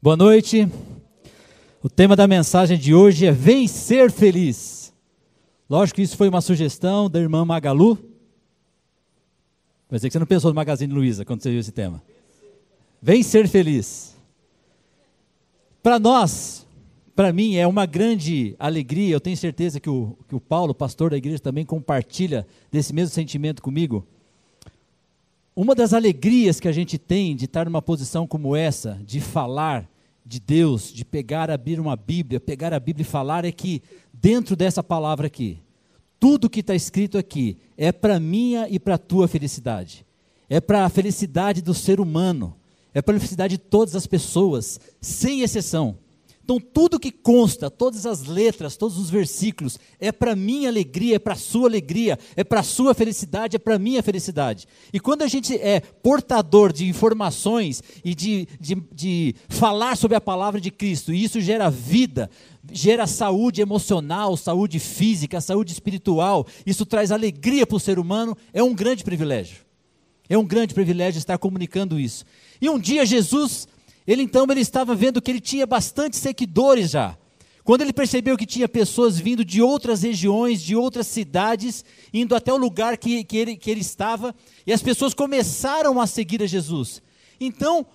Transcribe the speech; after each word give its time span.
Boa 0.00 0.16
noite. 0.16 0.70
O 1.82 1.90
tema 1.90 2.14
da 2.14 2.28
mensagem 2.28 2.78
de 2.78 2.94
hoje 2.94 3.26
é 3.26 3.32
Vencer 3.32 4.12
Feliz. 4.12 4.94
Lógico 5.68 5.96
que 5.96 6.02
isso 6.02 6.16
foi 6.16 6.28
uma 6.28 6.40
sugestão 6.40 7.10
da 7.10 7.18
irmã 7.18 7.44
Magalu. 7.44 7.98
Vai 9.90 9.98
dizer 9.98 10.08
que 10.08 10.12
você 10.12 10.20
não 10.20 10.26
pensou 10.26 10.52
no 10.52 10.54
Magazine 10.54 10.94
Luiza 10.94 11.24
quando 11.24 11.42
você 11.42 11.50
viu 11.50 11.58
esse 11.58 11.72
tema. 11.72 12.00
Vencer 13.02 13.48
Feliz. 13.48 14.16
Para 15.82 15.98
nós, 15.98 16.64
para 17.16 17.32
mim, 17.32 17.56
é 17.56 17.66
uma 17.66 17.84
grande 17.84 18.54
alegria. 18.56 19.16
Eu 19.16 19.20
tenho 19.20 19.36
certeza 19.36 19.80
que 19.80 19.90
o, 19.90 20.16
que 20.28 20.34
o 20.36 20.40
Paulo, 20.40 20.72
pastor 20.72 21.10
da 21.10 21.16
igreja, 21.16 21.40
também 21.40 21.66
compartilha 21.66 22.46
desse 22.70 22.94
mesmo 22.94 23.12
sentimento 23.12 23.60
comigo 23.60 24.06
uma 25.60 25.74
das 25.74 25.92
alegrias 25.92 26.60
que 26.60 26.68
a 26.68 26.72
gente 26.72 26.96
tem 26.96 27.34
de 27.34 27.46
estar 27.46 27.64
numa 27.64 27.82
posição 27.82 28.28
como 28.28 28.54
essa, 28.54 28.96
de 29.04 29.20
falar 29.20 29.90
de 30.24 30.38
Deus, 30.38 30.92
de 30.92 31.04
pegar, 31.04 31.50
abrir 31.50 31.80
uma 31.80 31.96
Bíblia, 31.96 32.38
pegar 32.38 32.72
a 32.72 32.78
Bíblia 32.78 33.02
e 33.02 33.04
falar, 33.04 33.44
é 33.44 33.50
que 33.50 33.82
dentro 34.12 34.54
dessa 34.54 34.84
palavra 34.84 35.26
aqui, 35.26 35.58
tudo 36.20 36.48
que 36.48 36.60
está 36.60 36.76
escrito 36.76 37.18
aqui 37.18 37.58
é 37.76 37.90
para 37.90 38.20
minha 38.20 38.68
e 38.68 38.78
para 38.78 38.94
a 38.94 38.98
tua 38.98 39.26
felicidade. 39.26 40.06
É 40.48 40.60
para 40.60 40.84
a 40.84 40.88
felicidade 40.88 41.60
do 41.60 41.74
ser 41.74 41.98
humano. 41.98 42.54
É 42.94 43.02
para 43.02 43.16
a 43.16 43.18
felicidade 43.18 43.56
de 43.56 43.62
todas 43.64 43.96
as 43.96 44.06
pessoas, 44.06 44.78
sem 45.00 45.40
exceção. 45.40 45.98
Então, 46.48 46.58
tudo 46.58 46.98
que 46.98 47.12
consta, 47.12 47.70
todas 47.70 48.06
as 48.06 48.24
letras, 48.24 48.74
todos 48.74 48.96
os 48.96 49.10
versículos, 49.10 49.78
é 50.00 50.10
para 50.10 50.34
minha 50.34 50.70
alegria, 50.70 51.16
é 51.16 51.18
para 51.18 51.34
sua 51.34 51.68
alegria, 51.68 52.18
é 52.34 52.42
para 52.42 52.62
sua 52.62 52.94
felicidade, 52.94 53.56
é 53.56 53.58
para 53.58 53.78
minha 53.78 54.02
felicidade. 54.02 54.66
E 54.90 54.98
quando 54.98 55.20
a 55.20 55.28
gente 55.28 55.54
é 55.54 55.78
portador 55.80 56.72
de 56.72 56.88
informações 56.88 57.82
e 58.02 58.14
de, 58.14 58.48
de, 58.58 58.76
de 58.90 59.34
falar 59.46 59.94
sobre 59.94 60.16
a 60.16 60.22
palavra 60.22 60.58
de 60.58 60.70
Cristo, 60.70 61.12
e 61.12 61.22
isso 61.22 61.38
gera 61.38 61.68
vida, 61.68 62.30
gera 62.72 63.06
saúde 63.06 63.60
emocional, 63.60 64.34
saúde 64.34 64.78
física, 64.78 65.42
saúde 65.42 65.72
espiritual, 65.72 66.46
isso 66.64 66.86
traz 66.86 67.12
alegria 67.12 67.66
para 67.66 67.76
o 67.76 67.80
ser 67.80 67.98
humano, 67.98 68.34
é 68.54 68.62
um 68.62 68.74
grande 68.74 69.04
privilégio. 69.04 69.66
É 70.30 70.38
um 70.38 70.46
grande 70.46 70.72
privilégio 70.72 71.18
estar 71.18 71.36
comunicando 71.36 72.00
isso. 72.00 72.24
E 72.58 72.70
um 72.70 72.78
dia 72.78 73.04
Jesus 73.04 73.68
ele 74.08 74.22
então 74.22 74.46
ele 74.48 74.62
estava 74.62 74.94
vendo 74.94 75.20
que 75.20 75.30
ele 75.30 75.40
tinha 75.40 75.66
bastante 75.66 76.16
seguidores 76.16 76.90
já. 76.90 77.16
Quando 77.62 77.82
ele 77.82 77.92
percebeu 77.92 78.38
que 78.38 78.46
tinha 78.46 78.66
pessoas 78.66 79.18
vindo 79.18 79.44
de 79.44 79.60
outras 79.60 80.00
regiões, 80.02 80.62
de 80.62 80.74
outras 80.74 81.06
cidades, 81.06 81.84
indo 82.14 82.34
até 82.34 82.50
o 82.50 82.56
lugar 82.56 82.96
que, 82.96 83.22
que, 83.22 83.36
ele, 83.36 83.56
que 83.58 83.70
ele 83.70 83.82
estava, 83.82 84.34
e 84.66 84.72
as 84.72 84.80
pessoas 84.80 85.12
começaram 85.12 86.00
a 86.00 86.06
seguir 86.06 86.42
a 86.42 86.46
Jesus. 86.46 87.02
Então, 87.38 87.86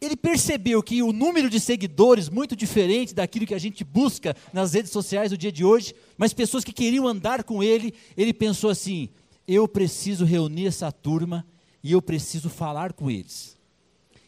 ele 0.00 0.16
percebeu 0.16 0.82
que 0.82 1.02
o 1.02 1.12
número 1.12 1.50
de 1.50 1.60
seguidores, 1.60 2.30
muito 2.30 2.56
diferente 2.56 3.14
daquilo 3.14 3.46
que 3.46 3.54
a 3.54 3.58
gente 3.58 3.84
busca 3.84 4.34
nas 4.50 4.72
redes 4.72 4.90
sociais 4.90 5.30
no 5.30 5.36
dia 5.36 5.52
de 5.52 5.62
hoje, 5.62 5.94
mas 6.16 6.32
pessoas 6.32 6.64
que 6.64 6.72
queriam 6.72 7.06
andar 7.06 7.44
com 7.44 7.62
ele, 7.62 7.92
ele 8.16 8.32
pensou 8.32 8.70
assim: 8.70 9.10
eu 9.46 9.68
preciso 9.68 10.24
reunir 10.24 10.68
essa 10.68 10.90
turma 10.90 11.46
e 11.84 11.92
eu 11.92 12.00
preciso 12.00 12.48
falar 12.48 12.94
com 12.94 13.10
eles. 13.10 13.59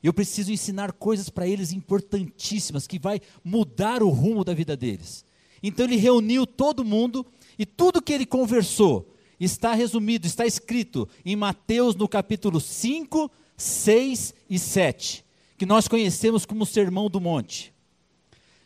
Eu 0.03 0.13
preciso 0.13 0.53
ensinar 0.53 0.93
coisas 0.93 1.29
para 1.29 1.47
eles 1.47 1.73
importantíssimas 1.73 2.87
que 2.87 2.99
vai 2.99 3.21
mudar 3.45 4.03
o 4.03 4.09
rumo 4.09 4.45
da 4.45 4.53
vida 4.53 4.77
deles. 4.77 5.25
Então 5.63 5.87
ele 5.87 5.97
reuniu 5.97 6.47
todo 6.47 6.85
mundo 6.85 7.25
e 7.59 7.65
tudo 7.65 8.03
que 8.03 8.13
ele 8.13 8.27
conversou 8.27 9.09
está 9.39 9.75
resumido, 9.75 10.27
está 10.27 10.45
escrito 10.45 11.09
em 11.25 11.37
Mateus 11.37 11.95
no 11.95 12.09
capítulo 12.09 12.61
5, 12.61 13.31
6 13.57 14.35
e 14.51 14.59
7, 14.59 15.25
que 15.57 15.67
nós 15.67 15.87
conhecemos 15.87 16.45
como 16.45 16.67
Sermão 16.67 17.09
do 17.09 17.21
Monte. 17.21 17.73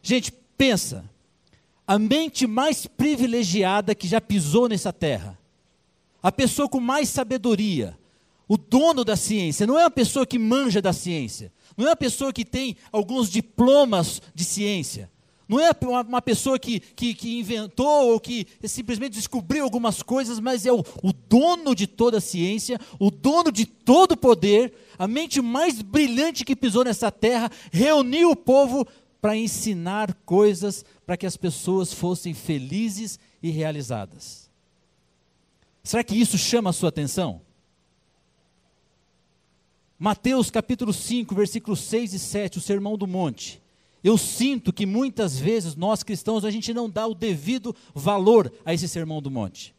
Gente, 0.02 0.32
pensa, 0.56 1.04
a 1.86 1.98
mente 1.98 2.46
mais 2.46 2.86
privilegiada 2.86 3.94
que 3.94 4.08
já 4.08 4.20
pisou 4.20 4.68
nessa 4.68 4.92
terra, 4.92 5.38
a 6.22 6.32
pessoa 6.32 6.69
com 6.69 6.80
mais 6.80 7.08
sabedoria, 7.08 7.96
o 8.48 8.56
dono 8.56 9.04
da 9.04 9.16
ciência 9.16 9.66
não 9.66 9.78
é 9.78 9.82
uma 9.82 9.90
pessoa 9.90 10.26
que 10.26 10.38
manja 10.38 10.80
da 10.80 10.92
ciência, 10.92 11.52
não 11.76 11.86
é 11.86 11.90
uma 11.90 11.96
pessoa 11.96 12.32
que 12.32 12.44
tem 12.44 12.76
alguns 12.92 13.28
diplomas 13.28 14.22
de 14.34 14.44
ciência, 14.44 15.10
não 15.48 15.60
é 15.60 15.70
uma, 15.80 16.20
pessoa 16.20 16.58
que, 16.58 16.80
que, 16.80 17.14
que, 17.14 17.38
inventou 17.38 18.12
ou 18.12 18.18
que 18.18 18.46
simplesmente 18.64 19.12
descobriu 19.12 19.62
algumas 19.62 20.02
coisas, 20.02 20.40
mas 20.40 20.66
é 20.66 20.72
o, 20.72 20.80
o 21.02 21.12
dono 21.12 21.72
de 21.72 21.86
toda 21.86 22.18
a 22.18 22.20
ciência, 22.20 22.80
o 22.98 23.12
dono 23.12 23.52
de 23.52 23.64
todo 23.64 24.12
o 24.12 24.16
poder, 24.16 24.74
a 24.98 25.06
mente 25.06 25.40
mais 25.40 25.80
brilhante 25.80 26.44
que 26.44 26.56
pisou 26.56 26.84
nessa 26.84 27.12
terra, 27.12 27.48
reuniu 27.70 28.30
o 28.30 28.36
povo 28.36 28.86
para 29.20 29.36
ensinar 29.36 30.14
coisas 30.24 30.84
para 31.06 31.16
que 31.16 31.26
as 31.26 31.36
pessoas 31.36 31.92
fossem 31.92 32.34
felizes 32.34 33.18
e 33.40 33.50
realizadas. 33.50 34.50
Será 35.84 36.02
que 36.02 36.20
isso 36.20 36.36
chama 36.36 36.70
a 36.70 36.72
sua 36.72 36.88
atenção? 36.88 37.45
Mateus 39.98 40.50
capítulo 40.50 40.92
5, 40.92 41.34
versículos 41.34 41.80
6 41.80 42.12
e 42.12 42.18
7, 42.18 42.58
o 42.58 42.60
Sermão 42.60 42.98
do 42.98 43.06
Monte. 43.06 43.62
Eu 44.04 44.18
sinto 44.18 44.72
que 44.72 44.84
muitas 44.84 45.38
vezes 45.38 45.74
nós 45.74 46.02
cristãos 46.02 46.44
a 46.44 46.50
gente 46.50 46.74
não 46.74 46.88
dá 46.88 47.06
o 47.06 47.14
devido 47.14 47.74
valor 47.94 48.52
a 48.64 48.74
esse 48.74 48.86
Sermão 48.86 49.22
do 49.22 49.30
Monte. 49.30 49.74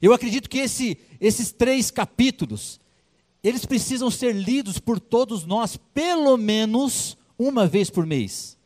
Eu 0.00 0.12
acredito 0.12 0.48
que 0.50 0.58
esse, 0.58 0.98
esses 1.18 1.50
três 1.50 1.90
capítulos, 1.90 2.78
eles 3.42 3.64
precisam 3.64 4.10
ser 4.10 4.34
lidos 4.34 4.78
por 4.78 5.00
todos 5.00 5.46
nós, 5.46 5.78
pelo 5.94 6.36
menos 6.36 7.16
uma 7.38 7.66
vez 7.66 7.88
por 7.88 8.04
mês. 8.04 8.58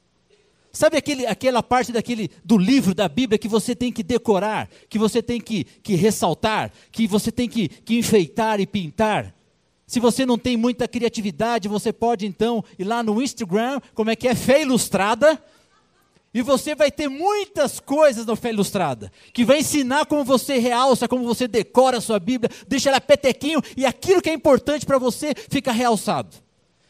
Sabe 0.72 0.96
aquele, 0.96 1.24
aquela 1.24 1.62
parte 1.62 1.92
daquele, 1.92 2.30
do 2.44 2.58
livro 2.58 2.94
da 2.94 3.08
Bíblia 3.08 3.38
que 3.38 3.48
você 3.48 3.76
tem 3.76 3.92
que 3.92 4.02
decorar, 4.02 4.68
que 4.88 4.98
você 4.98 5.22
tem 5.22 5.40
que, 5.40 5.62
que 5.64 5.94
ressaltar, 5.94 6.72
que 6.90 7.06
você 7.06 7.30
tem 7.30 7.48
que, 7.48 7.68
que 7.68 7.96
enfeitar 7.96 8.60
e 8.60 8.66
pintar? 8.66 9.39
Se 9.90 9.98
você 9.98 10.24
não 10.24 10.38
tem 10.38 10.56
muita 10.56 10.86
criatividade, 10.86 11.66
você 11.66 11.92
pode 11.92 12.24
então 12.24 12.64
ir 12.78 12.84
lá 12.84 13.02
no 13.02 13.20
Instagram, 13.20 13.80
como 13.92 14.08
é 14.08 14.14
que 14.14 14.28
é? 14.28 14.36
Fé 14.36 14.62
Ilustrada. 14.62 15.36
E 16.32 16.42
você 16.42 16.76
vai 16.76 16.92
ter 16.92 17.08
muitas 17.08 17.80
coisas 17.80 18.24
no 18.24 18.36
Fé 18.36 18.50
Ilustrada, 18.50 19.10
que 19.32 19.44
vai 19.44 19.58
ensinar 19.58 20.06
como 20.06 20.22
você 20.22 20.58
realça, 20.58 21.08
como 21.08 21.24
você 21.24 21.48
decora 21.48 21.98
a 21.98 22.00
sua 22.00 22.20
Bíblia, 22.20 22.48
deixa 22.68 22.88
ela 22.88 23.00
petequinho, 23.00 23.60
e 23.76 23.84
aquilo 23.84 24.22
que 24.22 24.30
é 24.30 24.32
importante 24.32 24.86
para 24.86 24.96
você 24.96 25.34
fica 25.34 25.72
realçado. 25.72 26.36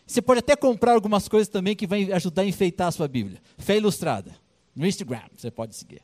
Você 0.07 0.21
pode 0.21 0.41
até 0.41 0.55
comprar 0.55 0.93
algumas 0.93 1.27
coisas 1.27 1.49
também 1.49 1.75
que 1.75 1.87
vai 1.87 2.13
ajudar 2.13 2.43
a 2.43 2.47
enfeitar 2.47 2.89
a 2.89 2.93
sua 2.93 3.09
Bíblia. 3.09 3.41
Fé 3.57 3.79
Ilustrada, 3.79 4.37
no 4.77 4.87
Instagram, 4.87 5.23
você 5.35 5.51
pode 5.51 5.75
seguir. 5.75 6.03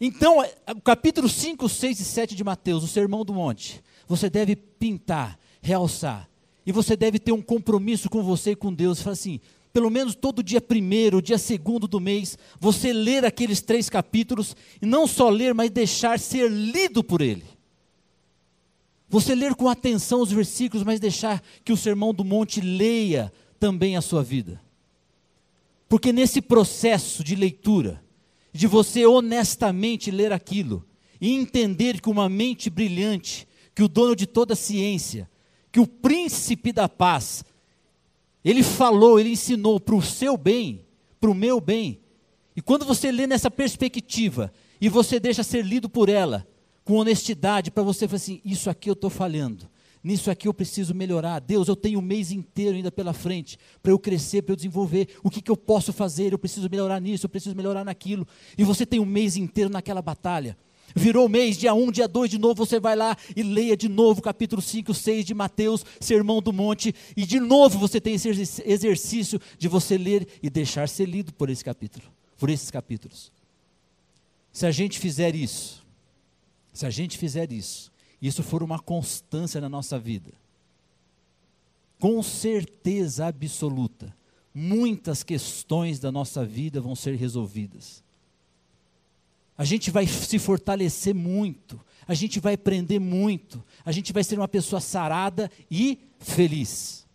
Então, 0.00 0.42
o 0.74 0.80
capítulo 0.80 1.28
5, 1.28 1.68
6 1.68 2.00
e 2.00 2.04
7 2.06 2.34
de 2.34 2.42
Mateus, 2.42 2.82
o 2.82 2.88
Sermão 2.88 3.22
do 3.22 3.34
Monte, 3.34 3.82
você 4.08 4.30
deve 4.30 4.56
pintar, 4.78 5.38
realçar. 5.60 6.28
E 6.66 6.72
você 6.72 6.96
deve 6.96 7.18
ter 7.18 7.32
um 7.32 7.42
compromisso 7.42 8.08
com 8.10 8.22
você 8.22 8.52
e 8.52 8.56
com 8.56 8.72
Deus. 8.72 9.00
Fala 9.00 9.12
assim, 9.12 9.40
pelo 9.72 9.90
menos 9.90 10.14
todo 10.14 10.42
dia 10.42 10.60
primeiro, 10.60 11.20
dia 11.20 11.38
segundo 11.38 11.86
do 11.86 12.00
mês, 12.00 12.38
você 12.58 12.92
ler 12.92 13.24
aqueles 13.24 13.60
três 13.60 13.90
capítulos, 13.90 14.56
e 14.80 14.86
não 14.86 15.06
só 15.06 15.28
ler, 15.28 15.52
mas 15.52 15.70
deixar 15.70 16.18
ser 16.18 16.50
lido 16.50 17.04
por 17.04 17.20
ele. 17.20 17.44
Você 19.08 19.34
ler 19.34 19.54
com 19.54 19.68
atenção 19.68 20.20
os 20.20 20.32
versículos, 20.32 20.84
mas 20.84 20.98
deixar 20.98 21.42
que 21.64 21.72
o 21.72 21.76
Sermão 21.76 22.12
do 22.12 22.24
Monte 22.24 22.60
leia 22.60 23.32
também 23.60 23.96
a 23.96 24.00
sua 24.00 24.22
vida. 24.22 24.60
Porque 25.88 26.12
nesse 26.12 26.40
processo 26.40 27.22
de 27.22 27.36
leitura, 27.36 28.02
de 28.52 28.66
você 28.66 29.06
honestamente 29.06 30.10
ler 30.10 30.32
aquilo 30.32 30.84
e 31.20 31.32
entender 31.32 32.00
que 32.00 32.08
uma 32.08 32.28
mente 32.28 32.68
brilhante 32.68 33.45
que 33.76 33.82
o 33.82 33.88
dono 33.88 34.16
de 34.16 34.26
toda 34.26 34.54
a 34.54 34.56
ciência, 34.56 35.28
que 35.70 35.78
o 35.78 35.86
príncipe 35.86 36.72
da 36.72 36.88
paz, 36.88 37.44
ele 38.42 38.62
falou, 38.62 39.20
ele 39.20 39.28
ensinou 39.28 39.78
para 39.78 39.94
o 39.94 40.00
seu 40.00 40.34
bem, 40.38 40.86
para 41.20 41.30
o 41.30 41.34
meu 41.34 41.60
bem. 41.60 42.00
E 42.56 42.62
quando 42.62 42.86
você 42.86 43.12
lê 43.12 43.26
nessa 43.26 43.50
perspectiva 43.50 44.50
e 44.80 44.88
você 44.88 45.20
deixa 45.20 45.42
ser 45.42 45.62
lido 45.62 45.90
por 45.90 46.08
ela, 46.08 46.48
com 46.84 46.94
honestidade, 46.94 47.70
para 47.70 47.82
você 47.82 48.08
falar 48.08 48.16
assim: 48.16 48.40
isso 48.42 48.70
aqui 48.70 48.88
eu 48.88 48.94
estou 48.94 49.10
falhando, 49.10 49.68
nisso 50.02 50.30
aqui 50.30 50.48
eu 50.48 50.54
preciso 50.54 50.94
melhorar. 50.94 51.38
Deus, 51.40 51.68
eu 51.68 51.76
tenho 51.76 51.98
um 51.98 52.02
mês 52.02 52.32
inteiro 52.32 52.76
ainda 52.76 52.90
pela 52.90 53.12
frente 53.12 53.58
para 53.82 53.92
eu 53.92 53.98
crescer, 53.98 54.40
para 54.40 54.52
eu 54.52 54.56
desenvolver. 54.56 55.08
O 55.22 55.28
que, 55.28 55.42
que 55.42 55.50
eu 55.50 55.56
posso 55.56 55.92
fazer? 55.92 56.32
Eu 56.32 56.38
preciso 56.38 56.70
melhorar 56.70 56.98
nisso, 56.98 57.26
eu 57.26 57.30
preciso 57.30 57.54
melhorar 57.54 57.84
naquilo. 57.84 58.26
E 58.56 58.64
você 58.64 58.86
tem 58.86 59.00
um 59.00 59.04
mês 59.04 59.36
inteiro 59.36 59.68
naquela 59.68 60.00
batalha 60.00 60.56
virou 60.96 61.28
mês, 61.28 61.58
dia 61.58 61.74
1, 61.74 61.92
dia 61.92 62.08
2, 62.08 62.30
de 62.30 62.38
novo 62.38 62.64
você 62.64 62.80
vai 62.80 62.96
lá 62.96 63.14
e 63.36 63.42
leia 63.42 63.76
de 63.76 63.86
novo 63.86 64.22
capítulo 64.22 64.62
5, 64.62 64.94
6 64.94 65.26
de 65.26 65.34
Mateus, 65.34 65.84
Sermão 66.00 66.40
do 66.40 66.54
Monte, 66.54 66.94
e 67.14 67.26
de 67.26 67.38
novo 67.38 67.78
você 67.78 68.00
tem 68.00 68.14
esse 68.14 68.30
exercício 68.64 69.38
de 69.58 69.68
você 69.68 69.98
ler 69.98 70.26
e 70.42 70.48
deixar 70.48 70.88
ser 70.88 71.06
lido 71.06 71.34
por 71.34 71.50
esse 71.50 71.62
capítulo, 71.62 72.04
por 72.38 72.48
esses 72.48 72.70
capítulos. 72.70 73.30
Se 74.50 74.64
a 74.64 74.70
gente 74.70 74.98
fizer 74.98 75.34
isso, 75.34 75.84
se 76.72 76.86
a 76.86 76.90
gente 76.90 77.18
fizer 77.18 77.52
isso, 77.52 77.92
isso 78.20 78.42
for 78.42 78.62
uma 78.62 78.78
constância 78.78 79.60
na 79.60 79.68
nossa 79.68 79.98
vida, 79.98 80.32
com 81.98 82.22
certeza 82.22 83.26
absoluta, 83.26 84.16
muitas 84.54 85.22
questões 85.22 85.98
da 85.98 86.10
nossa 86.10 86.42
vida 86.42 86.80
vão 86.80 86.96
ser 86.96 87.16
resolvidas. 87.16 88.05
A 89.56 89.64
gente 89.64 89.90
vai 89.90 90.06
se 90.06 90.38
fortalecer 90.38 91.14
muito, 91.14 91.80
a 92.06 92.14
gente 92.14 92.38
vai 92.40 92.54
aprender 92.54 92.98
muito, 92.98 93.62
a 93.84 93.90
gente 93.90 94.12
vai 94.12 94.22
ser 94.22 94.38
uma 94.38 94.48
pessoa 94.48 94.80
sarada 94.80 95.50
e 95.70 95.98
feliz. 96.18 97.06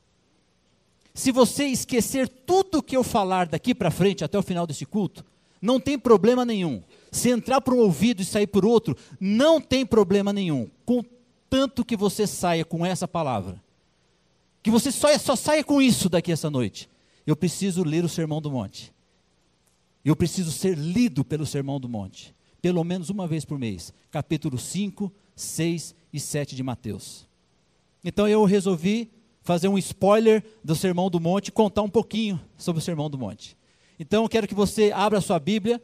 Se 1.13 1.31
você 1.31 1.65
esquecer 1.65 2.27
tudo 2.27 2.81
que 2.81 2.95
eu 2.95 3.03
falar 3.03 3.47
daqui 3.47 3.75
para 3.75 3.91
frente, 3.91 4.23
até 4.23 4.37
o 4.39 4.43
final 4.43 4.65
desse 4.65 4.85
culto, 4.85 5.25
não 5.61 5.79
tem 5.79 5.99
problema 5.99 6.43
nenhum. 6.43 6.81
Se 7.11 7.29
entrar 7.29 7.61
por 7.61 7.73
um 7.73 7.79
ouvido 7.79 8.21
e 8.21 8.25
sair 8.25 8.47
por 8.47 8.65
outro, 8.65 8.97
não 9.19 9.61
tem 9.61 9.85
problema 9.85 10.33
nenhum. 10.33 10.69
Contanto 10.85 11.85
que 11.85 11.95
você 11.95 12.25
saia 12.25 12.65
com 12.65 12.85
essa 12.85 13.07
palavra. 13.07 13.61
Que 14.63 14.71
você 14.71 14.91
só, 14.91 15.15
só 15.17 15.35
saia 15.35 15.63
com 15.63 15.81
isso 15.81 16.09
daqui 16.09 16.31
essa 16.31 16.49
noite. 16.49 16.89
Eu 17.27 17.35
preciso 17.35 17.83
ler 17.83 18.03
o 18.03 18.09
Sermão 18.09 18.41
do 18.41 18.49
Monte. 18.49 18.91
Eu 20.03 20.15
preciso 20.15 20.51
ser 20.51 20.77
lido 20.77 21.23
pelo 21.23 21.45
Sermão 21.45 21.79
do 21.79 21.89
Monte. 21.89 22.35
Pelo 22.61 22.83
menos 22.83 23.09
uma 23.09 23.27
vez 23.27 23.45
por 23.45 23.57
mês. 23.57 23.93
Capítulo 24.09 24.57
5, 24.57 25.11
6 25.35 25.95
e 26.13 26.19
7 26.19 26.55
de 26.55 26.63
Mateus. 26.63 27.27
Então 28.03 28.27
eu 28.27 28.43
resolvi 28.45 29.11
fazer 29.41 29.67
um 29.67 29.77
spoiler 29.77 30.43
do 30.63 30.75
Sermão 30.75 31.09
do 31.09 31.19
Monte 31.19 31.51
contar 31.51 31.81
um 31.81 31.89
pouquinho 31.89 32.39
sobre 32.57 32.79
o 32.79 32.83
Sermão 32.83 33.09
do 33.09 33.17
Monte. 33.17 33.57
Então 33.99 34.23
eu 34.23 34.29
quero 34.29 34.47
que 34.47 34.55
você 34.55 34.91
abra 34.91 35.19
a 35.19 35.21
sua 35.21 35.39
Bíblia 35.39 35.81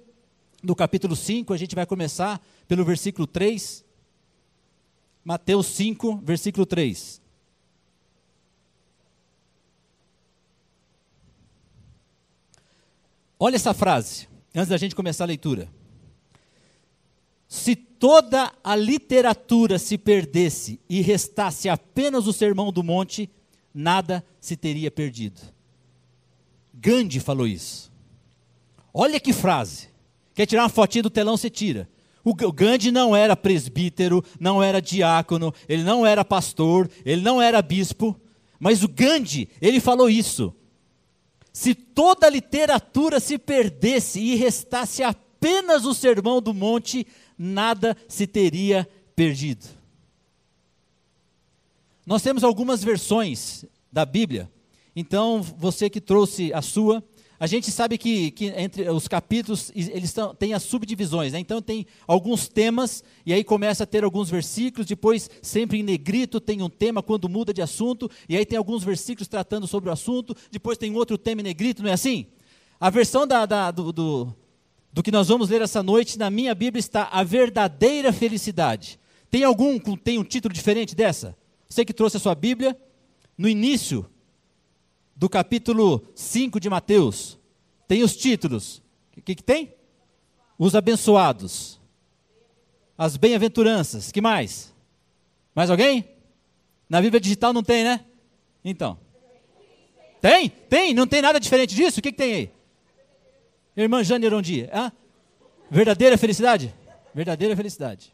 no 0.64 0.76
capítulo 0.76 1.16
5, 1.16 1.54
a 1.54 1.58
gente 1.58 1.76
vai 1.76 1.86
começar 1.86 2.44
pelo 2.68 2.84
versículo 2.84 3.28
3. 3.28 3.86
Mateus 5.24 5.68
5, 5.68 6.22
versículo 6.24 6.66
3. 6.66 7.22
Olha 13.40 13.56
essa 13.56 13.74
frase, 13.74 14.28
antes 14.56 14.70
da 14.70 14.78
gente 14.78 14.96
começar 14.96 15.24
a 15.24 15.28
leitura. 15.28 15.70
Se 17.48 17.76
toda 17.76 18.52
a 18.64 18.76
literatura 18.76 19.78
se 19.80 19.98
perdesse 19.98 20.80
e 20.90 21.02
restasse 21.02 21.70
apenas 21.70 22.28
o 22.28 22.34
Sermão 22.34 22.72
do 22.72 22.84
Monte, 22.84 23.30
nada 23.74 24.26
se 24.40 24.58
teria 24.58 24.90
perdido. 24.90 25.40
Gandhi 26.74 27.20
falou 27.20 27.48
isso. 27.48 27.92
Olha 28.94 29.20
que 29.20 29.32
frase. 29.32 29.90
Quer 30.34 30.46
tirar 30.46 30.64
uma 30.64 30.70
fotinha 30.70 31.04
do 31.04 31.10
telão, 31.10 31.38
você 31.38 31.50
tira. 31.50 31.88
O 32.24 32.34
Gandhi 32.34 32.92
não 32.92 33.16
era 33.16 33.38
presbítero, 33.38 34.24
não 34.38 34.62
era 34.62 34.82
diácono, 34.82 35.54
ele 35.70 35.84
não 35.84 36.06
era 36.06 36.26
pastor, 36.26 36.90
ele 37.06 37.22
não 37.22 37.42
era 37.42 37.62
bispo, 37.62 38.20
mas 38.60 38.84
o 38.84 38.88
Gandhi, 38.88 39.48
ele 39.62 39.80
falou 39.80 40.10
isso. 40.10 40.54
Se 41.58 41.74
toda 41.74 42.28
a 42.28 42.30
literatura 42.30 43.20
se 43.20 43.36
perdesse 43.36 44.20
e 44.20 44.36
restasse 44.36 45.02
apenas 45.02 45.86
o 45.86 45.94
sermão 45.96 46.40
do 46.40 46.54
monte, 46.54 47.08
nada 47.36 47.98
se 48.08 48.28
teria 48.28 48.88
perdido. 49.16 49.66
Nós 52.06 52.22
temos 52.22 52.44
algumas 52.44 52.84
versões 52.84 53.66
da 53.92 54.06
Bíblia, 54.06 54.52
então 54.96 55.42
você 55.42 55.90
que 55.90 56.00
trouxe 56.00 56.54
a 56.54 56.62
sua, 56.62 57.04
a 57.40 57.46
gente 57.46 57.70
sabe 57.70 57.98
que, 57.98 58.32
que 58.32 58.46
entre 58.48 58.90
os 58.90 59.08
capítulos 59.08 59.72
eles 59.76 60.12
tão, 60.12 60.34
têm 60.34 60.54
as 60.54 60.64
subdivisões, 60.64 61.34
né? 61.34 61.40
então 61.40 61.62
tem 61.62 61.86
alguns 62.08 62.48
temas, 62.48 63.04
e 63.26 63.34
aí 63.34 63.44
começa 63.44 63.84
a 63.84 63.88
ter 63.88 64.04
alguns 64.04 64.30
versículos, 64.30 64.88
depois 64.88 65.30
sempre 65.42 65.80
em 65.80 65.84
negrito 65.84 66.40
tem 66.40 66.62
um 66.64 66.70
tema 66.70 67.04
quando 67.04 67.30
muda 67.30 67.54
de 67.54 67.62
assunto, 67.62 68.10
e 68.28 68.36
aí 68.36 68.46
tem 68.46 68.58
alguns 68.58 68.84
versículos 68.84 69.28
tratando 69.28 69.68
sobre 69.68 69.90
o 69.90 69.94
assunto, 69.94 70.36
depois 70.52 70.78
tem 70.78 70.96
outro 70.96 71.18
tema 71.18 71.42
em 71.42 71.44
negrito, 71.44 71.84
não 71.84 71.90
é 71.90 71.94
assim? 71.94 72.26
A 72.80 72.90
versão 72.90 73.28
da, 73.28 73.46
da, 73.46 73.70
do, 73.70 73.92
do, 73.92 74.36
do 74.92 75.04
que 75.04 75.12
nós 75.12 75.28
vamos 75.28 75.50
ler 75.50 75.62
essa 75.62 75.84
noite, 75.84 76.18
na 76.18 76.32
minha 76.32 76.56
Bíblia 76.56 76.80
está 76.80 77.04
a 77.12 77.24
verdadeira 77.24 78.12
felicidade. 78.12 79.00
Tem 79.30 79.44
algum 79.44 79.78
tem 79.98 80.18
um 80.18 80.24
título 80.24 80.54
diferente 80.54 80.96
dessa? 80.96 81.38
Você 81.70 81.84
que 81.84 81.94
trouxe 81.94 82.18
a 82.18 82.20
sua 82.20 82.34
Bíblia, 82.34 82.76
no 83.38 83.48
início 83.48 84.06
do 85.18 85.28
capítulo 85.28 86.08
5 86.14 86.60
de 86.60 86.70
Mateus, 86.70 87.40
tem 87.88 88.04
os 88.04 88.16
títulos. 88.16 88.84
O 89.18 89.22
que, 89.22 89.34
que 89.34 89.44
tem? 89.44 89.74
Os 90.60 90.76
abençoados. 90.76 91.80
As 92.96 93.18
bem-aventuranças. 93.18 94.12
que 94.12 94.22
mais? 94.22 94.72
Mais 95.56 95.72
alguém? 95.72 96.08
Na 96.88 97.02
Bíblia 97.02 97.20
digital 97.20 97.52
não 97.52 97.64
tem, 97.64 97.84
né? 97.84 98.06
Então. 98.64 98.98
Tem? 100.22 100.50
Tem? 100.50 100.94
Não 100.94 101.08
tem 101.08 101.22
nada 101.22 101.40
diferente 101.40 101.74
disso? 101.74 102.00
O 102.00 102.04
que, 102.04 102.12
que 102.12 102.18
tem 102.18 102.34
aí? 102.34 102.52
Irmã 103.76 104.04
Jane 104.04 104.26
Erondi. 104.26 104.70
Ah? 104.72 104.92
Verdadeira 105.70 106.16
felicidade? 106.18 106.74
Verdadeira 107.14 107.56
felicidade. 107.56 108.14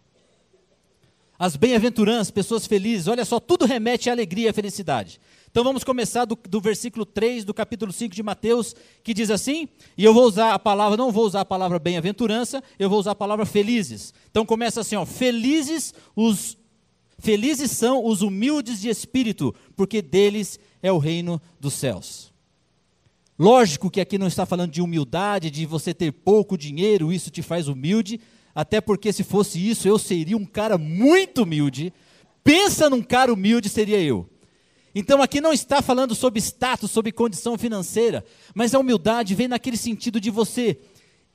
As 1.37 1.57
bem-aventuranças, 1.57 2.31
pessoas 2.31 2.65
felizes, 2.65 3.07
olha 3.07 3.25
só, 3.25 3.41
tudo 3.41 3.65
remete 3.65 4.09
à 4.09 4.13
alegria 4.13 4.45
e 4.45 4.49
à 4.49 4.53
felicidade. 4.53 5.19
Então 5.53 5.63
vamos 5.63 5.83
começar 5.83 6.25
do, 6.25 6.35
do, 6.49 6.59
versículo 6.59 7.05
3 7.05 7.45
do 7.45 7.53
capítulo 7.53 7.93
5 7.93 8.15
de 8.15 8.23
Mateus, 8.23 8.75
que 9.03 9.13
diz 9.13 9.29
assim, 9.29 9.69
e 9.95 10.03
eu 10.03 10.11
vou 10.11 10.25
usar 10.25 10.51
a 10.51 10.57
palavra, 10.57 10.97
não 10.97 11.11
vou 11.11 11.27
usar 11.27 11.41
a 11.41 11.45
palavra 11.45 11.77
bem-aventurança, 11.77 12.63
eu 12.79 12.89
vou 12.89 12.97
usar 12.97 13.11
a 13.11 13.15
palavra 13.15 13.45
felizes. 13.45 14.15
Então 14.31 14.47
começa 14.47 14.81
assim, 14.81 14.95
ó, 14.95 15.05
felizes 15.05 15.93
os 16.15 16.57
felizes 17.19 17.69
são 17.69 18.03
os 18.03 18.23
humildes 18.23 18.81
de 18.81 18.89
espírito, 18.89 19.53
porque 19.75 20.01
deles 20.01 20.59
é 20.81 20.91
o 20.91 20.97
reino 20.97 21.39
dos 21.59 21.75
céus. 21.75 22.33
Lógico 23.37 23.91
que 23.91 24.01
aqui 24.01 24.17
não 24.17 24.25
está 24.25 24.47
falando 24.47 24.71
de 24.71 24.81
humildade, 24.81 25.51
de 25.51 25.67
você 25.67 25.93
ter 25.93 26.11
pouco 26.11 26.57
dinheiro, 26.57 27.13
isso 27.13 27.29
te 27.29 27.43
faz 27.43 27.67
humilde, 27.67 28.19
até 28.55 28.81
porque 28.81 29.13
se 29.13 29.23
fosse 29.23 29.59
isso, 29.69 29.87
eu 29.87 29.99
seria 29.99 30.35
um 30.35 30.45
cara 30.47 30.79
muito 30.79 31.43
humilde. 31.43 31.93
Pensa 32.43 32.89
num 32.89 33.03
cara 33.03 33.31
humilde, 33.31 33.69
seria 33.69 34.01
eu. 34.01 34.32
Então 34.95 35.21
aqui 35.21 35.41
não 35.41 35.51
está 35.51 35.81
falando 35.81 36.13
sobre 36.13 36.39
status, 36.39 36.91
sobre 36.91 37.11
condição 37.11 37.57
financeira, 37.57 38.23
mas 38.53 38.75
a 38.75 38.79
humildade 38.79 39.33
vem 39.33 39.47
naquele 39.47 39.77
sentido 39.77 40.19
de 40.19 40.29
você 40.29 40.79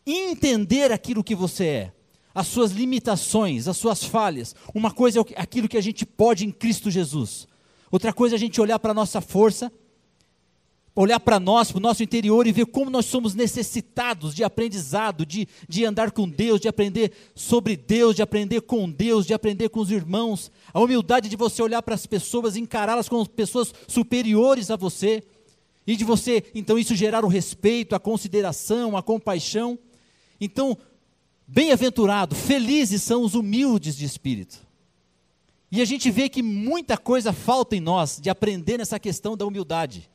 entender 0.07 0.93
aquilo 0.93 1.25
que 1.25 1.35
você 1.35 1.65
é, 1.67 1.93
as 2.35 2.47
suas 2.47 2.71
limitações, 2.71 3.67
as 3.67 3.77
suas 3.77 4.05
falhas. 4.05 4.55
Uma 4.75 4.91
coisa 4.91 5.21
é 5.21 5.41
aquilo 5.41 5.69
que 5.69 5.77
a 5.77 5.83
gente 5.83 6.07
pode 6.07 6.47
em 6.47 6.53
Cristo 6.53 6.91
Jesus. 6.91 7.49
Outra 7.91 8.13
coisa 8.13 8.35
é 8.35 8.37
a 8.37 8.41
gente 8.41 8.61
olhar 8.61 8.79
para 8.79 8.93
a 8.93 8.95
nossa 8.95 9.21
força 9.21 9.73
olhar 11.01 11.21
para 11.21 11.39
nós, 11.39 11.71
para 11.71 11.79
o 11.79 11.83
nosso 11.83 12.03
interior 12.03 12.45
e 12.47 12.53
ver 12.53 12.67
como 12.67 12.91
nós 12.91 13.07
somos 13.07 13.33
necessitados 13.33 14.35
de 14.35 14.43
aprendizado, 14.43 15.25
de, 15.25 15.47
de 15.69 15.85
andar 15.85 16.11
com 16.11 16.29
Deus, 16.29 16.61
de 16.61 16.67
aprender 16.67 17.13
sobre 17.37 17.77
Deus, 17.77 18.17
de 18.17 18.23
aprender 18.23 18.63
com 18.63 18.91
Deus, 18.91 19.25
de 19.25 19.33
aprender 19.33 19.69
com 19.69 19.79
os 19.79 19.93
irmãos. 19.93 20.51
A 20.75 20.81
humildade 20.81 21.29
de 21.29 21.37
você 21.37 21.63
olhar 21.63 21.83
para 21.83 21.95
as 21.95 22.05
pessoas, 22.05 22.57
encará-las 22.57 23.09
como 23.09 23.29
pessoas 23.29 23.73
superiores 23.87 24.73
a 24.73 24.77
você. 24.77 25.23
E 25.87 25.95
de 25.95 26.05
você, 26.05 26.43
então, 26.53 26.77
isso 26.77 26.97
gerar 26.97 27.25
o 27.25 27.29
respeito, 27.29 27.95
a 27.95 28.01
consideração, 28.01 28.97
a 28.97 29.03
compaixão. 29.03 29.79
Então, 30.41 30.77
bem-aventurado, 31.47 32.35
felizes 32.35 33.03
são 33.03 33.23
os 33.23 33.37
humildes 33.37 33.97
de 33.97 34.05
espírito. 34.05 34.67
E 35.71 35.81
a 35.81 35.85
gente 35.85 36.11
vê 36.11 36.29
que 36.29 36.43
muita 36.43 36.99
coisa 36.99 37.33
falta 37.33 37.77
em 37.77 37.81
nós 37.81 38.19
de 38.21 38.29
aprender 38.29 38.79
nessa 38.79 38.99
questão 38.99 39.37
da 39.37 39.47
humildade. 39.47 40.11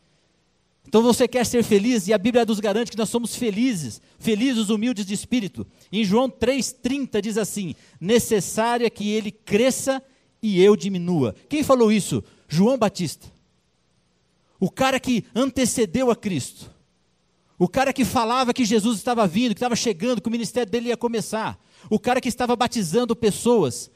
Então 0.88 1.02
você 1.02 1.28
quer 1.28 1.46
ser 1.46 1.64
feliz 1.64 2.08
e 2.08 2.14
a 2.14 2.18
Bíblia 2.18 2.46
nos 2.46 2.60
garante 2.60 2.92
que 2.92 2.98
nós 2.98 3.10
somos 3.10 3.36
felizes, 3.36 4.02
felizes 4.20 4.70
humildes 4.70 5.06
de 5.06 5.14
espírito. 5.14 5.66
Em 5.92 6.04
João 6.04 6.30
3:30 6.30 7.22
diz 7.22 7.38
assim: 7.38 7.76
"Necessário 8.00 8.86
é 8.86 8.90
que 8.90 9.10
ele 9.10 9.32
cresça 9.32 10.04
e 10.42 10.62
eu 10.62 10.76
diminua". 10.76 11.36
Quem 11.50 11.64
falou 11.64 11.92
isso? 11.92 12.24
João 12.48 12.78
Batista. 12.78 13.32
O 14.60 14.70
cara 14.70 15.00
que 15.00 15.26
antecedeu 15.34 16.12
a 16.12 16.16
Cristo. 16.16 16.72
O 17.58 17.68
cara 17.68 17.94
que 17.94 18.04
falava 18.04 18.54
que 18.54 18.66
Jesus 18.66 18.98
estava 18.98 19.26
vindo, 19.26 19.54
que 19.54 19.60
estava 19.60 19.76
chegando, 19.76 20.22
que 20.22 20.28
o 20.28 20.32
ministério 20.32 20.72
dele 20.72 20.90
ia 20.90 20.98
começar. 20.98 21.60
O 21.90 21.98
cara 21.98 22.20
que 22.20 22.30
estava 22.30 22.56
batizando 22.56 23.16
pessoas. 23.16 23.90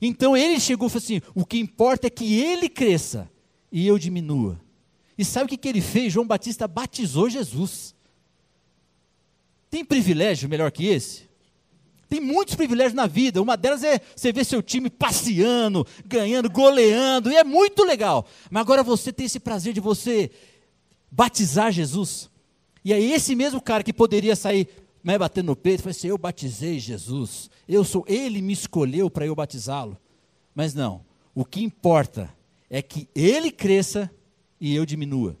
Então 0.00 0.36
ele 0.36 0.58
chegou 0.58 0.88
e 0.88 0.90
falou 0.90 1.04
assim: 1.04 1.20
"O 1.34 1.46
que 1.46 1.58
importa 1.58 2.08
é 2.08 2.10
que 2.10 2.34
ele 2.34 2.68
cresça 2.68 3.30
e 3.70 3.86
eu 3.86 3.98
diminua". 3.98 4.63
E 5.16 5.24
sabe 5.24 5.46
o 5.46 5.48
que, 5.48 5.56
que 5.56 5.68
ele 5.68 5.80
fez? 5.80 6.12
João 6.12 6.26
Batista 6.26 6.66
batizou 6.66 7.28
Jesus. 7.28 7.94
Tem 9.70 9.84
privilégio 9.84 10.48
melhor 10.48 10.70
que 10.70 10.86
esse? 10.86 11.28
Tem 12.08 12.20
muitos 12.20 12.54
privilégios 12.54 12.94
na 12.94 13.06
vida. 13.06 13.42
Uma 13.42 13.56
delas 13.56 13.82
é 13.82 14.00
você 14.14 14.32
ver 14.32 14.44
seu 14.44 14.62
time 14.62 14.88
passeando, 14.88 15.86
ganhando, 16.06 16.48
goleando, 16.50 17.30
e 17.30 17.36
é 17.36 17.42
muito 17.42 17.82
legal. 17.84 18.26
Mas 18.50 18.60
agora 18.60 18.82
você 18.82 19.12
tem 19.12 19.26
esse 19.26 19.40
prazer 19.40 19.72
de 19.72 19.80
você 19.80 20.30
batizar 21.10 21.72
Jesus. 21.72 22.30
E 22.84 22.92
aí 22.92 23.12
esse 23.12 23.34
mesmo 23.34 23.60
cara 23.60 23.82
que 23.82 23.92
poderia 23.92 24.36
sair 24.36 24.68
né, 25.02 25.18
batendo 25.18 25.46
no 25.46 25.56
peito, 25.56 25.82
falou 25.82 25.90
assim, 25.90 26.08
eu 26.08 26.16
batizei 26.16 26.78
Jesus. 26.78 27.50
Eu 27.68 27.84
sou, 27.84 28.04
ele 28.08 28.40
me 28.40 28.52
escolheu 28.52 29.10
para 29.10 29.26
eu 29.26 29.34
batizá-lo. 29.34 29.98
Mas 30.54 30.72
não, 30.72 31.04
o 31.34 31.44
que 31.44 31.62
importa 31.62 32.32
é 32.70 32.80
que 32.80 33.08
ele 33.14 33.50
cresça 33.50 34.10
e 34.60 34.74
eu 34.74 34.86
diminua. 34.86 35.36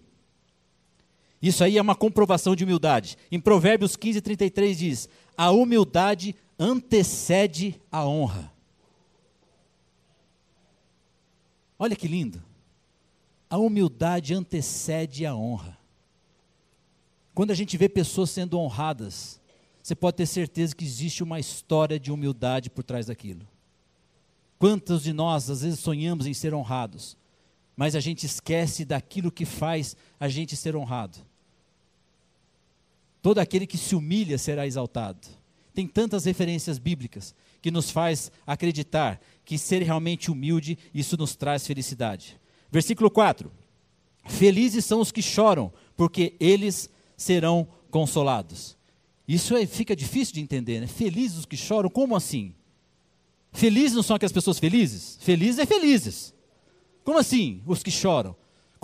Isso 1.40 1.62
aí 1.62 1.76
é 1.76 1.82
uma 1.82 1.94
comprovação 1.94 2.56
de 2.56 2.64
humildade. 2.64 3.18
Em 3.30 3.38
Provérbios 3.38 3.96
15, 3.96 4.20
33 4.20 4.78
diz: 4.78 5.08
A 5.36 5.50
humildade 5.50 6.34
antecede 6.58 7.80
a 7.92 8.06
honra. 8.06 8.52
Olha 11.78 11.94
que 11.94 12.08
lindo. 12.08 12.42
A 13.50 13.58
humildade 13.58 14.32
antecede 14.32 15.26
a 15.26 15.34
honra. 15.34 15.76
Quando 17.34 17.50
a 17.50 17.54
gente 17.54 17.76
vê 17.76 17.88
pessoas 17.88 18.30
sendo 18.30 18.58
honradas, 18.58 19.40
você 19.82 19.94
pode 19.94 20.16
ter 20.16 20.26
certeza 20.26 20.74
que 20.74 20.84
existe 20.84 21.22
uma 21.22 21.38
história 21.38 22.00
de 22.00 22.10
humildade 22.10 22.70
por 22.70 22.82
trás 22.82 23.06
daquilo. 23.06 23.46
Quantos 24.58 25.02
de 25.02 25.12
nós 25.12 25.50
às 25.50 25.60
vezes 25.60 25.80
sonhamos 25.80 26.26
em 26.26 26.32
ser 26.32 26.54
honrados, 26.54 27.18
mas 27.76 27.94
a 27.94 28.00
gente 28.00 28.24
esquece 28.26 28.84
daquilo 28.84 29.30
que 29.30 29.44
faz 29.44 29.96
a 30.18 30.28
gente 30.28 30.56
ser 30.56 30.76
honrado. 30.76 31.18
Todo 33.20 33.38
aquele 33.38 33.66
que 33.66 33.78
se 33.78 33.94
humilha 33.94 34.38
será 34.38 34.66
exaltado. 34.66 35.26
Tem 35.72 35.86
tantas 35.86 36.24
referências 36.24 36.78
bíblicas 36.78 37.34
que 37.60 37.70
nos 37.70 37.90
faz 37.90 38.30
acreditar 38.46 39.20
que 39.44 39.58
ser 39.58 39.82
realmente 39.82 40.30
humilde, 40.30 40.78
isso 40.94 41.16
nos 41.16 41.34
traz 41.34 41.66
felicidade. 41.66 42.38
Versículo 42.70 43.10
4: 43.10 43.50
Felizes 44.26 44.84
são 44.84 45.00
os 45.00 45.10
que 45.10 45.22
choram, 45.22 45.72
porque 45.96 46.34
eles 46.38 46.90
serão 47.16 47.66
consolados. 47.90 48.76
Isso 49.26 49.56
é, 49.56 49.64
fica 49.64 49.96
difícil 49.96 50.34
de 50.34 50.40
entender, 50.40 50.80
né? 50.80 50.86
Felizes 50.86 51.38
os 51.38 51.46
que 51.46 51.56
choram, 51.56 51.88
como 51.88 52.14
assim? 52.14 52.54
Felizes 53.52 53.94
não 53.94 54.02
são 54.02 54.16
aquelas 54.16 54.32
pessoas 54.32 54.58
felizes? 54.58 55.16
Felizes 55.22 55.58
é 55.58 55.64
felizes. 55.64 56.33
Como 57.04 57.18
assim, 57.18 57.62
os 57.66 57.82
que 57.82 57.90
choram? 57.90 58.34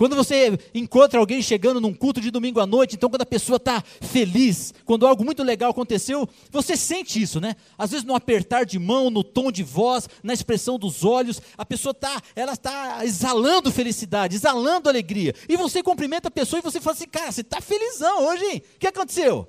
Quando 0.01 0.15
você 0.15 0.57
encontra 0.73 1.19
alguém 1.19 1.43
chegando 1.43 1.79
num 1.79 1.93
culto 1.93 2.19
de 2.19 2.31
domingo 2.31 2.59
à 2.59 2.65
noite, 2.65 2.95
então 2.95 3.07
quando 3.07 3.21
a 3.21 3.25
pessoa 3.25 3.57
está 3.57 3.83
feliz, 4.01 4.73
quando 4.83 5.05
algo 5.05 5.23
muito 5.23 5.43
legal 5.43 5.69
aconteceu, 5.69 6.27
você 6.49 6.75
sente 6.75 7.21
isso, 7.21 7.39
né? 7.39 7.55
Às 7.77 7.91
vezes 7.91 8.03
no 8.03 8.15
apertar 8.15 8.65
de 8.65 8.79
mão, 8.79 9.11
no 9.11 9.23
tom 9.23 9.51
de 9.51 9.61
voz, 9.61 10.09
na 10.23 10.33
expressão 10.33 10.79
dos 10.79 11.05
olhos, 11.05 11.39
a 11.55 11.63
pessoa 11.63 11.91
está, 11.91 12.19
ela 12.35 12.53
está 12.53 13.05
exalando 13.05 13.71
felicidade, 13.71 14.35
exalando 14.35 14.89
alegria. 14.89 15.35
E 15.47 15.55
você 15.55 15.83
cumprimenta 15.83 16.29
a 16.29 16.31
pessoa 16.31 16.59
e 16.59 16.63
você 16.63 16.81
fala 16.81 16.95
assim, 16.95 17.07
cara, 17.07 17.31
você 17.31 17.41
está 17.41 17.61
felizão 17.61 18.25
hoje, 18.25 18.43
hein? 18.43 18.63
O 18.75 18.79
que 18.79 18.87
aconteceu? 18.87 19.47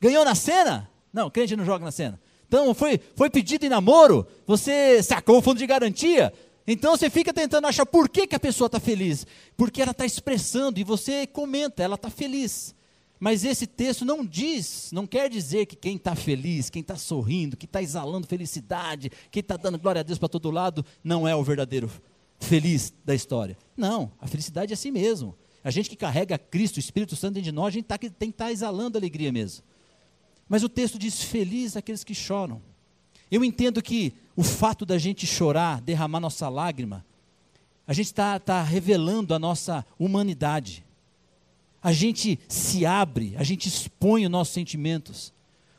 Ganhou 0.00 0.24
na 0.24 0.36
cena? 0.36 0.88
Não, 1.12 1.28
crente 1.28 1.56
não 1.56 1.64
joga 1.64 1.84
na 1.84 1.90
cena. 1.90 2.20
Então 2.46 2.72
foi, 2.74 3.00
foi 3.16 3.28
pedido 3.28 3.66
em 3.66 3.68
namoro, 3.68 4.24
você 4.46 5.02
sacou 5.02 5.38
o 5.38 5.42
fundo 5.42 5.58
de 5.58 5.66
garantia, 5.66 6.32
então 6.66 6.96
você 6.96 7.10
fica 7.10 7.32
tentando 7.32 7.66
achar 7.66 7.84
por 7.84 8.08
que, 8.08 8.26
que 8.26 8.34
a 8.34 8.40
pessoa 8.40 8.66
está 8.66 8.80
feliz. 8.80 9.26
Porque 9.56 9.82
ela 9.82 9.90
está 9.90 10.06
expressando 10.06 10.80
e 10.80 10.84
você 10.84 11.26
comenta, 11.26 11.82
ela 11.82 11.96
está 11.96 12.08
feliz. 12.08 12.74
Mas 13.20 13.44
esse 13.44 13.66
texto 13.66 14.04
não 14.04 14.24
diz, 14.24 14.90
não 14.92 15.06
quer 15.06 15.30
dizer 15.30 15.66
que 15.66 15.76
quem 15.76 15.96
está 15.96 16.14
feliz, 16.14 16.68
quem 16.68 16.82
está 16.82 16.96
sorrindo, 16.96 17.56
que 17.56 17.64
está 17.64 17.80
exalando 17.80 18.26
felicidade, 18.26 19.10
quem 19.30 19.40
está 19.40 19.56
dando 19.56 19.78
glória 19.78 20.00
a 20.00 20.02
Deus 20.02 20.18
para 20.18 20.28
todo 20.28 20.50
lado, 20.50 20.84
não 21.02 21.26
é 21.26 21.34
o 21.34 21.42
verdadeiro 21.42 21.90
feliz 22.38 22.92
da 23.04 23.14
história. 23.14 23.56
Não, 23.76 24.12
a 24.20 24.26
felicidade 24.26 24.72
é 24.72 24.74
assim 24.74 24.90
mesmo. 24.90 25.34
A 25.62 25.70
gente 25.70 25.88
que 25.88 25.96
carrega 25.96 26.36
Cristo, 26.36 26.76
o 26.76 26.80
Espírito 26.80 27.16
Santo 27.16 27.34
dentro 27.34 27.50
de 27.50 27.52
nós, 27.52 27.68
a 27.68 27.70
gente 27.70 27.86
tá, 27.86 27.96
tem 27.96 28.10
que 28.10 28.26
estar 28.26 28.46
tá 28.46 28.52
exalando 28.52 28.98
alegria 28.98 29.32
mesmo. 29.32 29.64
Mas 30.48 30.62
o 30.62 30.68
texto 30.68 30.98
diz: 30.98 31.22
Feliz 31.22 31.76
aqueles 31.76 32.04
que 32.04 32.14
choram. 32.14 32.60
Eu 33.34 33.42
entendo 33.42 33.82
que 33.82 34.14
o 34.36 34.44
fato 34.44 34.86
da 34.86 34.96
gente 34.96 35.26
chorar, 35.26 35.80
derramar 35.80 36.20
nossa 36.20 36.48
lágrima, 36.48 37.04
a 37.84 37.92
gente 37.92 38.06
está 38.06 38.38
tá 38.38 38.62
revelando 38.62 39.34
a 39.34 39.40
nossa 39.40 39.84
humanidade. 39.98 40.84
A 41.82 41.92
gente 41.92 42.38
se 42.46 42.86
abre, 42.86 43.34
a 43.36 43.42
gente 43.42 43.66
expõe 43.66 44.24
os 44.24 44.30
nossos 44.30 44.54
sentimentos. 44.54 45.32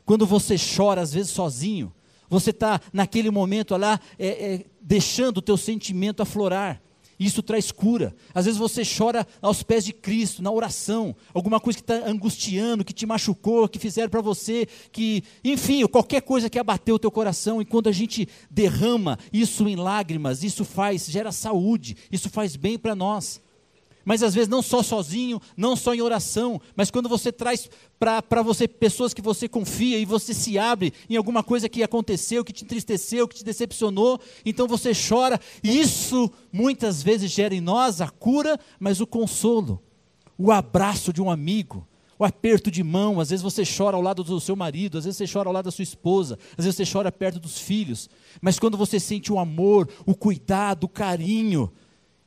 Quando 0.04 0.26
você 0.26 0.56
chora, 0.58 1.00
às 1.00 1.14
vezes 1.14 1.32
sozinho, 1.32 1.90
você 2.28 2.50
está 2.50 2.78
naquele 2.92 3.30
momento 3.30 3.74
lá, 3.74 3.98
é, 4.18 4.26
é, 4.26 4.64
deixando 4.78 5.38
o 5.38 5.42
teu 5.42 5.56
sentimento 5.56 6.20
aflorar. 6.20 6.82
Isso 7.18 7.42
traz 7.42 7.72
cura. 7.72 8.14
Às 8.34 8.44
vezes 8.44 8.58
você 8.58 8.82
chora 8.84 9.26
aos 9.40 9.62
pés 9.62 9.84
de 9.84 9.92
Cristo, 9.92 10.42
na 10.42 10.50
oração, 10.50 11.16
alguma 11.32 11.58
coisa 11.58 11.78
que 11.78 11.82
está 11.82 12.08
angustiando, 12.08 12.84
que 12.84 12.92
te 12.92 13.06
machucou, 13.06 13.68
que 13.68 13.78
fizeram 13.78 14.10
para 14.10 14.20
você, 14.20 14.68
que, 14.92 15.24
enfim, 15.42 15.86
qualquer 15.86 16.20
coisa 16.22 16.50
que 16.50 16.58
abateu 16.58 16.96
o 16.96 16.98
teu 16.98 17.10
coração. 17.10 17.60
E 17.62 17.64
quando 17.64 17.88
a 17.88 17.92
gente 17.92 18.28
derrama 18.50 19.18
isso 19.32 19.66
em 19.66 19.76
lágrimas, 19.76 20.42
isso 20.42 20.64
faz, 20.64 21.06
gera 21.06 21.32
saúde, 21.32 21.96
isso 22.12 22.28
faz 22.28 22.56
bem 22.56 22.78
para 22.78 22.94
nós 22.94 23.40
mas 24.06 24.22
às 24.22 24.32
vezes 24.32 24.48
não 24.48 24.62
só 24.62 24.84
sozinho, 24.84 25.42
não 25.56 25.74
só 25.74 25.92
em 25.92 26.00
oração, 26.00 26.60
mas 26.76 26.92
quando 26.92 27.08
você 27.08 27.32
traz 27.32 27.68
para 27.98 28.40
você 28.40 28.68
pessoas 28.68 29.12
que 29.12 29.20
você 29.20 29.48
confia 29.48 29.98
e 29.98 30.04
você 30.04 30.32
se 30.32 30.56
abre 30.56 30.94
em 31.10 31.16
alguma 31.16 31.42
coisa 31.42 31.68
que 31.68 31.82
aconteceu, 31.82 32.44
que 32.44 32.52
te 32.52 32.62
entristeceu, 32.62 33.26
que 33.26 33.34
te 33.34 33.44
decepcionou, 33.44 34.20
então 34.44 34.68
você 34.68 34.92
chora, 34.94 35.40
e 35.60 35.80
isso 35.80 36.30
muitas 36.52 37.02
vezes 37.02 37.32
gera 37.32 37.52
em 37.52 37.60
nós 37.60 38.00
a 38.00 38.08
cura, 38.08 38.60
mas 38.78 39.00
o 39.00 39.06
consolo, 39.08 39.82
o 40.38 40.52
abraço 40.52 41.12
de 41.12 41.20
um 41.20 41.28
amigo, 41.28 41.84
o 42.16 42.24
aperto 42.24 42.70
de 42.70 42.84
mão, 42.84 43.18
às 43.18 43.30
vezes 43.30 43.42
você 43.42 43.64
chora 43.64 43.96
ao 43.96 44.02
lado 44.02 44.22
do 44.22 44.40
seu 44.40 44.54
marido, 44.54 44.98
às 44.98 45.04
vezes 45.04 45.18
você 45.18 45.26
chora 45.30 45.48
ao 45.48 45.52
lado 45.52 45.64
da 45.64 45.72
sua 45.72 45.82
esposa, 45.82 46.38
às 46.56 46.64
vezes 46.64 46.76
você 46.76 46.90
chora 46.90 47.10
perto 47.10 47.40
dos 47.40 47.58
filhos, 47.58 48.08
mas 48.40 48.56
quando 48.56 48.78
você 48.78 49.00
sente 49.00 49.32
o 49.32 49.38
amor, 49.38 49.88
o 50.06 50.14
cuidado, 50.14 50.84
o 50.84 50.88
carinho, 50.88 51.72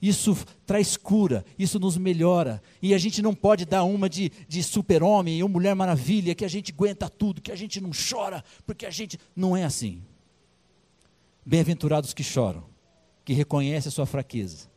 isso 0.02 0.38
traz 0.66 0.96
cura, 0.96 1.46
isso 1.58 1.80
nos 1.80 1.98
melhora. 1.98 2.62
E 2.82 2.94
a 2.94 2.98
gente 2.98 3.22
não 3.22 3.36
pode 3.36 3.66
dar 3.66 3.84
uma 3.84 4.10
de, 4.10 4.32
de 4.48 4.64
super-homem 4.64 5.44
ou 5.44 5.50
mulher 5.50 5.76
maravilha, 5.76 6.34
que 6.34 6.46
a 6.46 6.48
gente 6.48 6.72
aguenta 6.72 7.10
tudo, 7.10 7.42
que 7.42 7.52
a 7.52 7.56
gente 7.56 7.82
não 7.82 7.92
chora, 7.92 8.44
porque 8.66 8.86
a 8.86 8.92
gente. 8.92 9.20
Não 9.36 9.58
é 9.58 9.66
assim. 9.66 10.02
Bem-aventurados 11.46 12.14
que 12.14 12.24
choram, 12.24 12.64
que 13.26 13.34
reconhecem 13.34 13.90
a 13.90 13.92
sua 13.92 14.06
fraqueza, 14.06 14.70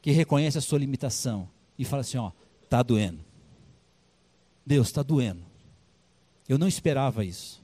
que 0.00 0.12
reconhecem 0.12 0.58
a 0.58 0.62
sua 0.62 0.78
limitação 0.78 1.48
e 1.76 1.84
falam 1.84 2.02
assim: 2.02 2.18
ó, 2.18 2.30
está 2.62 2.82
doendo. 2.82 3.24
Deus, 4.64 4.86
está 4.88 5.02
doendo. 5.02 5.42
Eu 6.48 6.56
não 6.56 6.68
esperava 6.68 7.24
isso. 7.24 7.60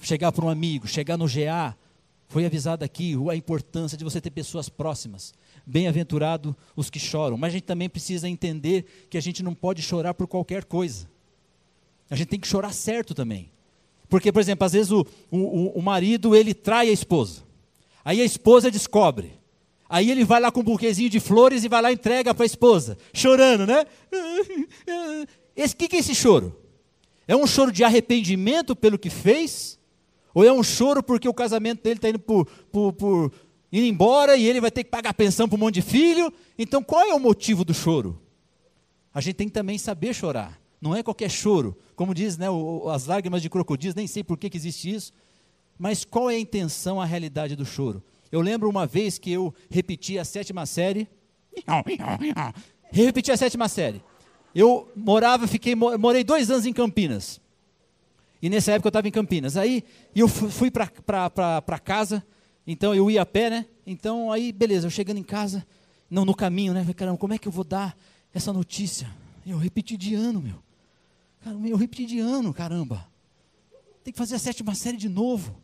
Chegar 0.00 0.30
para 0.30 0.44
um 0.44 0.48
amigo, 0.48 0.86
chegar 0.86 1.16
no 1.16 1.26
GA, 1.26 1.76
foi 2.32 2.46
avisado 2.46 2.82
aqui 2.82 3.14
a 3.30 3.36
importância 3.36 3.96
de 3.96 4.02
você 4.02 4.18
ter 4.18 4.30
pessoas 4.30 4.66
próximas. 4.66 5.34
Bem-aventurado 5.66 6.56
os 6.74 6.88
que 6.88 6.98
choram. 6.98 7.36
Mas 7.36 7.50
a 7.50 7.52
gente 7.52 7.64
também 7.64 7.90
precisa 7.90 8.26
entender 8.26 9.06
que 9.10 9.18
a 9.18 9.20
gente 9.20 9.42
não 9.42 9.54
pode 9.54 9.82
chorar 9.82 10.14
por 10.14 10.26
qualquer 10.26 10.64
coisa. 10.64 11.06
A 12.08 12.16
gente 12.16 12.28
tem 12.28 12.40
que 12.40 12.48
chorar 12.48 12.72
certo 12.72 13.14
também. 13.14 13.52
Porque, 14.08 14.32
por 14.32 14.40
exemplo, 14.40 14.64
às 14.64 14.72
vezes 14.72 14.90
o, 14.90 15.06
o, 15.30 15.78
o 15.78 15.82
marido 15.82 16.34
ele 16.34 16.54
trai 16.54 16.88
a 16.88 16.92
esposa. 16.92 17.42
Aí 18.02 18.18
a 18.18 18.24
esposa 18.24 18.70
descobre. 18.70 19.34
Aí 19.86 20.10
ele 20.10 20.24
vai 20.24 20.40
lá 20.40 20.50
com 20.50 20.60
um 20.60 20.64
buquezinho 20.64 21.10
de 21.10 21.20
flores 21.20 21.64
e 21.64 21.68
vai 21.68 21.82
lá 21.82 21.90
e 21.90 21.94
entrega 21.94 22.32
para 22.32 22.44
a 22.44 22.46
esposa, 22.46 22.96
chorando, 23.12 23.66
né? 23.66 23.84
O 25.54 25.76
que, 25.76 25.86
que 25.86 25.96
é 25.96 25.98
esse 25.98 26.14
choro? 26.14 26.58
É 27.28 27.36
um 27.36 27.46
choro 27.46 27.70
de 27.70 27.84
arrependimento 27.84 28.74
pelo 28.74 28.98
que 28.98 29.10
fez? 29.10 29.78
Ou 30.34 30.44
é 30.44 30.52
um 30.52 30.62
choro 30.62 31.02
porque 31.02 31.28
o 31.28 31.34
casamento 31.34 31.82
dele 31.82 31.96
está 31.96 32.08
indo 32.08 32.18
por, 32.18 32.46
por, 32.70 32.92
por 32.92 33.32
indo 33.72 33.86
embora 33.86 34.36
e 34.36 34.46
ele 34.46 34.60
vai 34.60 34.70
ter 34.70 34.84
que 34.84 34.90
pagar 34.90 35.14
pensão 35.14 35.48
para 35.48 35.56
um 35.56 35.60
monte 35.60 35.74
de 35.74 35.82
filho. 35.82 36.32
Então 36.58 36.82
qual 36.82 37.02
é 37.02 37.14
o 37.14 37.20
motivo 37.20 37.64
do 37.64 37.74
choro? 37.74 38.20
A 39.14 39.20
gente 39.20 39.36
tem 39.36 39.48
que 39.48 39.54
também 39.54 39.78
saber 39.78 40.14
chorar. 40.14 40.58
Não 40.80 40.96
é 40.96 41.02
qualquer 41.02 41.30
choro. 41.30 41.76
Como 41.94 42.14
diz 42.14 42.36
né, 42.38 42.50
o, 42.50 42.88
as 42.88 43.06
lágrimas 43.06 43.42
de 43.42 43.50
crocodilos, 43.50 43.94
nem 43.94 44.06
sei 44.06 44.24
por 44.24 44.36
que, 44.38 44.50
que 44.50 44.56
existe 44.56 44.92
isso. 44.92 45.12
Mas 45.78 46.04
qual 46.04 46.30
é 46.30 46.34
a 46.34 46.40
intenção, 46.40 47.00
a 47.00 47.04
realidade 47.04 47.54
do 47.54 47.64
choro? 47.64 48.02
Eu 48.30 48.40
lembro 48.40 48.68
uma 48.68 48.86
vez 48.86 49.18
que 49.18 49.30
eu 49.30 49.54
repeti 49.70 50.18
a 50.18 50.24
sétima 50.24 50.64
série. 50.64 51.06
repeti 52.90 53.30
a 53.30 53.36
sétima 53.36 53.68
série. 53.68 54.02
Eu 54.54 54.90
morava, 54.96 55.46
fiquei, 55.46 55.74
morei 55.74 56.24
dois 56.24 56.50
anos 56.50 56.64
em 56.64 56.72
Campinas. 56.72 57.40
E 58.42 58.50
nessa 58.50 58.72
época 58.72 58.88
eu 58.88 58.90
estava 58.90 59.06
em 59.06 59.12
Campinas. 59.12 59.56
Aí 59.56 59.84
eu 60.14 60.26
fui 60.26 60.68
para 60.68 61.78
casa, 61.78 62.26
então 62.66 62.92
eu 62.92 63.08
ia 63.08 63.22
a 63.22 63.26
pé, 63.26 63.48
né? 63.48 63.66
Então 63.86 64.32
aí, 64.32 64.50
beleza, 64.50 64.88
eu 64.88 64.90
chegando 64.90 65.18
em 65.18 65.22
casa, 65.22 65.64
não 66.10 66.24
no 66.24 66.34
caminho, 66.34 66.74
né? 66.74 66.84
Caramba, 66.94 67.18
como 67.18 67.32
é 67.32 67.38
que 67.38 67.46
eu 67.46 67.52
vou 67.52 67.62
dar 67.62 67.96
essa 68.34 68.52
notícia? 68.52 69.08
Eu 69.46 69.58
repeti 69.58 69.96
de 69.96 70.16
ano, 70.16 70.42
meu. 70.42 70.60
Caramba, 71.40 71.68
eu 71.68 71.76
repeti 71.76 72.04
de 72.04 72.18
ano, 72.18 72.52
caramba. 72.52 73.08
Tem 74.02 74.12
que 74.12 74.18
fazer 74.18 74.34
a 74.34 74.40
sétima 74.40 74.74
série 74.74 74.96
de 74.96 75.08
novo. 75.08 75.56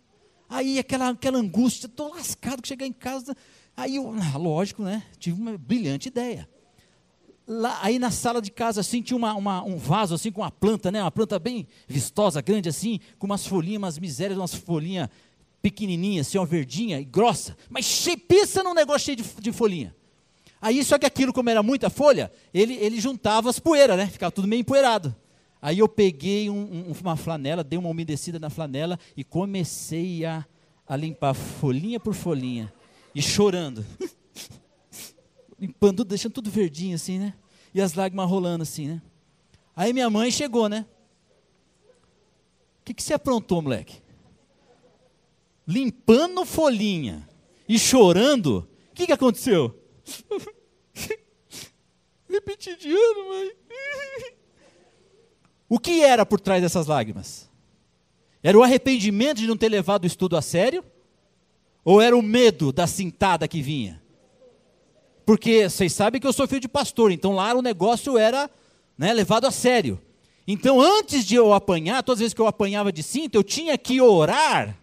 Aí 0.48 0.78
aquela, 0.78 1.08
aquela 1.08 1.38
angústia, 1.38 1.86
estou 1.86 2.14
lascado 2.14 2.62
que 2.62 2.68
chegar 2.68 2.86
em 2.86 2.92
casa. 2.92 3.36
Aí 3.76 3.96
eu, 3.96 4.14
ah, 4.14 4.38
lógico, 4.38 4.84
né? 4.84 5.02
Tive 5.18 5.40
uma 5.40 5.58
brilhante 5.58 6.06
ideia 6.06 6.48
lá, 7.48 7.78
aí 7.80 7.98
na 7.98 8.10
sala 8.10 8.42
de 8.42 8.50
casa, 8.50 8.82
assim, 8.82 9.00
tinha 9.00 9.16
uma, 9.16 9.34
uma, 9.34 9.64
um 9.64 9.78
vaso, 9.78 10.14
assim, 10.14 10.30
com 10.30 10.42
uma 10.42 10.50
planta, 10.50 10.92
né? 10.92 11.00
Uma 11.00 11.10
planta 11.10 11.38
bem 11.38 11.66
vistosa, 11.88 12.42
grande, 12.42 12.68
assim, 12.68 13.00
com 13.18 13.26
umas 13.26 13.46
folhinhas, 13.46 13.78
umas 13.78 13.98
misérias, 13.98 14.38
umas 14.38 14.54
folhinhas 14.54 15.08
pequenininhas, 15.62 16.28
assim, 16.28 16.36
uma 16.36 16.46
verdinha 16.46 17.00
e 17.00 17.04
grossa. 17.04 17.56
Mas 17.70 17.86
cheio, 17.86 18.18
pensa 18.18 18.62
num 18.62 18.74
negócio 18.74 19.06
cheio 19.06 19.16
de, 19.16 19.24
de 19.40 19.50
folhinha. 19.50 19.96
Aí, 20.60 20.84
só 20.84 20.98
que 20.98 21.06
aquilo, 21.06 21.32
como 21.32 21.48
era 21.48 21.62
muita 21.62 21.88
folha, 21.88 22.30
ele, 22.52 22.74
ele 22.74 23.00
juntava 23.00 23.48
as 23.48 23.58
poeiras, 23.58 23.96
né? 23.96 24.06
Ficava 24.06 24.30
tudo 24.30 24.46
meio 24.46 24.60
empoeirado. 24.60 25.16
Aí 25.60 25.78
eu 25.78 25.88
peguei 25.88 26.50
um, 26.50 26.88
um, 26.88 26.92
uma 27.00 27.16
flanela, 27.16 27.64
dei 27.64 27.78
uma 27.78 27.88
umedecida 27.88 28.38
na 28.38 28.50
flanela 28.50 28.98
e 29.16 29.24
comecei 29.24 30.24
a, 30.24 30.44
a 30.86 30.94
limpar 30.94 31.34
folhinha 31.34 31.98
por 31.98 32.14
folhinha. 32.14 32.72
E 33.14 33.22
chorando. 33.22 33.84
Limpando, 35.58 36.04
deixando 36.04 36.32
tudo 36.32 36.50
verdinho 36.50 36.94
assim, 36.94 37.18
né? 37.18 37.34
E 37.74 37.80
as 37.80 37.94
lágrimas 37.94 38.28
rolando 38.28 38.62
assim, 38.62 38.88
né? 38.88 39.02
Aí 39.74 39.92
minha 39.92 40.08
mãe 40.08 40.30
chegou, 40.30 40.68
né? 40.68 40.86
O 42.80 42.84
que, 42.84 42.94
que 42.94 43.02
você 43.02 43.14
aprontou, 43.14 43.60
moleque? 43.60 44.00
Limpando 45.66 46.44
folhinha 46.44 47.28
e 47.68 47.78
chorando, 47.78 48.68
o 48.90 48.94
que, 48.94 49.06
que 49.06 49.12
aconteceu? 49.12 49.78
Repetidiano, 52.28 53.28
mãe. 53.28 53.52
O 55.70 55.78
que 55.78 56.02
era 56.02 56.24
por 56.24 56.40
trás 56.40 56.62
dessas 56.62 56.86
lágrimas? 56.86 57.46
Era 58.42 58.58
o 58.58 58.62
arrependimento 58.62 59.36
de 59.36 59.46
não 59.46 59.56
ter 59.56 59.68
levado 59.68 60.04
o 60.04 60.06
estudo 60.06 60.34
a 60.34 60.40
sério? 60.40 60.82
Ou 61.84 62.00
era 62.00 62.16
o 62.16 62.22
medo 62.22 62.72
da 62.72 62.86
cintada 62.86 63.46
que 63.46 63.60
vinha? 63.60 64.02
Porque 65.28 65.68
vocês 65.68 65.92
sabem 65.92 66.18
que 66.18 66.26
eu 66.26 66.32
sou 66.32 66.48
filho 66.48 66.62
de 66.62 66.68
pastor, 66.68 67.12
então 67.12 67.34
lá 67.34 67.52
o 67.52 67.60
negócio 67.60 68.16
era 68.16 68.50
né, 68.96 69.12
levado 69.12 69.46
a 69.46 69.50
sério. 69.50 70.00
Então, 70.46 70.80
antes 70.80 71.22
de 71.26 71.34
eu 71.34 71.52
apanhar, 71.52 72.02
todas 72.02 72.16
as 72.16 72.20
vezes 72.20 72.32
que 72.32 72.40
eu 72.40 72.46
apanhava 72.46 72.90
de 72.90 73.02
cinto, 73.02 73.34
eu 73.34 73.44
tinha 73.44 73.76
que 73.76 74.00
orar 74.00 74.74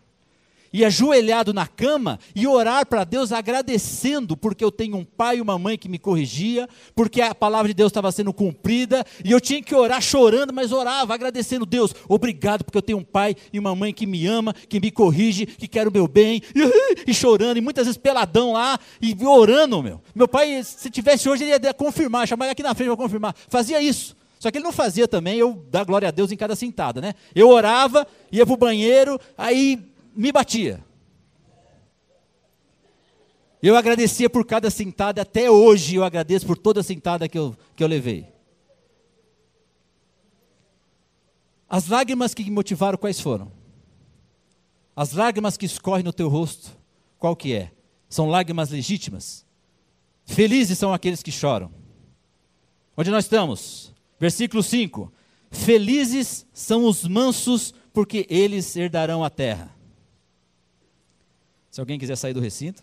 e 0.76 0.84
ajoelhado 0.84 1.54
na 1.54 1.66
cama 1.66 2.20
e 2.36 2.46
orar 2.46 2.86
para 2.86 3.06
Deus 3.06 3.32
agradecendo, 3.32 4.36
porque 4.36 4.62
eu 4.62 4.70
tenho 4.70 4.98
um 4.98 5.06
pai 5.06 5.38
e 5.38 5.42
uma 5.42 5.58
mãe 5.58 5.78
que 5.78 5.88
me 5.88 5.98
corrigia, 5.98 6.68
porque 6.94 7.22
a 7.22 7.34
palavra 7.34 7.70
de 7.70 7.74
Deus 7.74 7.92
estava 7.92 8.12
sendo 8.12 8.34
cumprida, 8.34 9.06
e 9.24 9.32
eu 9.32 9.40
tinha 9.40 9.64
que 9.64 9.74
orar 9.74 10.02
chorando, 10.02 10.52
mas 10.52 10.74
orava, 10.74 11.14
agradecendo 11.14 11.66
Deus, 11.66 11.96
obrigado, 12.10 12.66
porque 12.66 12.78
eu 12.78 12.82
tenho 12.82 12.98
um 12.98 13.06
pai 13.06 13.38
e 13.54 13.58
uma 13.58 13.74
mãe 13.74 13.94
que 13.94 14.06
me 14.06 14.28
ama, 14.28 14.54
que 14.68 14.82
me 14.82 14.92
corrige, 14.92 15.46
que 15.46 15.66
quer 15.66 15.88
o 15.88 15.92
meu 15.94 16.10
bem, 16.10 16.42
e, 16.54 17.08
e 17.10 17.14
chorando, 17.14 17.56
e 17.56 17.62
muitas 17.62 17.86
vezes 17.86 17.98
peladão 17.98 18.52
lá, 18.52 18.78
e 19.02 19.16
orando, 19.26 19.82
meu. 19.82 20.02
Meu 20.14 20.28
pai, 20.28 20.62
se 20.62 20.90
tivesse 20.90 21.30
hoje, 21.30 21.46
ele 21.46 21.66
ia 21.66 21.74
confirmar, 21.74 22.28
chamar 22.28 22.50
aqui 22.50 22.62
na 22.62 22.76
frente 22.76 22.90
para 22.90 22.98
confirmar. 22.98 23.34
Fazia 23.48 23.82
isso. 23.82 24.14
Só 24.40 24.52
que 24.52 24.58
ele 24.58 24.66
não 24.66 24.74
fazia 24.74 25.08
também 25.08 25.38
eu 25.40 25.66
dar 25.72 25.86
glória 25.86 26.10
a 26.10 26.12
Deus 26.12 26.34
em 26.34 26.36
cada 26.36 26.54
sentada, 26.54 27.00
né? 27.00 27.14
Eu 27.34 27.48
orava, 27.48 28.06
ia 28.30 28.46
para 28.46 28.54
o 28.54 28.58
banheiro, 28.58 29.18
aí 29.38 29.80
me 30.16 30.32
batia. 30.32 30.84
Eu 33.62 33.76
agradecia 33.76 34.30
por 34.30 34.46
cada 34.46 34.70
sentada, 34.70 35.22
até 35.22 35.50
hoje 35.50 35.96
eu 35.96 36.04
agradeço 36.04 36.46
por 36.46 36.58
toda 36.58 36.84
sentada 36.84 37.28
que 37.28 37.38
eu, 37.38 37.56
que 37.76 37.84
eu 37.84 37.88
levei. 37.88 38.28
As 41.68 41.88
lágrimas 41.88 42.34
que 42.34 42.44
me 42.44 42.52
motivaram, 42.52 42.98
quais 42.98 43.20
foram? 43.20 43.52
As 44.96 45.14
lágrimas 45.14 45.58
que 45.58 45.66
escorrem 45.66 46.04
no 46.04 46.14
teu 46.14 46.30
rosto, 46.30 46.78
qual 47.18 47.36
que 47.36 47.54
é? 47.54 47.72
São 48.08 48.30
lágrimas 48.30 48.70
legítimas? 48.70 49.46
Felizes 50.26 50.78
são 50.78 50.94
aqueles 50.94 51.22
que 51.22 51.32
choram. 51.32 51.72
Onde 52.96 53.12
nós 53.12 53.26
estamos? 53.26 53.94
Versículo 54.20 54.64
5: 54.64 55.12
Felizes 55.52 56.46
são 56.54 56.86
os 56.86 57.06
mansos, 57.08 57.74
porque 57.92 58.26
eles 58.30 58.76
herdarão 58.76 59.24
a 59.24 59.30
terra. 59.30 59.75
Se 61.76 61.82
alguém 61.82 62.00
quiser 62.00 62.16
sair 62.16 62.34
do 62.34 62.40
recinto. 62.40 62.82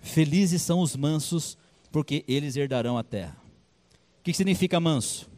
Felizes 0.00 0.62
são 0.62 0.78
os 0.78 0.94
mansos, 0.94 1.58
porque 1.90 2.24
eles 2.28 2.54
herdarão 2.54 2.96
a 2.96 3.02
terra. 3.02 3.36
O 4.20 4.22
que 4.22 4.32
significa 4.32 4.78
manso? 4.78 5.28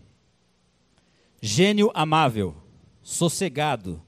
Gênio 1.40 1.90
amável, 1.94 2.54
sossegado, 3.02 4.02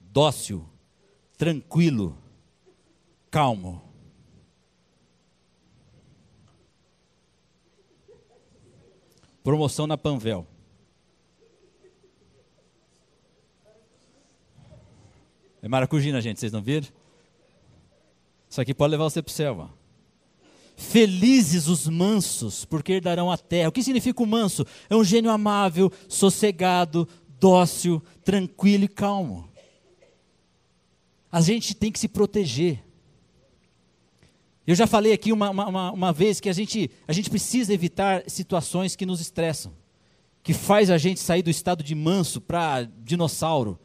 dócil, 0.00 0.68
tranquilo, 1.38 2.18
calmo. 3.30 3.80
Promoção 9.44 9.86
na 9.86 9.96
Panvel. 9.96 10.49
É 15.62 15.68
maracujina, 15.68 16.20
gente, 16.20 16.40
vocês 16.40 16.52
não 16.52 16.62
viram? 16.62 16.88
Isso 18.48 18.60
aqui 18.60 18.74
pode 18.74 18.90
levar 18.90 19.04
você 19.04 19.22
para 19.22 19.30
o 19.30 19.32
céu. 19.32 19.54
Mano. 19.54 19.80
Felizes 20.76 21.68
os 21.68 21.86
mansos, 21.86 22.64
porque 22.64 22.94
herdarão 22.94 23.30
a 23.30 23.36
terra. 23.36 23.68
O 23.68 23.72
que 23.72 23.82
significa 23.82 24.22
o 24.22 24.26
manso? 24.26 24.66
É 24.88 24.96
um 24.96 25.04
gênio 25.04 25.30
amável, 25.30 25.92
sossegado, 26.08 27.06
dócil, 27.38 28.02
tranquilo 28.24 28.84
e 28.84 28.88
calmo. 28.88 29.48
A 31.30 31.40
gente 31.40 31.74
tem 31.74 31.92
que 31.92 31.98
se 31.98 32.08
proteger. 32.08 32.82
Eu 34.66 34.74
já 34.74 34.86
falei 34.86 35.12
aqui 35.12 35.32
uma, 35.32 35.50
uma, 35.50 35.92
uma 35.92 36.12
vez 36.12 36.40
que 36.40 36.48
a 36.48 36.52
gente, 36.52 36.90
a 37.06 37.12
gente 37.12 37.28
precisa 37.28 37.74
evitar 37.74 38.24
situações 38.26 38.96
que 38.96 39.04
nos 39.04 39.20
estressam, 39.20 39.72
que 40.42 40.54
faz 40.54 40.90
a 40.90 40.98
gente 40.98 41.20
sair 41.20 41.42
do 41.42 41.50
estado 41.50 41.84
de 41.84 41.94
manso 41.94 42.40
para 42.40 42.84
dinossauro, 43.04 43.78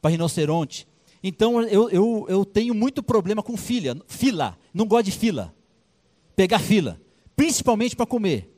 para 0.00 0.10
rinoceronte. 0.10 0.88
Então 1.22 1.62
eu, 1.62 1.88
eu, 1.90 2.26
eu 2.28 2.44
tenho 2.44 2.74
muito 2.74 3.02
problema 3.02 3.42
com 3.42 3.56
filha, 3.56 3.96
fila, 4.06 4.58
não 4.74 4.86
gosto 4.86 5.04
de 5.04 5.12
fila. 5.12 5.54
Pegar 6.34 6.58
fila, 6.58 7.00
principalmente 7.36 7.94
para 7.94 8.06
comer. 8.06 8.48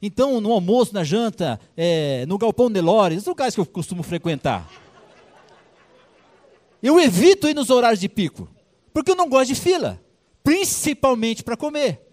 Então, 0.00 0.40
no 0.40 0.52
almoço, 0.52 0.94
na 0.94 1.02
janta, 1.02 1.58
é, 1.76 2.24
no 2.26 2.38
galpão 2.38 2.68
Nelore, 2.68 3.16
os 3.16 3.26
lugares 3.26 3.54
que 3.54 3.60
eu 3.60 3.66
costumo 3.66 4.02
frequentar. 4.02 4.70
Eu 6.82 7.00
evito 7.00 7.48
ir 7.48 7.54
nos 7.54 7.70
horários 7.70 8.00
de 8.00 8.08
pico, 8.08 8.48
porque 8.92 9.10
eu 9.10 9.16
não 9.16 9.28
gosto 9.28 9.48
de 9.48 9.54
fila, 9.54 10.00
principalmente 10.44 11.42
para 11.42 11.56
comer. 11.56 12.05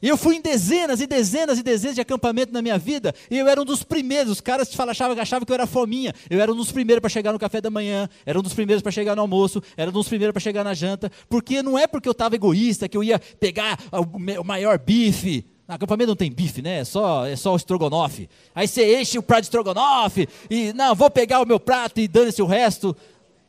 E 0.00 0.08
eu 0.08 0.16
fui 0.16 0.36
em 0.36 0.40
dezenas 0.40 1.00
e 1.00 1.06
dezenas 1.06 1.58
e 1.58 1.62
dezenas 1.62 1.96
de 1.96 2.00
acampamento 2.00 2.52
na 2.52 2.62
minha 2.62 2.78
vida, 2.78 3.12
e 3.28 3.36
eu 3.36 3.48
era 3.48 3.60
um 3.60 3.64
dos 3.64 3.82
primeiros. 3.82 4.32
Os 4.32 4.40
caras 4.40 4.68
achavam, 4.78 5.20
achavam 5.20 5.44
que 5.44 5.50
eu 5.50 5.54
era 5.54 5.66
fominha. 5.66 6.14
Eu 6.30 6.40
era 6.40 6.52
um 6.52 6.56
dos 6.56 6.70
primeiros 6.70 7.00
para 7.00 7.10
chegar 7.10 7.32
no 7.32 7.38
café 7.38 7.60
da 7.60 7.70
manhã, 7.70 8.08
era 8.24 8.38
um 8.38 8.42
dos 8.42 8.54
primeiros 8.54 8.82
para 8.82 8.92
chegar 8.92 9.16
no 9.16 9.22
almoço, 9.22 9.60
era 9.76 9.90
um 9.90 9.92
dos 9.92 10.08
primeiros 10.08 10.32
para 10.32 10.40
chegar 10.40 10.62
na 10.62 10.72
janta, 10.72 11.10
porque 11.28 11.62
não 11.62 11.76
é 11.76 11.86
porque 11.86 12.08
eu 12.08 12.12
estava 12.12 12.36
egoísta 12.36 12.88
que 12.88 12.96
eu 12.96 13.02
ia 13.02 13.18
pegar 13.18 13.78
o 13.92 14.44
maior 14.44 14.78
bife. 14.78 15.44
No 15.66 15.74
acampamento 15.74 16.08
não 16.08 16.16
tem 16.16 16.32
bife, 16.32 16.62
né? 16.62 16.78
É 16.78 16.84
só, 16.84 17.26
é 17.26 17.36
só 17.36 17.52
o 17.52 17.56
estrogonofe. 17.56 18.28
Aí 18.54 18.66
você 18.66 19.00
enche 19.00 19.18
o 19.18 19.22
prato 19.22 19.42
de 19.42 19.46
estrogonofe, 19.46 20.28
e 20.48 20.72
não, 20.72 20.94
vou 20.94 21.10
pegar 21.10 21.42
o 21.42 21.46
meu 21.46 21.58
prato 21.58 22.00
e 22.00 22.06
dane-se 22.06 22.40
o 22.40 22.46
resto. 22.46 22.96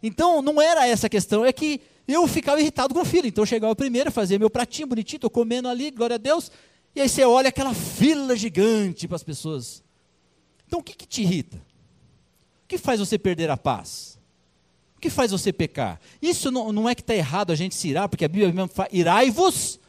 Então 0.01 0.41
não 0.41 0.61
era 0.61 0.87
essa 0.87 1.07
a 1.07 1.09
questão, 1.09 1.45
é 1.45 1.53
que 1.53 1.79
eu 2.13 2.27
ficava 2.27 2.59
irritado 2.59 2.93
com 2.93 3.01
o 3.01 3.05
filho. 3.05 3.27
Então 3.27 3.43
eu 3.43 3.45
chegava 3.45 3.75
primeiro, 3.75 4.11
fazia 4.11 4.39
meu 4.39 4.49
pratinho 4.49 4.87
bonitinho, 4.87 5.17
estou 5.17 5.29
comendo 5.29 5.67
ali, 5.67 5.91
glória 5.91 6.15
a 6.15 6.17
Deus. 6.17 6.51
E 6.95 7.01
aí 7.01 7.09
você 7.09 7.23
olha 7.23 7.49
aquela 7.49 7.73
fila 7.73 8.35
gigante 8.35 9.07
para 9.07 9.15
as 9.15 9.23
pessoas. 9.23 9.83
Então 10.67 10.79
o 10.79 10.83
que, 10.83 10.95
que 10.95 11.07
te 11.07 11.21
irrita? 11.21 11.57
O 12.65 12.67
que 12.67 12.77
faz 12.77 12.99
você 12.99 13.17
perder 13.17 13.49
a 13.49 13.57
paz? 13.57 14.19
O 14.97 14.99
que 14.99 15.09
faz 15.09 15.31
você 15.31 15.53
pecar? 15.53 15.99
Isso 16.21 16.51
não, 16.51 16.71
não 16.73 16.89
é 16.89 16.93
que 16.93 17.01
está 17.01 17.15
errado 17.15 17.51
a 17.51 17.55
gente 17.55 17.73
se 17.73 17.87
irar, 17.87 18.09
porque 18.09 18.25
a 18.25 18.27
Bíblia 18.27 18.51
mesmo 18.51 18.67
fala, 18.67 18.89
irai-vos, 18.91 19.79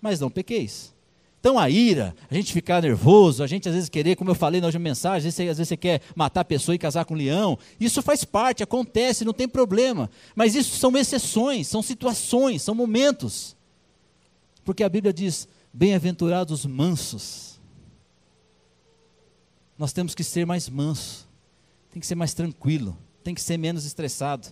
mas 0.00 0.20
não 0.20 0.30
pequeis. 0.30 0.92
Então 1.40 1.58
a 1.58 1.70
ira, 1.70 2.14
a 2.30 2.34
gente 2.34 2.52
ficar 2.52 2.82
nervoso, 2.82 3.42
a 3.42 3.46
gente 3.46 3.66
às 3.66 3.74
vezes 3.74 3.88
querer, 3.88 4.14
como 4.14 4.30
eu 4.30 4.34
falei 4.34 4.60
na 4.60 4.66
última 4.66 4.84
mensagem, 4.84 5.26
às 5.26 5.34
vezes, 5.34 5.68
você, 5.68 5.76
quer 5.76 6.02
matar 6.14 6.42
a 6.42 6.44
pessoa 6.44 6.74
e 6.74 6.78
casar 6.78 7.06
com 7.06 7.14
um 7.14 7.16
leão. 7.16 7.58
Isso 7.80 8.02
faz 8.02 8.24
parte, 8.24 8.62
acontece, 8.62 9.24
não 9.24 9.32
tem 9.32 9.48
problema. 9.48 10.10
Mas 10.34 10.54
isso 10.54 10.76
são 10.76 10.94
exceções, 10.98 11.66
são 11.66 11.82
situações, 11.82 12.60
são 12.60 12.74
momentos. 12.74 13.56
Porque 14.66 14.84
a 14.84 14.88
Bíblia 14.88 15.14
diz: 15.14 15.48
bem-aventurados 15.72 16.66
mansos. 16.66 17.58
Nós 19.78 19.94
temos 19.94 20.14
que 20.14 20.22
ser 20.22 20.44
mais 20.44 20.68
manso, 20.68 21.26
tem 21.90 22.00
que 22.00 22.06
ser 22.06 22.16
mais 22.16 22.34
tranquilo, 22.34 22.98
tem 23.24 23.34
que 23.34 23.40
ser 23.40 23.56
menos 23.56 23.86
estressado. 23.86 24.48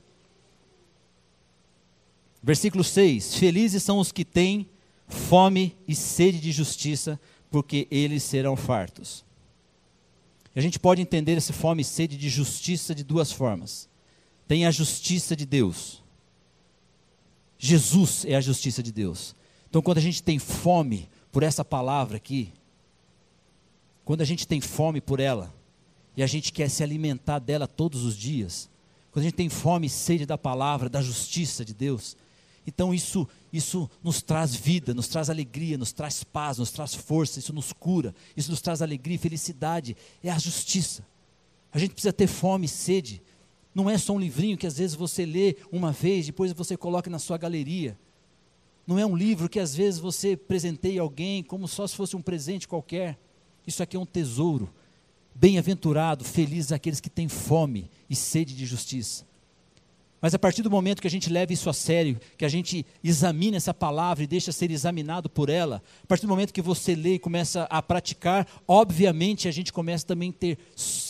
Versículo 2.43 2.83
6: 2.83 3.35
Felizes 3.35 3.83
são 3.83 3.99
os 3.99 4.11
que 4.11 4.25
têm 4.25 4.71
fome 5.09 5.77
e 5.87 5.95
sede 5.95 6.39
de 6.39 6.53
justiça, 6.53 7.19
porque 7.51 7.89
eles 7.91 8.23
serão 8.23 8.55
fartos. 8.57 9.25
A 10.55 10.61
gente 10.61 10.79
pode 10.79 11.01
entender 11.01 11.37
essa 11.37 11.53
fome 11.53 11.83
e 11.83 11.85
sede 11.85 12.17
de 12.17 12.29
justiça 12.29 12.95
de 12.95 13.05
duas 13.05 13.31
formas. 13.31 13.89
Tem 14.47 14.67
a 14.67 14.71
justiça 14.71 15.37
de 15.37 15.47
Deus. 15.47 16.03
Jesus 17.59 18.25
é 18.25 18.35
a 18.35 18.41
justiça 18.41 18.83
de 18.83 18.91
Deus. 18.93 19.35
Então, 19.69 19.83
quando 19.83 19.99
a 19.99 20.01
gente 20.03 20.23
tem 20.23 20.39
fome 20.39 21.09
por 21.31 21.43
essa 21.43 21.65
palavra 21.65 22.17
aqui, 22.17 22.53
quando 24.05 24.21
a 24.21 24.25
gente 24.25 24.49
tem 24.49 24.61
fome 24.61 25.01
por 25.01 25.21
ela, 25.21 25.55
e 26.17 26.23
a 26.23 26.27
gente 26.27 26.53
quer 26.53 26.69
se 26.69 26.83
alimentar 26.83 27.39
dela 27.39 27.67
todos 27.67 28.05
os 28.05 28.17
dias, 28.17 28.69
quando 29.13 29.23
a 29.23 29.29
gente 29.29 29.37
tem 29.37 29.49
fome 29.49 29.87
e 29.87 29.91
sede 29.91 30.27
da 30.27 30.39
palavra, 30.39 30.89
da 30.89 31.03
justiça 31.03 31.65
de 31.65 31.75
Deus, 31.75 32.17
Então 32.69 32.93
isso, 32.93 33.27
isso 33.51 33.89
nos 34.05 34.21
traz 34.21 34.55
vida, 34.55 34.93
nos 34.93 35.09
traz 35.09 35.31
alegria, 35.31 35.79
nos 35.79 35.91
traz 35.91 36.23
paz, 36.23 36.59
nos 36.59 36.71
traz 36.71 36.95
força, 36.95 37.39
isso 37.39 37.51
nos 37.51 37.73
cura, 37.73 38.15
isso 38.37 38.51
nos 38.51 38.61
traz 38.61 38.83
alegria 38.83 39.15
e 39.15 39.19
felicidade. 39.19 39.97
É 40.23 40.31
a 40.31 40.39
justiça. 40.39 41.03
A 41.73 41.79
gente 41.79 41.93
precisa 41.93 42.13
ter 42.13 42.27
fome 42.27 42.67
e 42.67 42.69
sede. 42.69 43.23
Não 43.75 43.89
é 43.89 43.97
só 43.97 44.13
um 44.13 44.21
livrinho 44.21 44.59
que 44.59 44.67
às 44.67 44.77
vezes 44.77 44.95
você 44.95 45.25
lê 45.25 45.57
uma 45.73 45.93
vez, 45.93 46.27
depois 46.27 46.53
você 46.53 46.77
coloca 46.77 47.09
na 47.09 47.19
sua 47.19 47.39
galeria. 47.39 47.99
Não 48.87 48.99
é 48.99 49.07
um 49.07 49.17
livro 49.17 49.49
que 49.49 49.59
às 49.59 49.75
vezes 49.75 49.99
você 49.99 50.37
presenteia 50.37 51.01
alguém 51.01 51.43
como 51.43 51.67
só 51.67 51.87
se 51.87 51.97
fosse 51.97 52.17
um 52.17 52.23
presente 52.23 52.69
qualquer. 52.69 53.19
Isso 53.67 53.83
aqui 53.83 53.97
é 53.97 54.01
um 54.01 54.05
tesouro. 54.05 54.69
Bem-aventurado, 55.35 56.23
felizes 56.23 56.71
aqueles 56.71 57.01
que 57.01 57.09
têm 57.09 57.29
fome 57.29 57.91
e 58.11 58.15
sede 58.15 58.55
de 58.55 58.67
justiça. 58.67 59.27
Mas 60.21 60.35
a 60.35 60.39
partir 60.39 60.63
do 60.63 60.71
momento 60.71 61.01
que 61.01 61.07
a 61.07 61.11
gente 61.11 61.31
leva 61.31 61.53
isso 61.53 61.71
a 61.71 61.73
sério, 61.73 62.21
que 62.37 62.45
a 62.45 62.49
gente 62.49 62.85
examina 63.05 63.57
essa 63.57 63.73
palavra 63.73 64.25
e 64.25 64.27
deixa 64.27 64.51
ser 64.51 64.71
examinado 64.71 65.31
por 65.31 65.49
ela, 65.49 65.83
a 66.03 66.07
partir 66.07 66.27
do 66.27 66.29
momento 66.29 66.53
que 66.53 66.61
você 66.61 66.95
lê 66.95 67.15
e 67.15 67.19
começa 67.19 67.65
a 67.71 67.81
praticar, 67.81 68.47
obviamente 68.67 69.47
a 69.47 69.51
gente 69.53 69.73
começa 69.73 70.05
também 70.05 70.31
a 70.31 70.33
ter 70.33 70.59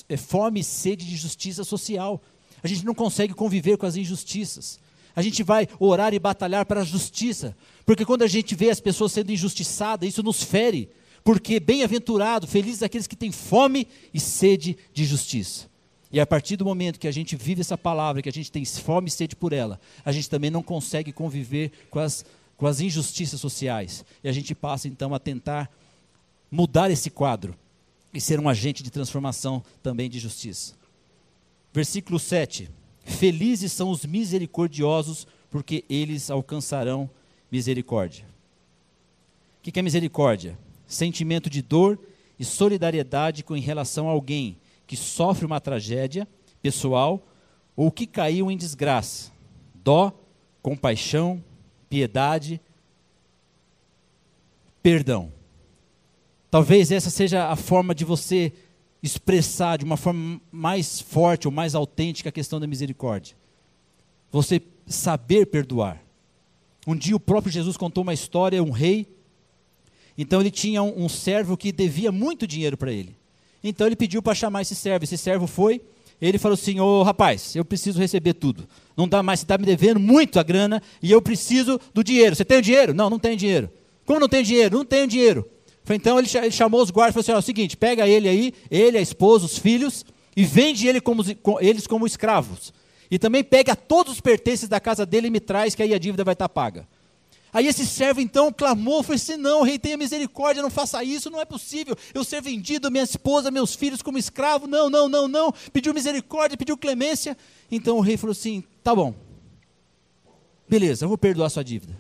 é, 0.09 0.16
fome 0.16 0.61
e 0.61 0.64
sede 0.64 1.07
de 1.07 1.16
justiça 1.16 1.64
social. 1.64 2.21
A 2.62 2.68
gente 2.68 2.85
não 2.85 2.94
consegue 2.94 3.33
conviver 3.33 3.79
com 3.79 3.87
as 3.87 3.97
injustiças. 3.97 4.79
A 5.16 5.23
gente 5.23 5.42
vai 5.42 5.66
orar 5.81 6.12
e 6.12 6.18
batalhar 6.18 6.66
para 6.66 6.83
a 6.83 6.85
justiça, 6.85 7.57
porque 7.87 8.05
quando 8.05 8.23
a 8.23 8.29
gente 8.29 8.55
vê 8.55 8.71
as 8.71 8.79
pessoas 8.79 9.12
sendo 9.12 9.33
injustiçadas, 9.33 10.09
isso 10.09 10.23
nos 10.23 10.42
fere. 10.42 10.90
Porque 11.25 11.59
bem-aventurado, 11.59 12.47
felizes 12.47 12.83
aqueles 12.83 13.07
que 13.07 13.16
têm 13.16 13.33
fome 13.33 13.87
e 14.12 14.21
sede 14.21 14.77
de 14.92 15.05
justiça. 15.05 15.67
E 16.11 16.18
a 16.18 16.27
partir 16.27 16.57
do 16.57 16.64
momento 16.64 16.99
que 16.99 17.09
a 17.09 17.12
gente 17.12 17.37
vive 17.37 17.61
essa 17.61 17.77
palavra, 17.77 18.23
que 18.23 18.29
a 18.29 18.33
gente 18.33 18.51
tem 18.51 18.64
fome 18.64 19.09
e 19.09 19.11
sede 19.11 19.37
por 19.37 19.53
ela, 19.53 19.79
a 20.05 20.11
gente 20.11 20.29
também 20.29 20.51
não 20.51 20.62
consegue 20.62 21.12
conviver 21.12 21.71
com 21.90 21.99
as, 21.99 22.25
com 22.57 22.66
as 22.66 22.81
injustiças 22.81 23.40
sociais. 23.40 24.05
E 24.25 24.29
a 24.29 24.33
gente 24.33 24.55
passa 24.55 24.88
então 24.88 25.14
a 25.14 25.18
tentar 25.18 25.71
mudar 26.51 26.90
esse 26.90 27.11
quadro 27.11 27.55
e 28.12 28.21
ser 28.21 28.40
um 28.40 28.49
agente 28.49 28.83
de 28.83 28.90
transformação 28.90 29.62
também 29.83 30.09
de 30.09 30.18
justiça. 30.18 30.75
Versículo 31.73 32.18
7. 32.18 32.71
Felizes 33.05 33.73
são 33.73 33.90
os 33.90 34.05
misericordiosos, 34.05 35.27
porque 35.51 35.85
eles 35.88 36.31
alcançarão 36.31 37.09
misericórdia. 37.51 38.25
O 39.59 39.71
que 39.71 39.79
é 39.79 39.83
misericórdia? 39.83 40.59
Sentimento 40.87 41.51
de 41.51 41.61
dor 41.61 41.99
e 42.38 42.44
solidariedade 42.44 43.44
com 43.44 43.55
em 43.55 43.61
relação 43.61 44.09
a 44.09 44.12
alguém 44.12 44.57
que 44.88 44.96
sofre 44.96 45.44
uma 45.44 45.61
tragédia 45.61 46.27
pessoal 46.62 47.22
ou 47.77 47.92
que 47.92 48.07
caiu 48.07 48.51
em 48.51 48.57
desgraça. 48.57 49.31
Dó, 49.74 50.12
compaixão, 50.62 51.44
piedade, 51.90 52.61
perdão. 54.83 55.31
Talvez 56.51 56.90
essa 56.90 57.11
seja 57.11 57.48
a 57.48 57.55
forma 57.55 57.94
de 57.94 58.05
você 58.05 58.51
expressar 59.03 59.77
de 59.77 59.85
uma 59.85 59.98
forma 59.98 60.40
mais 60.51 61.01
forte 61.01 61.46
ou 61.46 61.53
mais 61.53 61.74
autêntica 61.74 62.31
a 62.31 62.33
questão 62.33 62.59
da 62.59 62.66
misericórdia. 62.66 63.37
Você 64.33 64.62
saber 64.87 65.46
perdoar. 65.46 66.03
Um 66.87 66.96
dia 66.96 67.14
o 67.14 67.20
próprio 67.20 67.53
Jesus 67.53 67.77
contou 67.77 68.03
uma 68.03 68.14
história, 68.14 68.62
um 68.62 68.70
rei. 68.70 69.07
Então 70.16 70.40
ele 70.40 70.51
tinha 70.51 70.83
um, 70.83 71.05
um 71.05 71.09
servo 71.11 71.59
que 71.59 71.70
devia 71.70 72.11
muito 72.11 72.46
dinheiro 72.46 72.77
para 72.79 72.90
ele. 72.90 73.17
Então 73.62 73.87
ele 73.87 73.97
pediu 73.97 74.23
para 74.23 74.35
chamar 74.35 74.62
esse 74.62 74.75
servo. 74.75 75.05
Esse 75.05 75.18
servo 75.18 75.47
foi, 75.47 75.81
ele 76.21 76.38
falou 76.38 76.55
assim: 76.55 76.81
Ô 76.81 77.03
rapaz, 77.03 77.55
eu 77.57 77.64
preciso 77.64 77.99
receber 77.99 78.35
tudo. 78.35 78.68
Não 78.97 79.09
dá 79.09 79.23
mais, 79.23 79.40
você 79.40 79.44
está 79.44 79.59
me 79.59 79.64
devendo 79.64 80.01
muito 80.01 80.38
a 80.38 80.42
grana 80.42 80.83
e 81.03 81.11
eu 81.11 81.23
preciso 81.23 81.81
do 81.94 82.03
dinheiro. 82.03 82.35
Você 82.35 82.44
tem 82.44 82.59
o 82.59 82.62
dinheiro? 82.62 82.94
Não, 82.94 83.09
não 83.09 83.18
tenho 83.18 83.37
dinheiro. 83.37 83.71
Como 84.05 84.21
não 84.21 84.29
tem 84.29 84.42
dinheiro? 84.42 84.79
Não 84.79 84.85
tenho 84.85 85.07
dinheiro. 85.07 85.49
Então 85.90 86.18
ele 86.18 86.29
chamou 86.51 86.83
os 86.83 86.90
guardas 86.90 87.12
e 87.12 87.14
falou 87.14 87.23
assim: 87.23 87.33
ó, 87.33 87.37
é 87.37 87.38
o 87.38 87.42
seguinte, 87.42 87.77
pega 87.77 88.07
ele 88.07 88.29
aí, 88.29 88.53
ele, 88.71 88.99
a 88.99 89.01
esposa, 89.01 89.47
os 89.47 89.59
filhos, 89.59 90.05
e 90.37 90.44
vende 90.44 90.87
ele 90.87 91.01
como, 91.01 91.25
eles 91.61 91.87
como 91.87 92.07
escravos. 92.07 92.73
E 93.11 93.18
também 93.18 93.42
pega 93.42 93.75
todos 93.75 94.14
os 94.14 94.21
pertences 94.21 94.68
da 94.68 94.79
casa 94.79 95.07
dele 95.07 95.29
e 95.29 95.31
me 95.31 95.40
traz, 95.40 95.75
que 95.75 95.83
aí 95.83 95.94
a 95.94 95.99
dívida 95.99 96.25
vai 96.25 96.35
estar 96.35 96.49
tá 96.49 96.53
paga. 96.53 96.87
Aí 97.52 97.66
esse 97.66 97.87
servo 97.87 98.20
então 98.20 98.52
clamou, 98.52 99.02
foi 99.02 99.16
assim: 99.16 99.37
Não, 99.37 99.62
rei, 99.62 99.78
tenha 99.78 99.96
misericórdia, 99.96 100.62
não 100.62 100.70
faça 100.70 101.02
isso, 101.02 101.30
não 101.30 101.40
é 101.40 101.44
possível. 101.44 101.96
Eu 102.12 102.24
ser 102.24 102.42
vendido, 102.42 102.90
minha 102.90 103.04
esposa, 103.04 103.50
meus 103.50 103.74
filhos 103.74 104.02
como 104.02 104.18
escravo, 104.18 104.66
não, 104.66 104.90
não, 104.90 105.08
não, 105.08 105.26
não. 105.26 105.52
Pediu 105.72 105.94
misericórdia, 105.94 106.58
pediu 106.58 106.76
clemência. 106.76 107.37
Então 107.70 107.96
o 107.96 108.00
rei 108.00 108.16
falou 108.16 108.32
assim: 108.32 108.62
Tá 108.82 108.94
bom, 108.94 109.14
beleza, 110.68 111.04
eu 111.04 111.08
vou 111.08 111.18
perdoar 111.18 111.48
sua 111.48 111.64
dívida. 111.64 111.98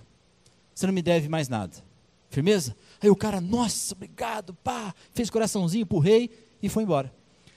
Você 0.74 0.86
não 0.86 0.94
me 0.94 1.02
deve 1.02 1.28
mais 1.28 1.48
nada. 1.48 1.76
Firmeza? 2.30 2.76
Aí 3.00 3.08
o 3.08 3.16
cara, 3.16 3.40
nossa, 3.40 3.94
obrigado, 3.94 4.54
pá, 4.54 4.94
fez 5.12 5.30
coraçãozinho 5.30 5.86
para 5.86 5.96
o 5.96 6.00
rei 6.00 6.30
e 6.62 6.68
foi 6.68 6.82
embora. 6.82 7.12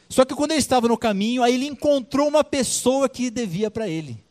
Só 0.10 0.26
que 0.26 0.36
quando 0.36 0.52
ele 0.52 0.60
estava 0.60 0.88
no 0.88 0.98
caminho, 0.98 1.44
aí 1.44 1.54
ele 1.54 1.68
encontrou 1.68 2.28
uma 2.28 2.44
pessoa 2.44 3.08
que 3.08 3.30
devia 3.30 3.70
para 3.70 3.88
ele. 3.88 4.24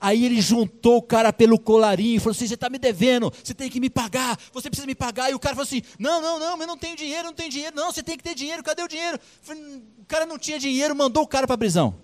Aí 0.00 0.24
ele 0.24 0.40
juntou 0.40 0.98
o 0.98 1.02
cara 1.02 1.32
pelo 1.32 1.58
colarinho 1.58 2.16
e 2.16 2.18
falou 2.20 2.32
assim: 2.32 2.46
Você 2.46 2.54
está 2.54 2.70
me 2.70 2.78
devendo, 2.78 3.32
você 3.42 3.52
tem 3.52 3.68
que 3.68 3.80
me 3.80 3.90
pagar, 3.90 4.38
você 4.52 4.70
precisa 4.70 4.86
me 4.86 4.94
pagar. 4.94 5.30
E 5.30 5.34
o 5.34 5.38
cara 5.38 5.56
falou 5.56 5.66
assim: 5.66 5.82
Não, 5.98 6.20
não, 6.22 6.38
não, 6.38 6.60
eu 6.60 6.66
não 6.66 6.78
tenho 6.78 6.96
dinheiro, 6.96 7.24
não 7.24 7.32
tenho 7.32 7.50
dinheiro, 7.50 7.74
não, 7.74 7.92
você 7.92 8.02
tem 8.02 8.16
que 8.16 8.22
ter 8.22 8.34
dinheiro, 8.34 8.62
cadê 8.62 8.82
o 8.82 8.88
dinheiro? 8.88 9.18
O 9.98 10.04
cara 10.06 10.24
não 10.24 10.38
tinha 10.38 10.58
dinheiro, 10.58 10.94
mandou 10.94 11.24
o 11.24 11.26
cara 11.26 11.46
para 11.46 11.54
a 11.54 11.58
prisão. 11.58 11.96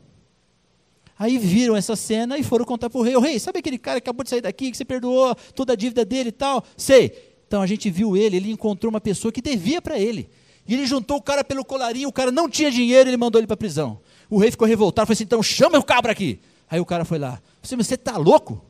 Aí 1.17 1.39
viram 1.39 1.77
essa 1.77 1.95
cena 1.95 2.37
e 2.37 2.43
foram 2.43 2.65
contar 2.65 2.91
para 2.91 2.99
o 2.99 3.03
rei: 3.03 3.15
O 3.15 3.21
rei, 3.21 3.39
sabe 3.39 3.61
aquele 3.61 3.79
cara 3.79 4.01
que 4.01 4.09
acabou 4.09 4.25
de 4.25 4.31
sair 4.31 4.41
daqui, 4.41 4.73
que 4.73 4.77
você 4.77 4.85
perdoou 4.85 5.35
toda 5.55 5.75
a 5.75 5.77
dívida 5.77 6.05
dele 6.05 6.31
e 6.31 6.33
tal? 6.33 6.65
Sei. 6.77 7.33
Então 7.47 7.63
a 7.63 7.67
gente 7.67 7.89
viu 7.91 8.17
ele, 8.17 8.37
ele 8.37 8.51
encontrou 8.51 8.91
uma 8.91 9.01
pessoa 9.01 9.31
que 9.31 9.41
devia 9.41 9.81
para 9.81 9.99
ele. 9.99 10.29
E 10.67 10.75
ele 10.75 10.87
juntou 10.87 11.19
o 11.19 11.23
cara 11.23 11.45
pelo 11.45 11.65
colarinho, 11.65 12.09
o 12.09 12.13
cara 12.13 12.33
não 12.33 12.49
tinha 12.49 12.71
dinheiro, 12.71 13.09
ele 13.09 13.17
mandou 13.17 13.39
ele 13.39 13.47
para 13.47 13.55
a 13.55 13.59
prisão. 13.59 14.01
O 14.29 14.39
rei 14.39 14.51
ficou 14.51 14.67
revoltado, 14.67 15.07
falou 15.07 15.15
assim: 15.15 15.23
Então 15.25 15.41
chama 15.43 15.79
o 15.79 15.85
cabra 15.85 16.11
aqui. 16.11 16.41
Aí 16.75 16.81
o 16.81 16.85
cara 16.85 17.05
foi 17.05 17.21
lá. 17.21 17.41
Você, 17.63 17.77
você 17.77 17.95
está 17.95 18.17
louco? 18.17 18.61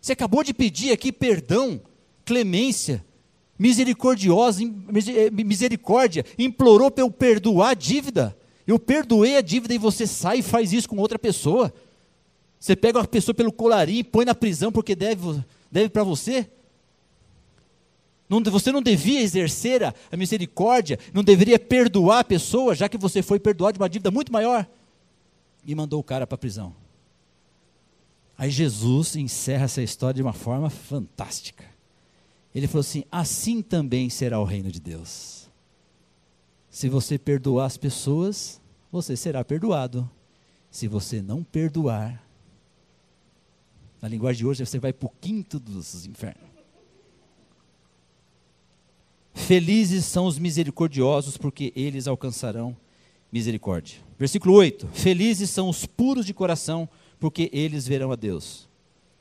Você 0.00 0.12
acabou 0.12 0.42
de 0.42 0.52
pedir 0.52 0.90
aqui 0.90 1.12
perdão, 1.12 1.80
clemência, 2.24 3.04
misericordiosa, 3.56 4.64
eh, 4.64 5.30
misericórdia, 5.30 6.26
implorou 6.36 6.90
para 6.90 7.04
eu 7.04 7.12
perdoar 7.12 7.70
a 7.70 7.74
dívida. 7.74 8.36
Eu 8.66 8.76
perdoei 8.76 9.36
a 9.36 9.40
dívida 9.40 9.72
e 9.72 9.78
você 9.78 10.04
sai 10.04 10.40
e 10.40 10.42
faz 10.42 10.72
isso 10.72 10.88
com 10.88 10.96
outra 10.96 11.16
pessoa. 11.16 11.72
Você 12.58 12.74
pega 12.74 12.98
uma 12.98 13.06
pessoa 13.06 13.36
pelo 13.36 13.52
colarinho 13.52 14.00
e 14.00 14.04
põe 14.04 14.24
na 14.24 14.34
prisão 14.34 14.72
porque 14.72 14.96
deve, 14.96 15.40
deve 15.70 15.90
para 15.90 16.02
você. 16.02 16.50
Não, 18.28 18.42
você 18.42 18.72
não 18.72 18.82
devia 18.82 19.20
exercer 19.20 19.84
a, 19.84 19.94
a 20.10 20.16
misericórdia, 20.16 20.98
não 21.14 21.22
deveria 21.22 21.56
perdoar 21.56 22.18
a 22.18 22.24
pessoa, 22.24 22.74
já 22.74 22.88
que 22.88 22.98
você 22.98 23.22
foi 23.22 23.38
perdoado 23.38 23.74
de 23.74 23.80
uma 23.80 23.88
dívida 23.88 24.10
muito 24.10 24.32
maior 24.32 24.66
e 25.64 25.74
mandou 25.74 26.00
o 26.00 26.04
cara 26.04 26.26
para 26.26 26.34
a 26.34 26.38
prisão. 26.38 26.74
Aí 28.36 28.50
Jesus 28.50 29.16
encerra 29.16 29.64
essa 29.64 29.82
história 29.82 30.14
de 30.14 30.22
uma 30.22 30.32
forma 30.32 30.70
fantástica. 30.70 31.64
Ele 32.54 32.66
falou 32.66 32.80
assim: 32.80 33.04
assim 33.10 33.60
também 33.60 34.08
será 34.08 34.40
o 34.40 34.44
reino 34.44 34.70
de 34.70 34.80
Deus. 34.80 35.48
Se 36.70 36.88
você 36.88 37.18
perdoar 37.18 37.66
as 37.66 37.76
pessoas, 37.76 38.60
você 38.92 39.16
será 39.16 39.44
perdoado. 39.44 40.08
Se 40.70 40.86
você 40.86 41.20
não 41.20 41.42
perdoar, 41.42 42.22
na 44.00 44.08
linguagem 44.08 44.38
de 44.38 44.46
hoje, 44.46 44.64
você 44.64 44.78
vai 44.78 44.92
para 44.92 45.06
o 45.06 45.12
quinto 45.20 45.58
dos 45.58 46.06
infernos. 46.06 46.48
Felizes 49.34 50.04
são 50.04 50.26
os 50.26 50.38
misericordiosos, 50.38 51.36
porque 51.36 51.72
eles 51.74 52.06
alcançarão 52.06 52.76
misericórdia. 53.32 53.98
Versículo 54.18 54.54
8: 54.54 54.88
Felizes 54.92 55.50
são 55.50 55.68
os 55.68 55.86
puros 55.86 56.26
de 56.26 56.34
coração, 56.34 56.88
porque 57.18 57.50
eles 57.52 57.86
verão 57.86 58.10
a 58.12 58.16
Deus. 58.16 58.68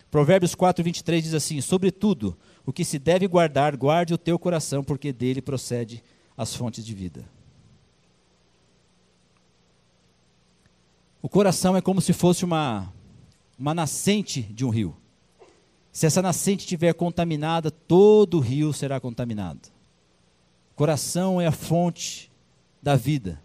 Provérbios 0.10 0.56
4, 0.56 0.84
23 0.84 1.24
diz 1.24 1.34
assim: 1.34 1.62
Sobretudo, 1.62 2.38
o 2.66 2.74
que 2.74 2.86
se 2.86 2.98
deve 2.98 3.28
guardar, 3.28 3.76
guarde 3.76 4.14
o 4.14 4.18
teu 4.18 4.40
coração, 4.40 4.84
porque 4.84 5.12
dele 5.14 5.42
procede 5.42 6.04
as 6.36 6.56
fontes 6.56 6.86
de 6.86 6.94
vida. 6.94 7.26
O 11.22 11.30
coração 11.30 11.76
é 11.76 11.82
como 11.82 12.00
se 12.00 12.14
fosse 12.14 12.46
uma, 12.46 12.94
uma 13.58 13.74
nascente 13.74 14.42
de 14.42 14.64
um 14.64 14.70
rio. 14.70 14.96
Se 15.92 16.06
essa 16.06 16.22
nascente 16.22 16.62
estiver 16.62 16.94
contaminada, 16.94 17.72
todo 17.72 18.38
o 18.38 18.40
rio 18.40 18.72
será 18.72 19.00
contaminado. 19.00 19.68
O 20.72 20.76
coração 20.76 21.42
é 21.42 21.48
a 21.48 21.52
fonte 21.52 22.32
da 22.82 22.96
vida. 22.96 23.42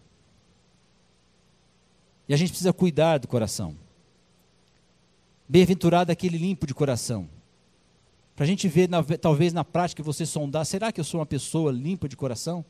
E 2.27 2.33
a 2.33 2.37
gente 2.37 2.49
precisa 2.49 2.71
cuidar 2.71 3.17
do 3.17 3.27
coração. 3.27 3.75
Bem-aventurado 5.47 6.11
aquele 6.11 6.37
limpo 6.37 6.65
de 6.65 6.73
coração. 6.73 7.27
Para 8.35 8.45
a 8.45 8.47
gente 8.47 8.67
ver, 8.67 8.89
na, 8.89 9.03
talvez 9.03 9.53
na 9.53 9.63
prática, 9.63 10.01
você 10.01 10.25
sondar, 10.25 10.65
será 10.65 10.91
que 10.91 10.99
eu 10.99 11.03
sou 11.03 11.19
uma 11.19 11.25
pessoa 11.25 11.71
limpa 11.71 12.07
de 12.07 12.15
coração? 12.15 12.65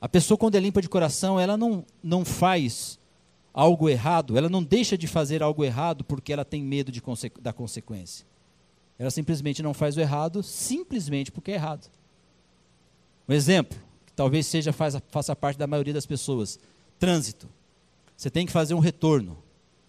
A 0.00 0.08
pessoa, 0.08 0.38
quando 0.38 0.54
é 0.54 0.60
limpa 0.60 0.80
de 0.80 0.88
coração, 0.88 1.38
ela 1.38 1.56
não, 1.56 1.84
não 2.02 2.24
faz 2.24 2.98
algo 3.52 3.88
errado, 3.88 4.38
ela 4.38 4.48
não 4.48 4.62
deixa 4.62 4.96
de 4.96 5.06
fazer 5.06 5.42
algo 5.42 5.64
errado 5.64 6.04
porque 6.04 6.32
ela 6.32 6.44
tem 6.44 6.62
medo 6.62 6.92
de, 6.92 7.02
da 7.40 7.52
consequência. 7.52 8.24
Ela 8.98 9.10
simplesmente 9.10 9.62
não 9.62 9.74
faz 9.74 9.96
o 9.96 10.00
errado, 10.00 10.42
simplesmente 10.42 11.32
porque 11.32 11.50
é 11.50 11.54
errado. 11.54 11.90
Um 13.28 13.32
exemplo, 13.32 13.78
que 14.06 14.12
talvez 14.12 14.46
seja 14.46 14.72
faça 14.72 15.34
parte 15.34 15.56
da 15.56 15.66
maioria 15.66 15.94
das 15.94 16.06
pessoas: 16.06 16.58
trânsito. 16.98 17.48
Você 18.20 18.28
tem 18.28 18.44
que 18.44 18.52
fazer 18.52 18.74
um 18.74 18.80
retorno. 18.80 19.42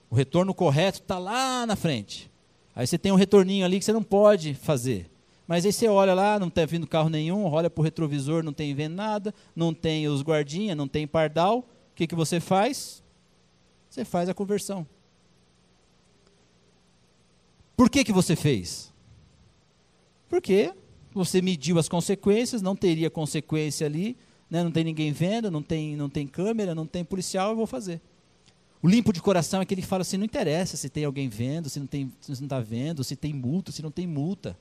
O 0.09 0.15
retorno 0.15 0.53
correto 0.53 0.99
está 0.99 1.19
lá 1.19 1.65
na 1.65 1.75
frente. 1.75 2.31
Aí 2.73 2.87
você 2.87 2.97
tem 2.97 3.11
um 3.11 3.15
retorninho 3.15 3.65
ali 3.65 3.77
que 3.77 3.83
você 3.83 3.91
não 3.91 4.01
pode 4.01 4.53
fazer. 4.53 5.11
Mas 5.45 5.65
aí 5.65 5.73
você 5.73 5.89
olha 5.89 6.13
lá, 6.13 6.39
não 6.39 6.47
está 6.47 6.65
vindo 6.65 6.87
carro 6.87 7.09
nenhum, 7.09 7.43
olha 7.43 7.69
para 7.69 7.81
o 7.81 7.83
retrovisor, 7.83 8.41
não 8.41 8.53
tem 8.53 8.73
vendo 8.73 8.95
nada, 8.95 9.35
não 9.53 9.73
tem 9.73 10.07
os 10.07 10.21
guardinhas, 10.21 10.77
não 10.77 10.87
tem 10.87 11.05
pardal. 11.05 11.57
O 11.59 11.65
que, 11.93 12.07
que 12.07 12.15
você 12.15 12.39
faz? 12.39 13.03
Você 13.89 14.05
faz 14.05 14.29
a 14.29 14.33
conversão. 14.33 14.87
Por 17.75 17.89
que, 17.89 18.01
que 18.01 18.13
você 18.13 18.33
fez? 18.33 18.93
Porque 20.29 20.73
você 21.13 21.41
mediu 21.41 21.77
as 21.77 21.89
consequências, 21.89 22.61
não 22.61 22.77
teria 22.77 23.09
consequência 23.09 23.85
ali, 23.85 24.15
né? 24.49 24.63
não 24.63 24.71
tem 24.71 24.85
ninguém 24.85 25.11
vendo, 25.11 25.51
não 25.51 25.61
tem, 25.61 25.97
não 25.97 26.09
tem 26.09 26.25
câmera, 26.25 26.73
não 26.73 26.87
tem 26.87 27.03
policial, 27.03 27.49
eu 27.49 27.57
vou 27.57 27.67
fazer. 27.67 27.99
O 28.81 28.89
limpo 28.89 29.13
de 29.13 29.21
coração 29.21 29.61
é 29.61 29.65
que 29.65 29.79
fala 29.81 30.01
assim: 30.01 30.17
não 30.17 30.25
interessa 30.25 30.75
se 30.75 30.89
tem 30.89 31.05
alguém 31.05 31.29
vendo, 31.29 31.69
se 31.69 31.79
não 31.79 31.87
está 32.27 32.59
vendo, 32.59 33.03
se 33.03 33.15
tem 33.15 33.33
multa, 33.33 33.71
se 33.71 33.81
não 33.81 33.91
tem 33.91 34.07
multa. 34.07 34.57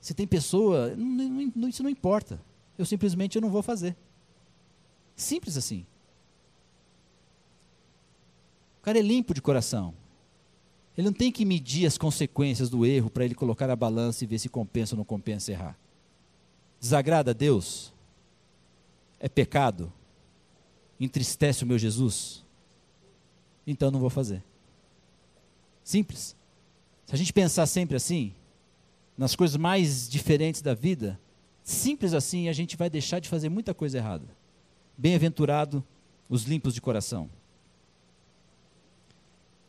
Se 0.00 0.14
tem 0.14 0.26
pessoa, 0.26 0.94
não, 0.96 1.50
não, 1.54 1.68
isso 1.68 1.82
não 1.82 1.90
importa. 1.90 2.40
Eu 2.78 2.86
simplesmente 2.86 3.36
eu 3.36 3.42
não 3.42 3.50
vou 3.50 3.62
fazer. 3.62 3.96
Simples 5.16 5.56
assim. 5.56 5.84
O 8.80 8.82
cara 8.84 8.98
é 8.98 9.02
limpo 9.02 9.34
de 9.34 9.42
coração. 9.42 9.92
Ele 10.96 11.06
não 11.06 11.12
tem 11.12 11.32
que 11.32 11.44
medir 11.44 11.86
as 11.86 11.98
consequências 11.98 12.70
do 12.70 12.86
erro 12.86 13.10
para 13.10 13.24
ele 13.24 13.34
colocar 13.34 13.68
a 13.68 13.76
balança 13.76 14.24
e 14.24 14.26
ver 14.26 14.38
se 14.38 14.48
compensa 14.48 14.94
ou 14.94 14.98
não 14.98 15.04
compensa 15.04 15.50
errar. 15.50 15.76
Desagrada 16.80 17.32
a 17.32 17.34
Deus? 17.34 17.92
É 19.18 19.28
pecado? 19.28 19.92
Entristece 20.98 21.64
o 21.64 21.66
meu 21.66 21.78
Jesus? 21.78 22.45
Então 23.66 23.90
não 23.90 23.98
vou 24.00 24.10
fazer. 24.10 24.42
Simples. 25.82 26.36
Se 27.06 27.14
a 27.14 27.18
gente 27.18 27.32
pensar 27.32 27.66
sempre 27.66 27.96
assim, 27.96 28.32
nas 29.16 29.34
coisas 29.34 29.56
mais 29.56 30.08
diferentes 30.08 30.60
da 30.60 30.74
vida, 30.74 31.18
simples 31.62 32.12
assim, 32.12 32.48
a 32.48 32.52
gente 32.52 32.76
vai 32.76 32.90
deixar 32.90 33.20
de 33.20 33.28
fazer 33.28 33.48
muita 33.48 33.72
coisa 33.72 33.98
errada. 33.98 34.26
Bem-aventurado 34.96 35.84
os 36.28 36.44
limpos 36.44 36.74
de 36.74 36.80
coração. 36.80 37.30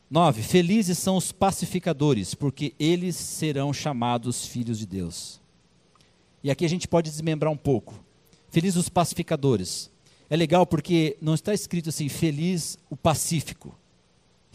9. 0.10 0.42
Felizes 0.42 0.98
são 0.98 1.18
os 1.18 1.32
pacificadores, 1.32 2.34
porque 2.34 2.74
eles 2.80 3.16
serão 3.16 3.74
chamados 3.74 4.46
filhos 4.46 4.80
de 4.80 4.86
Deus. 4.86 5.42
E 6.44 6.50
aqui 6.50 6.64
a 6.64 6.70
gente 6.70 6.88
pode 6.88 7.10
desmembrar 7.10 7.52
um 7.52 7.58
pouco. 7.58 8.02
Felizes 8.50 8.78
os 8.78 8.90
pacificadores. 8.90 9.92
É 10.30 10.36
legal 10.36 10.66
porque 10.66 11.18
não 11.22 11.34
está 11.34 11.54
escrito 11.54 11.90
assim, 11.90 12.08
feliz 12.08 12.78
o 12.90 12.96
pacífico. 12.96 13.76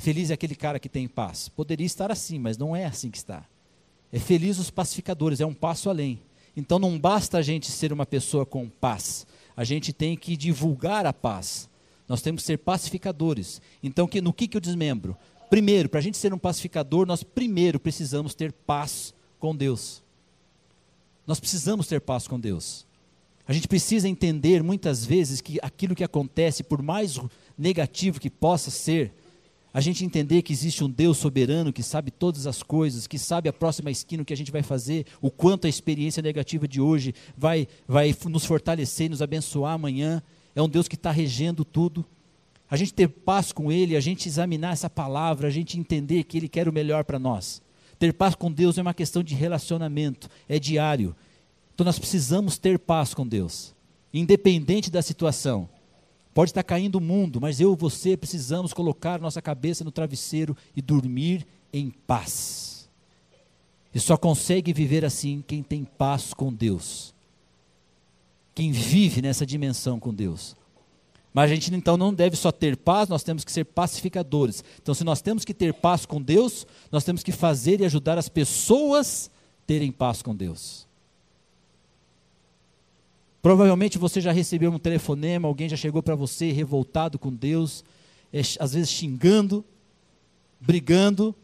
Feliz 0.02 0.32
é 0.32 0.34
aquele 0.34 0.56
cara 0.56 0.80
que 0.80 0.88
tem 0.88 1.06
paz. 1.06 1.48
Poderia 1.48 1.86
estar 1.86 2.10
assim, 2.10 2.36
mas 2.36 2.58
não 2.58 2.74
é 2.74 2.86
assim 2.86 3.08
que 3.08 3.18
está. 3.18 3.44
É 4.12 4.18
feliz 4.18 4.58
os 4.58 4.68
pacificadores, 4.68 5.40
é 5.40 5.46
um 5.46 5.54
passo 5.54 5.88
além. 5.88 6.20
Então 6.56 6.76
não 6.76 6.98
basta 6.98 7.38
a 7.38 7.42
gente 7.42 7.70
ser 7.70 7.92
uma 7.92 8.04
pessoa 8.04 8.44
com 8.44 8.68
paz, 8.68 9.24
a 9.56 9.62
gente 9.62 9.92
tem 9.92 10.16
que 10.16 10.36
divulgar 10.36 11.06
a 11.06 11.12
paz. 11.12 11.68
Nós 12.08 12.20
temos 12.20 12.42
que 12.42 12.48
ser 12.48 12.58
pacificadores. 12.58 13.62
Então 13.80 14.08
que, 14.08 14.20
no 14.20 14.32
que, 14.32 14.48
que 14.48 14.56
eu 14.56 14.60
desmembro? 14.60 15.16
Primeiro, 15.48 15.88
para 15.88 16.00
a 16.00 16.02
gente 16.02 16.18
ser 16.18 16.34
um 16.34 16.38
pacificador, 16.38 17.06
nós 17.06 17.22
primeiro 17.22 17.78
precisamos 17.78 18.34
ter 18.34 18.50
paz 18.50 19.14
com 19.38 19.54
Deus. 19.54 20.02
Nós 21.24 21.38
precisamos 21.38 21.86
ter 21.86 22.00
paz 22.00 22.26
com 22.26 22.40
Deus. 22.40 22.84
A 23.46 23.52
gente 23.52 23.68
precisa 23.68 24.08
entender 24.08 24.64
muitas 24.64 25.04
vezes 25.04 25.40
que 25.40 25.60
aquilo 25.62 25.94
que 25.94 26.02
acontece, 26.02 26.64
por 26.64 26.82
mais 26.82 27.20
negativo 27.56 28.18
que 28.18 28.28
possa 28.28 28.68
ser, 28.68 29.12
a 29.74 29.80
gente 29.80 30.04
entender 30.04 30.42
que 30.42 30.52
existe 30.52 30.84
um 30.84 30.90
Deus 30.90 31.16
soberano 31.16 31.72
que 31.72 31.82
sabe 31.82 32.10
todas 32.10 32.46
as 32.46 32.62
coisas, 32.62 33.06
que 33.06 33.18
sabe 33.18 33.48
a 33.48 33.52
próxima 33.52 33.90
esquina 33.90 34.24
que 34.24 34.32
a 34.32 34.36
gente 34.36 34.52
vai 34.52 34.62
fazer, 34.62 35.06
o 35.20 35.30
quanto 35.30 35.66
a 35.66 35.70
experiência 35.70 36.22
negativa 36.22 36.68
de 36.68 36.80
hoje 36.80 37.14
vai, 37.36 37.66
vai 37.88 38.14
nos 38.28 38.44
fortalecer, 38.44 39.08
nos 39.08 39.22
abençoar 39.22 39.72
amanhã. 39.72 40.22
É 40.54 40.60
um 40.60 40.68
Deus 40.68 40.88
que 40.88 40.94
está 40.94 41.10
regendo 41.10 41.64
tudo. 41.64 42.04
A 42.70 42.76
gente 42.76 42.92
ter 42.92 43.08
paz 43.08 43.50
com 43.50 43.72
Ele, 43.72 43.96
a 43.96 44.00
gente 44.00 44.28
examinar 44.28 44.72
essa 44.72 44.90
palavra, 44.90 45.48
a 45.48 45.50
gente 45.50 45.78
entender 45.78 46.24
que 46.24 46.36
Ele 46.36 46.48
quer 46.48 46.68
o 46.68 46.72
melhor 46.72 47.04
para 47.04 47.18
nós. 47.18 47.62
Ter 47.98 48.12
paz 48.12 48.34
com 48.34 48.52
Deus 48.52 48.76
é 48.76 48.82
uma 48.82 48.92
questão 48.92 49.22
de 49.22 49.34
relacionamento, 49.34 50.28
é 50.48 50.58
diário. 50.58 51.16
Então 51.74 51.84
nós 51.84 51.98
precisamos 51.98 52.58
ter 52.58 52.78
paz 52.78 53.14
com 53.14 53.26
Deus, 53.26 53.74
independente 54.12 54.90
da 54.90 55.00
situação. 55.00 55.68
Pode 56.34 56.50
estar 56.50 56.62
caindo 56.62 56.96
o 56.96 57.00
mundo, 57.00 57.40
mas 57.40 57.60
eu 57.60 57.72
e 57.72 57.76
você 57.76 58.16
precisamos 58.16 58.72
colocar 58.72 59.20
nossa 59.20 59.42
cabeça 59.42 59.84
no 59.84 59.92
travesseiro 59.92 60.56
e 60.74 60.80
dormir 60.80 61.46
em 61.72 61.90
paz. 61.90 62.88
E 63.94 64.00
só 64.00 64.16
consegue 64.16 64.72
viver 64.72 65.04
assim 65.04 65.44
quem 65.46 65.62
tem 65.62 65.84
paz 65.84 66.32
com 66.32 66.52
Deus. 66.52 67.14
Quem 68.54 68.72
vive 68.72 69.20
nessa 69.20 69.44
dimensão 69.44 70.00
com 70.00 70.12
Deus. 70.12 70.56
Mas 71.34 71.50
a 71.50 71.54
gente 71.54 71.74
então 71.74 71.96
não 71.96 72.12
deve 72.12 72.36
só 72.36 72.52
ter 72.52 72.76
paz, 72.76 73.08
nós 73.08 73.22
temos 73.22 73.44
que 73.44 73.52
ser 73.52 73.64
pacificadores. 73.64 74.62
Então, 74.82 74.94
se 74.94 75.02
nós 75.02 75.22
temos 75.22 75.44
que 75.44 75.54
ter 75.54 75.72
paz 75.72 76.04
com 76.04 76.20
Deus, 76.20 76.66
nós 76.90 77.04
temos 77.04 77.22
que 77.22 77.32
fazer 77.32 77.80
e 77.80 77.84
ajudar 77.86 78.18
as 78.18 78.28
pessoas 78.28 79.30
terem 79.66 79.90
paz 79.90 80.20
com 80.20 80.34
Deus. 80.34 80.86
Provavelmente 83.42 83.98
você 83.98 84.20
já 84.20 84.30
recebeu 84.30 84.70
um 84.70 84.78
telefonema, 84.78 85.48
alguém 85.48 85.68
já 85.68 85.76
chegou 85.76 86.00
para 86.00 86.14
você 86.14 86.52
revoltado 86.52 87.18
com 87.18 87.32
Deus, 87.32 87.84
é, 88.32 88.40
às 88.60 88.72
vezes 88.74 88.88
xingando, 88.88 89.64
brigando, 90.60 91.34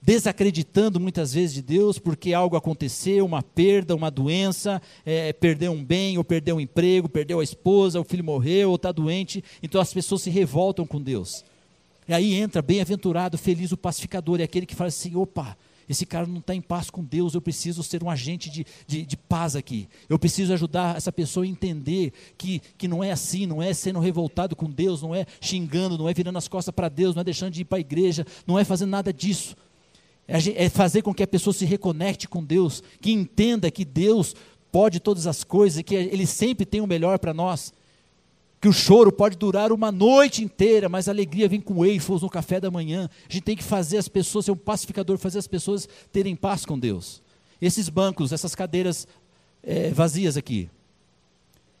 desacreditando 0.00 1.00
muitas 1.00 1.34
vezes 1.34 1.54
de 1.54 1.62
Deus 1.62 1.98
porque 1.98 2.32
algo 2.32 2.56
aconteceu, 2.56 3.24
uma 3.24 3.42
perda, 3.42 3.96
uma 3.96 4.12
doença, 4.12 4.80
é, 5.04 5.32
perdeu 5.32 5.72
um 5.72 5.84
bem, 5.84 6.16
ou 6.18 6.22
perdeu 6.22 6.54
um 6.54 6.60
emprego, 6.60 7.08
perdeu 7.08 7.40
a 7.40 7.44
esposa, 7.44 8.00
o 8.00 8.04
filho 8.04 8.22
morreu, 8.22 8.68
ou 8.68 8.76
está 8.76 8.92
doente. 8.92 9.42
Então 9.60 9.80
as 9.80 9.92
pessoas 9.92 10.22
se 10.22 10.30
revoltam 10.30 10.86
com 10.86 11.02
Deus. 11.02 11.44
E 12.06 12.14
aí 12.14 12.34
entra 12.34 12.62
bem-aventurado, 12.62 13.36
feliz 13.36 13.72
o 13.72 13.76
pacificador, 13.76 14.40
é 14.40 14.44
aquele 14.44 14.66
que 14.66 14.74
fala 14.74 14.88
assim: 14.88 15.16
opa, 15.16 15.56
esse 15.88 16.06
cara 16.06 16.26
não 16.26 16.38
está 16.38 16.54
em 16.54 16.60
paz 16.60 16.90
com 16.90 17.02
Deus, 17.02 17.34
eu 17.34 17.40
preciso 17.40 17.82
ser 17.82 18.02
um 18.02 18.10
agente 18.10 18.50
de, 18.50 18.66
de, 18.86 19.04
de, 19.04 19.16
paz 19.16 19.56
aqui. 19.56 19.88
Eu 20.08 20.18
preciso 20.18 20.52
ajudar 20.52 20.96
essa 20.96 21.12
pessoa 21.12 21.44
a 21.44 21.48
entender 21.48 22.12
que, 22.36 22.60
que 22.76 22.88
não 22.88 23.02
é 23.02 23.10
assim, 23.12 23.46
não 23.46 23.62
é 23.62 23.72
sendo 23.74 24.00
revoltado 24.00 24.56
com 24.56 24.70
Deus, 24.70 25.02
não 25.02 25.14
é 25.14 25.26
xingando, 25.40 25.98
não 25.98 26.08
é 26.08 26.14
virando 26.14 26.38
as 26.38 26.48
costas 26.48 26.74
para 26.74 26.88
Deus, 26.88 27.14
não 27.14 27.20
é 27.20 27.24
deixando 27.24 27.52
de 27.52 27.62
ir 27.62 27.64
para 27.64 27.78
a 27.78 27.80
igreja, 27.80 28.26
não 28.46 28.58
é 28.58 28.64
fazendo 28.64 28.90
nada 28.90 29.12
disso. 29.12 29.56
É, 30.26 30.64
é 30.64 30.68
fazer 30.68 31.02
com 31.02 31.12
que 31.12 31.22
a 31.22 31.26
pessoa 31.26 31.52
se 31.52 31.64
reconecte 31.64 32.26
com 32.26 32.42
Deus, 32.42 32.82
que 33.00 33.12
entenda 33.12 33.70
que 33.70 33.84
Deus 33.84 34.34
pode 34.72 35.00
todas 35.00 35.26
as 35.26 35.44
coisas 35.44 35.78
e 35.78 35.82
que 35.82 35.94
Ele 35.94 36.26
sempre 36.26 36.64
tem 36.64 36.80
o 36.80 36.86
melhor 36.86 37.18
para 37.18 37.34
nós 37.34 37.72
que 38.64 38.68
o 38.68 38.72
choro 38.72 39.12
pode 39.12 39.36
durar 39.36 39.72
uma 39.72 39.92
noite 39.92 40.42
inteira, 40.42 40.88
mas 40.88 41.06
a 41.06 41.12
alegria 41.12 41.46
vem 41.46 41.60
com 41.60 41.84
waffles 41.84 42.22
no 42.22 42.30
café 42.30 42.58
da 42.58 42.70
manhã. 42.70 43.10
A 43.28 43.30
gente 43.30 43.42
tem 43.42 43.54
que 43.54 43.62
fazer 43.62 43.98
as 43.98 44.08
pessoas, 44.08 44.46
ser 44.46 44.52
um 44.52 44.56
pacificador, 44.56 45.18
fazer 45.18 45.38
as 45.38 45.46
pessoas 45.46 45.86
terem 46.10 46.34
paz 46.34 46.64
com 46.64 46.78
Deus. 46.78 47.20
Esses 47.60 47.90
bancos, 47.90 48.32
essas 48.32 48.54
cadeiras 48.54 49.06
é, 49.62 49.90
vazias 49.90 50.38
aqui, 50.38 50.70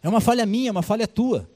é 0.02 0.08
uma 0.10 0.20
falha 0.20 0.44
minha, 0.44 0.70
uma 0.72 0.82
falha 0.82 1.08
tua. 1.08 1.48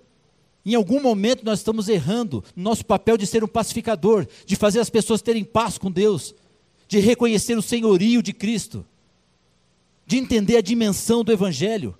Em 0.64 0.74
algum 0.74 0.98
momento 0.98 1.44
nós 1.44 1.58
estamos 1.58 1.90
errando 1.90 2.42
no 2.56 2.62
nosso 2.62 2.86
papel 2.86 3.18
de 3.18 3.26
ser 3.26 3.44
um 3.44 3.48
pacificador, 3.48 4.26
de 4.46 4.56
fazer 4.56 4.80
as 4.80 4.88
pessoas 4.88 5.20
terem 5.20 5.44
paz 5.44 5.76
com 5.76 5.90
Deus, 5.90 6.34
de 6.88 7.00
reconhecer 7.00 7.54
o 7.54 7.60
senhorio 7.60 8.22
de 8.22 8.32
Cristo, 8.32 8.82
de 10.06 10.16
entender 10.16 10.56
a 10.56 10.62
dimensão 10.62 11.22
do 11.22 11.30
Evangelho. 11.30 11.94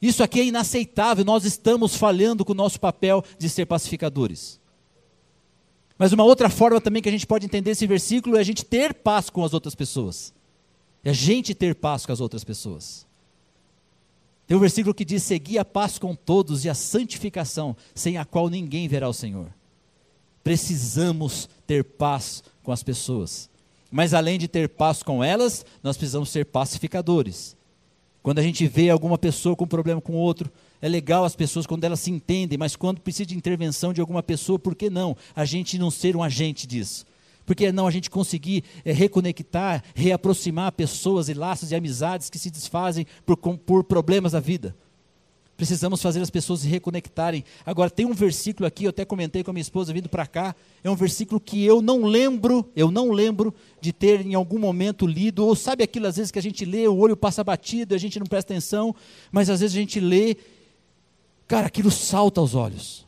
Isso 0.00 0.22
aqui 0.22 0.40
é 0.40 0.44
inaceitável, 0.44 1.24
nós 1.24 1.44
estamos 1.44 1.94
falhando 1.94 2.44
com 2.44 2.52
o 2.52 2.56
nosso 2.56 2.80
papel 2.80 3.22
de 3.38 3.48
ser 3.48 3.66
pacificadores. 3.66 4.58
Mas 5.98 6.12
uma 6.12 6.24
outra 6.24 6.48
forma 6.48 6.80
também 6.80 7.02
que 7.02 7.08
a 7.10 7.12
gente 7.12 7.26
pode 7.26 7.44
entender 7.44 7.72
esse 7.72 7.86
versículo 7.86 8.36
é 8.36 8.40
a 8.40 8.44
gente 8.44 8.64
ter 8.64 8.94
paz 8.94 9.28
com 9.28 9.44
as 9.44 9.52
outras 9.52 9.74
pessoas. 9.74 10.32
É 11.04 11.10
a 11.10 11.12
gente 11.12 11.54
ter 11.54 11.74
paz 11.74 12.06
com 12.06 12.12
as 12.12 12.20
outras 12.20 12.42
pessoas. 12.42 13.06
Tem 14.46 14.56
um 14.56 14.60
versículo 14.60 14.94
que 14.94 15.04
diz: 15.04 15.22
Segui 15.22 15.58
a 15.58 15.64
paz 15.64 15.98
com 15.98 16.14
todos 16.14 16.64
e 16.64 16.70
a 16.70 16.74
santificação, 16.74 17.76
sem 17.94 18.16
a 18.16 18.24
qual 18.24 18.48
ninguém 18.48 18.88
verá 18.88 19.08
o 19.08 19.12
Senhor. 19.12 19.52
Precisamos 20.42 21.48
ter 21.66 21.84
paz 21.84 22.42
com 22.62 22.72
as 22.72 22.82
pessoas. 22.82 23.50
Mas 23.90 24.14
além 24.14 24.38
de 24.38 24.48
ter 24.48 24.70
paz 24.70 25.02
com 25.02 25.22
elas, 25.22 25.66
nós 25.82 25.96
precisamos 25.96 26.30
ser 26.30 26.46
pacificadores. 26.46 27.56
Quando 28.22 28.38
a 28.38 28.42
gente 28.42 28.66
vê 28.66 28.90
alguma 28.90 29.16
pessoa 29.16 29.56
com 29.56 29.66
problema 29.66 30.00
com 30.00 30.12
outro, 30.12 30.50
é 30.80 30.88
legal 30.88 31.24
as 31.24 31.34
pessoas 31.34 31.66
quando 31.66 31.84
elas 31.84 32.00
se 32.00 32.10
entendem, 32.10 32.58
mas 32.58 32.76
quando 32.76 33.00
precisa 33.00 33.26
de 33.26 33.36
intervenção 33.36 33.92
de 33.92 34.00
alguma 34.00 34.22
pessoa, 34.22 34.58
por 34.58 34.74
que 34.74 34.90
não? 34.90 35.16
A 35.34 35.44
gente 35.44 35.78
não 35.78 35.90
ser 35.90 36.16
um 36.16 36.22
agente 36.22 36.66
disso. 36.66 37.06
porque 37.46 37.72
não 37.72 37.86
a 37.86 37.90
gente 37.90 38.10
conseguir 38.10 38.62
é, 38.84 38.92
reconectar, 38.92 39.82
reaproximar 39.94 40.70
pessoas 40.70 41.28
e 41.28 41.34
laços 41.34 41.72
e 41.72 41.74
amizades 41.74 42.30
que 42.30 42.38
se 42.38 42.50
desfazem 42.50 43.06
por, 43.26 43.36
por 43.36 43.82
problemas 43.82 44.32
da 44.32 44.40
vida. 44.40 44.76
Precisamos 45.60 46.00
fazer 46.00 46.22
as 46.22 46.30
pessoas 46.30 46.60
se 46.60 46.68
reconectarem. 46.68 47.44
Agora, 47.66 47.90
tem 47.90 48.06
um 48.06 48.14
versículo 48.14 48.66
aqui, 48.66 48.84
eu 48.84 48.88
até 48.88 49.04
comentei 49.04 49.44
com 49.44 49.50
a 49.50 49.52
minha 49.52 49.60
esposa 49.60 49.92
vindo 49.92 50.08
para 50.08 50.26
cá, 50.26 50.56
é 50.82 50.88
um 50.88 50.96
versículo 50.96 51.38
que 51.38 51.62
eu 51.62 51.82
não 51.82 52.06
lembro, 52.06 52.66
eu 52.74 52.90
não 52.90 53.10
lembro 53.10 53.52
de 53.78 53.92
ter 53.92 54.24
em 54.24 54.32
algum 54.32 54.58
momento 54.58 55.06
lido, 55.06 55.44
ou 55.44 55.54
sabe 55.54 55.84
aquilo 55.84 56.06
às 56.06 56.16
vezes 56.16 56.32
que 56.32 56.38
a 56.38 56.42
gente 56.42 56.64
lê, 56.64 56.88
o 56.88 56.96
olho 56.96 57.14
passa 57.14 57.44
batido, 57.44 57.94
a 57.94 57.98
gente 57.98 58.18
não 58.18 58.24
presta 58.24 58.54
atenção, 58.54 58.96
mas 59.30 59.50
às 59.50 59.60
vezes 59.60 59.76
a 59.76 59.80
gente 59.80 60.00
lê, 60.00 60.34
cara, 61.46 61.66
aquilo 61.66 61.90
salta 61.90 62.40
aos 62.40 62.54
olhos. 62.54 63.04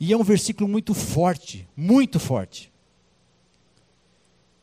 E 0.00 0.12
é 0.12 0.16
um 0.16 0.24
versículo 0.24 0.68
muito 0.68 0.92
forte, 0.92 1.68
muito 1.76 2.18
forte. 2.18 2.72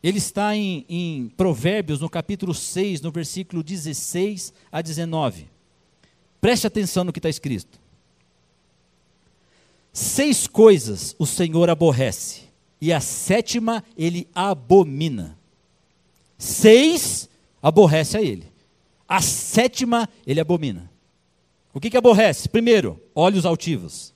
Ele 0.03 0.17
está 0.17 0.57
em, 0.57 0.85
em 0.89 1.29
Provérbios, 1.37 2.01
no 2.01 2.09
capítulo 2.09 2.53
6, 2.53 2.99
no 2.99 3.11
versículo 3.11 3.63
16 3.63 4.53
a 4.69 4.81
19. 4.81 5.50
Preste 6.41 6.65
atenção 6.65 7.03
no 7.03 7.13
que 7.13 7.19
está 7.19 7.29
escrito. 7.29 7.79
Seis 9.93 10.47
coisas 10.47 11.15
o 11.19 11.25
Senhor 11.25 11.69
aborrece, 11.69 12.41
e 12.81 12.91
a 12.91 12.99
sétima 12.99 13.83
ele 13.95 14.27
abomina. 14.33 15.37
Seis 16.37 17.29
aborrece 17.61 18.17
a 18.17 18.21
ele, 18.21 18.51
a 19.07 19.21
sétima 19.21 20.09
ele 20.25 20.39
abomina. 20.39 20.89
O 21.73 21.79
que, 21.79 21.89
que 21.89 21.97
aborrece? 21.97 22.49
Primeiro, 22.49 22.99
olhos 23.13 23.45
altivos. 23.45 24.13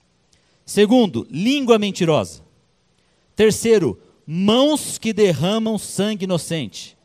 Segundo, 0.64 1.26
língua 1.30 1.78
mentirosa. 1.78 2.42
Terceiro, 3.36 3.98
mãos 4.26 4.98
que 4.98 5.12
derramam 5.12 5.78
sangue 5.78 6.24
inocente. 6.24 6.96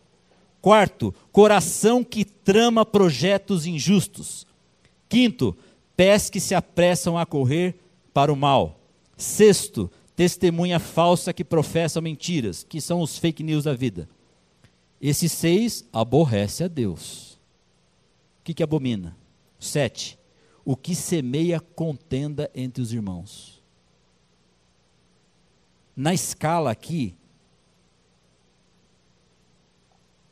Quarto, 0.62 1.14
coração 1.32 2.04
que 2.04 2.26
trama 2.26 2.86
projetos 2.86 3.66
injustos. 3.66 4.48
Quinto, 5.12 5.58
pés 5.94 6.30
que 6.30 6.40
se 6.40 6.56
apressam 6.56 7.18
a 7.18 7.26
correr 7.26 7.76
para 8.14 8.32
o 8.32 8.36
mal. 8.36 8.80
Sexto, 9.18 9.92
testemunha 10.16 10.80
falsa 10.80 11.34
que 11.34 11.44
professa 11.44 12.00
mentiras, 12.00 12.64
que 12.64 12.80
são 12.80 13.02
os 13.02 13.18
fake 13.18 13.44
news 13.44 13.66
da 13.66 13.74
vida. 13.74 14.08
Esses 15.02 15.34
seis 15.34 15.84
aborrece 15.92 16.64
a 16.64 16.70
Deus. 16.70 17.34
O 18.40 18.44
que, 18.46 18.54
que 18.54 18.64
abomina? 18.64 19.18
Sete, 19.60 20.18
o 20.64 20.78
que 20.78 20.96
semeia 20.96 21.60
contenda 21.60 22.50
entre 22.56 22.82
os 22.82 22.94
irmãos. 22.94 23.62
Na 25.94 26.14
escala 26.14 26.72
aqui, 26.72 27.14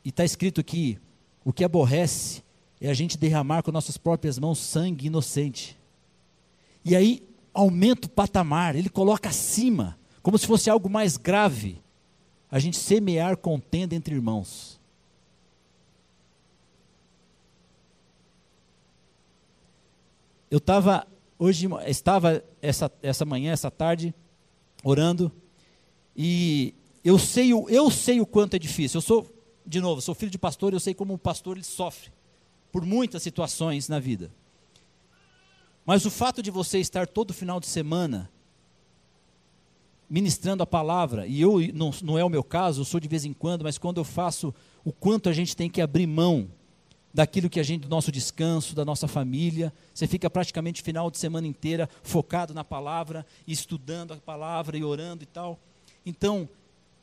e 0.02 0.08
está 0.08 0.24
escrito 0.24 0.58
aqui, 0.58 0.98
o 1.44 1.52
que 1.52 1.64
aborrece 1.64 2.42
é 2.80 2.88
a 2.88 2.94
gente 2.94 3.18
derramar 3.18 3.62
com 3.62 3.70
nossas 3.70 3.98
próprias 3.98 4.38
mãos 4.38 4.58
sangue 4.58 5.08
inocente. 5.08 5.76
E 6.84 6.96
aí 6.96 7.22
aumenta 7.52 8.06
o 8.06 8.10
patamar, 8.10 8.74
ele 8.74 8.88
coloca 8.88 9.28
acima, 9.28 9.98
como 10.22 10.38
se 10.38 10.46
fosse 10.46 10.70
algo 10.70 10.88
mais 10.88 11.16
grave, 11.16 11.82
a 12.50 12.58
gente 12.58 12.78
semear 12.78 13.36
contenda 13.36 13.94
entre 13.94 14.14
irmãos. 14.14 14.80
Eu 20.50 20.58
estava 20.58 21.06
hoje 21.38 21.68
estava 21.86 22.44
essa, 22.60 22.90
essa 23.02 23.24
manhã, 23.24 23.52
essa 23.52 23.70
tarde, 23.70 24.14
orando, 24.82 25.32
e 26.14 26.74
eu 27.02 27.18
sei, 27.18 27.52
eu 27.52 27.90
sei 27.90 28.20
o 28.20 28.26
quanto 28.26 28.54
é 28.54 28.58
difícil. 28.58 28.98
Eu 28.98 29.02
sou, 29.02 29.26
de 29.64 29.80
novo, 29.80 30.02
sou 30.02 30.14
filho 30.14 30.30
de 30.30 30.38
pastor, 30.38 30.72
eu 30.72 30.80
sei 30.80 30.92
como 30.92 31.14
o 31.14 31.18
pastor 31.18 31.56
ele 31.56 31.64
sofre 31.64 32.10
por 32.70 32.84
muitas 32.84 33.22
situações 33.22 33.88
na 33.88 33.98
vida. 33.98 34.30
Mas 35.84 36.04
o 36.04 36.10
fato 36.10 36.42
de 36.42 36.50
você 36.50 36.78
estar 36.78 37.06
todo 37.06 37.34
final 37.34 37.58
de 37.58 37.66
semana 37.66 38.30
ministrando 40.08 40.62
a 40.62 40.66
palavra, 40.66 41.26
e 41.26 41.40
eu 41.40 41.60
não, 41.72 41.92
não 42.02 42.18
é 42.18 42.24
o 42.24 42.28
meu 42.28 42.42
caso, 42.42 42.80
eu 42.80 42.84
sou 42.84 42.98
de 42.98 43.06
vez 43.06 43.24
em 43.24 43.32
quando, 43.32 43.62
mas 43.62 43.78
quando 43.78 43.98
eu 43.98 44.04
faço, 44.04 44.52
o 44.84 44.92
quanto 44.92 45.28
a 45.28 45.32
gente 45.32 45.56
tem 45.56 45.70
que 45.70 45.80
abrir 45.80 46.06
mão 46.06 46.48
daquilo 47.14 47.50
que 47.50 47.60
a 47.60 47.62
gente, 47.62 47.82
do 47.82 47.88
nosso 47.88 48.10
descanso, 48.10 48.74
da 48.74 48.84
nossa 48.84 49.06
família, 49.06 49.72
você 49.94 50.06
fica 50.06 50.28
praticamente 50.28 50.82
final 50.82 51.10
de 51.10 51.18
semana 51.18 51.46
inteira 51.46 51.88
focado 52.02 52.52
na 52.52 52.64
palavra, 52.64 53.24
estudando 53.46 54.12
a 54.12 54.16
palavra 54.16 54.76
e 54.76 54.84
orando 54.84 55.22
e 55.22 55.26
tal. 55.26 55.58
Então, 56.04 56.48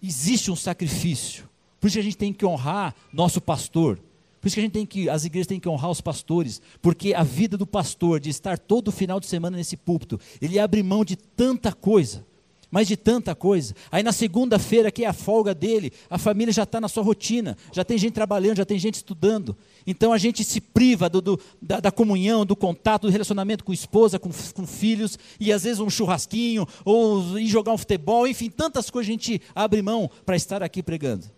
existe 0.02 0.52
um 0.52 0.56
sacrifício. 0.56 1.50
Por 1.80 1.88
isso 1.88 2.00
a 2.00 2.02
gente 2.02 2.18
tem 2.18 2.34
que 2.34 2.46
honrar 2.46 2.96
nosso 3.14 3.40
pastor. 3.40 4.00
Por 4.48 4.50
isso 4.50 4.56
que 4.56 4.62
a 4.62 4.64
gente 4.64 4.72
tem 4.72 4.86
que, 4.86 5.10
as 5.10 5.26
igrejas 5.26 5.46
têm 5.46 5.60
que 5.60 5.68
honrar 5.68 5.92
os 5.92 6.00
pastores, 6.00 6.62
porque 6.82 7.14
a 7.14 7.22
vida 7.22 7.58
do 7.58 7.68
pastor, 7.68 8.18
de 8.18 8.30
estar 8.30 8.58
todo 8.58 8.94
final 8.94 9.20
de 9.20 9.26
semana 9.26 9.58
nesse 9.58 9.76
púlpito, 9.76 10.18
ele 10.42 10.58
abre 10.58 10.82
mão 10.82 11.04
de 11.04 11.18
tanta 11.18 11.74
coisa, 11.74 12.26
mas 12.72 12.88
de 12.88 12.96
tanta 12.96 13.36
coisa. 13.36 13.76
Aí 13.92 14.02
na 14.02 14.14
segunda-feira, 14.14 14.90
que 14.90 15.04
é 15.04 15.08
a 15.08 15.12
folga 15.12 15.54
dele, 15.54 15.92
a 16.10 16.18
família 16.18 16.54
já 16.54 16.64
está 16.64 16.80
na 16.80 16.88
sua 16.88 17.04
rotina, 17.04 17.58
já 17.74 17.84
tem 17.84 17.98
gente 17.98 18.14
trabalhando, 18.14 18.56
já 18.56 18.66
tem 18.66 18.80
gente 18.80 18.96
estudando. 18.96 19.54
Então 19.86 20.14
a 20.14 20.18
gente 20.18 20.46
se 20.46 20.62
priva 20.62 21.10
do, 21.10 21.20
do, 21.20 21.40
da, 21.62 21.82
da, 21.82 21.92
comunhão, 21.92 22.46
do 22.46 22.56
contato, 22.56 23.02
do 23.02 23.12
relacionamento 23.12 23.66
com 23.66 23.74
esposa, 23.74 24.18
com, 24.18 24.30
com 24.54 24.66
filhos, 24.66 25.20
e 25.42 25.52
às 25.52 25.66
vezes 25.66 25.82
um 25.82 25.90
churrasquinho, 25.90 26.66
ou 26.86 27.38
ir 27.38 27.48
jogar 27.48 27.74
um 27.74 27.78
futebol, 27.78 28.26
enfim, 28.26 28.50
tantas 28.50 28.90
coisas 28.90 29.10
a 29.10 29.12
gente 29.12 29.42
abre 29.54 29.82
mão 29.82 30.10
para 30.26 30.38
estar 30.38 30.64
aqui 30.64 30.82
pregando. 30.82 31.36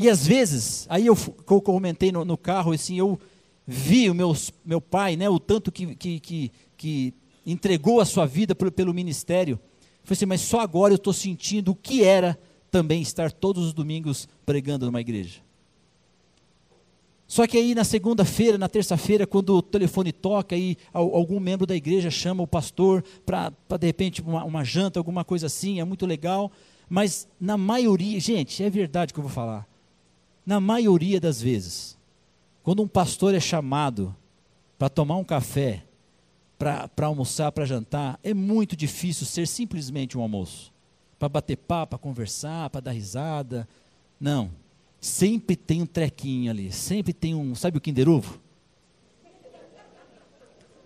E 0.00 0.08
às 0.08 0.26
vezes, 0.26 0.86
aí 0.88 1.04
eu, 1.04 1.14
comentei 1.62 2.10
no, 2.10 2.24
no 2.24 2.38
carro, 2.38 2.72
assim, 2.72 2.98
eu 2.98 3.20
vi 3.66 4.08
o 4.08 4.14
meu, 4.14 4.34
meu 4.64 4.80
pai, 4.80 5.14
né, 5.14 5.28
o 5.28 5.38
tanto 5.38 5.70
que, 5.70 5.94
que, 5.94 6.18
que, 6.18 6.52
que 6.74 7.14
entregou 7.44 8.00
a 8.00 8.06
sua 8.06 8.24
vida 8.24 8.54
pelo, 8.54 8.72
pelo 8.72 8.94
ministério. 8.94 9.60
Falei 10.02 10.16
assim, 10.16 10.24
mas 10.24 10.40
só 10.40 10.60
agora 10.60 10.94
eu 10.94 10.96
estou 10.96 11.12
sentindo 11.12 11.72
o 11.72 11.74
que 11.74 12.02
era 12.02 12.38
também 12.70 13.02
estar 13.02 13.30
todos 13.30 13.66
os 13.66 13.74
domingos 13.74 14.26
pregando 14.46 14.86
numa 14.86 15.02
igreja. 15.02 15.40
Só 17.26 17.46
que 17.46 17.58
aí 17.58 17.74
na 17.74 17.84
segunda-feira, 17.84 18.56
na 18.56 18.70
terça-feira, 18.70 19.26
quando 19.26 19.54
o 19.54 19.60
telefone 19.60 20.12
toca 20.12 20.56
e 20.56 20.78
algum 20.94 21.38
membro 21.38 21.66
da 21.66 21.76
igreja 21.76 22.10
chama 22.10 22.42
o 22.42 22.46
pastor 22.46 23.04
para 23.26 23.52
de 23.78 23.86
repente 23.86 24.22
uma, 24.22 24.44
uma, 24.44 24.64
janta, 24.64 24.98
alguma 24.98 25.26
coisa 25.26 25.46
assim, 25.46 25.78
é 25.78 25.84
muito 25.84 26.06
legal. 26.06 26.50
Mas 26.88 27.28
na 27.38 27.58
maioria, 27.58 28.18
gente, 28.18 28.64
é 28.64 28.70
verdade 28.70 29.12
que 29.12 29.20
eu 29.20 29.24
vou 29.24 29.30
falar. 29.30 29.68
Na 30.50 30.58
maioria 30.58 31.20
das 31.20 31.40
vezes, 31.40 31.96
quando 32.64 32.82
um 32.82 32.88
pastor 32.88 33.36
é 33.36 33.38
chamado 33.38 34.12
para 34.76 34.88
tomar 34.88 35.14
um 35.14 35.22
café, 35.22 35.84
para 36.58 37.06
almoçar, 37.06 37.52
para 37.52 37.64
jantar, 37.64 38.18
é 38.20 38.34
muito 38.34 38.74
difícil 38.74 39.24
ser 39.26 39.46
simplesmente 39.46 40.18
um 40.18 40.20
almoço. 40.20 40.72
Para 41.20 41.28
bater 41.28 41.56
papo, 41.56 41.90
para 41.90 41.98
conversar, 42.00 42.68
para 42.68 42.80
dar 42.80 42.90
risada. 42.90 43.68
Não. 44.18 44.50
Sempre 45.00 45.54
tem 45.54 45.82
um 45.82 45.86
trequinho 45.86 46.50
ali. 46.50 46.72
Sempre 46.72 47.12
tem 47.12 47.32
um. 47.32 47.54
Sabe 47.54 47.78
o 47.78 47.80
Kinder 47.80 48.08
Ovo? 48.08 48.40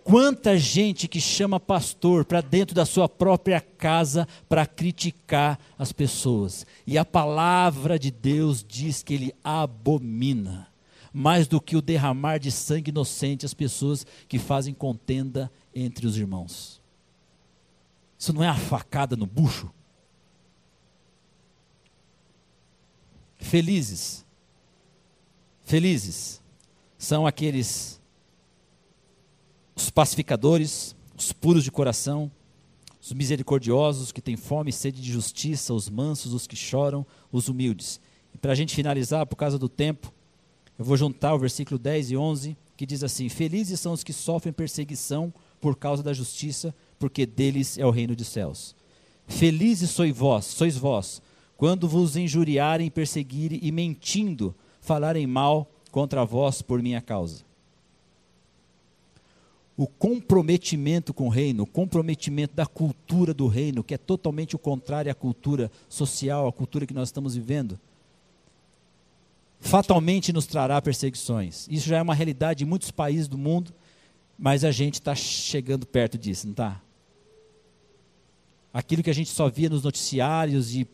Quanta 0.05 0.59
gente 0.59 1.09
que 1.09 1.19
chama 1.19 1.59
pastor 1.59 2.27
para 2.27 2.43
dentro 2.43 2.75
da 2.75 2.85
sua 2.85 3.09
própria 3.09 3.59
casa 3.59 4.29
para 4.47 4.67
criticar 4.67 5.59
as 5.79 5.93
pessoas. 5.93 6.67
E 6.87 6.99
a 6.99 7.07
palavra 7.07 7.99
de 7.99 8.11
Deus 8.11 8.63
diz 8.63 9.03
que 9.03 9.15
ele 9.15 9.35
abomina 9.43 10.69
mais 11.11 11.49
do 11.49 11.59
que 11.59 11.75
o 11.75 11.81
derramar 11.81 12.39
de 12.39 12.53
sangue 12.53 12.91
inocente 12.91 13.47
as 13.47 13.55
pessoas 13.55 14.07
que 14.29 14.39
fazem 14.39 14.75
contenda 14.75 15.51
entre 15.75 16.07
os 16.07 16.19
irmãos. 16.19 16.83
Isso 18.19 18.33
não 18.33 18.45
é 18.45 18.49
a 18.49 18.55
facada 18.55 19.17
no 19.17 19.25
bucho? 19.25 19.73
Felizes, 23.39 24.27
felizes 25.63 26.43
são 26.99 27.27
aqueles 27.27 28.01
os 29.75 29.91
pacificadores, 29.91 30.95
os 31.17 31.33
puros 31.33 31.65
de 31.65 31.71
coração, 31.71 32.31
os 33.01 33.13
misericordiosos, 33.13 34.13
que 34.13 34.23
têm 34.23 34.37
fome 34.37 34.71
e 34.71 34.73
sede 34.73 35.01
de 35.03 35.13
justiça, 35.13 35.75
os 35.75 35.89
mansos, 35.89 36.33
os 36.33 36.47
que 36.47 36.57
choram, 36.57 37.05
os 37.31 37.49
humildes. 37.49 38.01
E 38.35 38.39
para 38.39 38.53
a 38.53 38.55
gente 38.55 38.75
finalizar, 38.75 39.27
por 39.27 39.37
causa 39.37 39.59
do 39.59 39.69
tempo, 39.69 40.13
eu 40.79 40.85
vou 40.85 40.97
juntar 40.97 41.35
o 41.35 41.39
versículo 41.39 41.79
10 41.79 42.13
e 42.13 42.17
11, 42.17 42.57
que 42.77 42.87
diz 42.87 43.05
assim: 43.05 43.29
Felizes 43.29 43.79
são 43.79 43.93
os 43.93 44.03
que 44.03 44.13
sofrem 44.13 44.53
perseguição 44.53 45.33
por 45.61 45.77
causa 45.77 46.03
da 46.03 46.13
justiça, 46.13 46.75
porque 46.99 47.27
deles 47.27 47.79
é 47.79 47.87
o 47.87 47.91
reino 47.91 48.17
dos 48.17 48.29
céus. 48.29 48.75
Felizes 49.27 49.91
sois 49.91 50.17
vós, 50.17 50.45
sois 50.47 50.77
vós, 50.77 51.23
quando 51.57 51.89
vos 51.89 52.17
injuriarem, 52.17 52.91
perseguirem 52.91 53.61
e 53.63 53.71
mentindo 53.71 54.55
falarem 54.81 55.27
mal 55.27 55.71
contra 55.91 56.25
vós 56.25 56.61
por 56.61 56.83
minha 56.83 57.01
causa. 57.01 57.45
O 59.77 59.87
comprometimento 59.87 61.13
com 61.13 61.27
o 61.27 61.29
reino, 61.29 61.65
o 61.65 61.67
comprometimento 61.67 62.55
da 62.55 62.65
cultura 62.65 63.35
do 63.35 63.49
reino, 63.49 63.83
que 63.83 63.95
é 63.95 63.99
totalmente 63.99 64.55
o 64.55 64.59
contrário 64.59 65.11
à 65.11 65.15
cultura 65.15 65.71
social, 65.89 66.47
à 66.47 66.53
cultura 66.53 66.87
que 66.87 66.95
nós 66.95 67.09
estamos 67.09 67.35
vivendo, 67.35 67.79
fatalmente 69.61 70.33
nos 70.33 70.47
trará 70.47 70.81
perseguições. 70.81 71.67
Isso 71.69 71.89
já 71.89 71.99
é 71.99 72.03
uma 72.03 72.15
realidade 72.15 72.63
em 72.63 72.67
muitos 72.67 72.91
países 72.91 73.27
do 73.27 73.37
mundo, 73.37 73.73
mas 74.39 74.65
a 74.65 74.71
gente 74.71 74.95
está 74.95 75.15
chegando 75.15 75.87
perto 75.87 76.17
disso, 76.17 76.47
não 76.47 76.53
está? 76.53 76.81
Aquilo 78.73 79.03
que 79.03 79.11
a 79.11 79.15
gente 79.15 79.31
só 79.31 79.49
via 79.49 79.69
nos 79.69 79.83
noticiários 79.83 80.71
de 80.71 80.87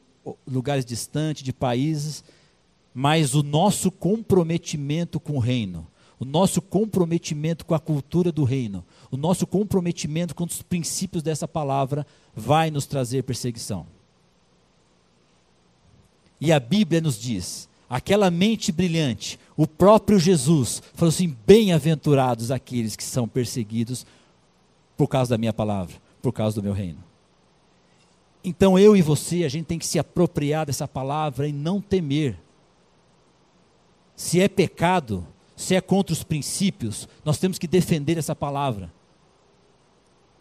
lugares 0.46 0.84
distantes, 0.84 1.42
de 1.42 1.52
países, 1.52 2.22
mas 2.94 3.34
o 3.34 3.42
nosso 3.42 3.90
comprometimento 3.90 5.18
com 5.18 5.34
o 5.34 5.38
reino, 5.38 5.86
o 6.20 6.24
nosso 6.26 6.60
comprometimento 6.60 7.64
com 7.64 7.74
a 7.74 7.80
cultura 7.80 8.30
do 8.30 8.44
reino, 8.44 8.84
o 9.10 9.16
nosso 9.16 9.46
comprometimento 9.46 10.34
com 10.34 10.44
os 10.44 10.60
princípios 10.60 11.22
dessa 11.22 11.48
palavra 11.48 12.06
vai 12.36 12.70
nos 12.70 12.84
trazer 12.84 13.24
perseguição. 13.24 13.86
E 16.38 16.52
a 16.52 16.60
Bíblia 16.60 17.00
nos 17.00 17.18
diz: 17.18 17.70
aquela 17.88 18.30
mente 18.30 18.70
brilhante, 18.70 19.40
o 19.56 19.66
próprio 19.66 20.18
Jesus, 20.18 20.82
falou 20.94 21.08
assim: 21.08 21.34
bem-aventurados 21.46 22.50
aqueles 22.50 22.94
que 22.94 23.02
são 23.02 23.26
perseguidos 23.26 24.04
por 24.98 25.08
causa 25.08 25.30
da 25.30 25.38
minha 25.38 25.54
palavra, 25.54 25.96
por 26.20 26.32
causa 26.32 26.60
do 26.60 26.62
meu 26.62 26.74
reino. 26.74 27.02
Então 28.44 28.78
eu 28.78 28.94
e 28.94 29.00
você, 29.00 29.44
a 29.44 29.48
gente 29.48 29.64
tem 29.66 29.78
que 29.78 29.86
se 29.86 29.98
apropriar 29.98 30.66
dessa 30.66 30.86
palavra 30.86 31.48
e 31.48 31.52
não 31.52 31.80
temer. 31.80 32.36
Se 34.14 34.38
é 34.38 34.48
pecado, 34.48 35.26
se 35.60 35.74
é 35.74 35.80
contra 35.82 36.14
os 36.14 36.22
princípios, 36.22 37.06
nós 37.22 37.36
temos 37.36 37.58
que 37.58 37.68
defender 37.68 38.16
essa 38.16 38.34
palavra. 38.34 38.90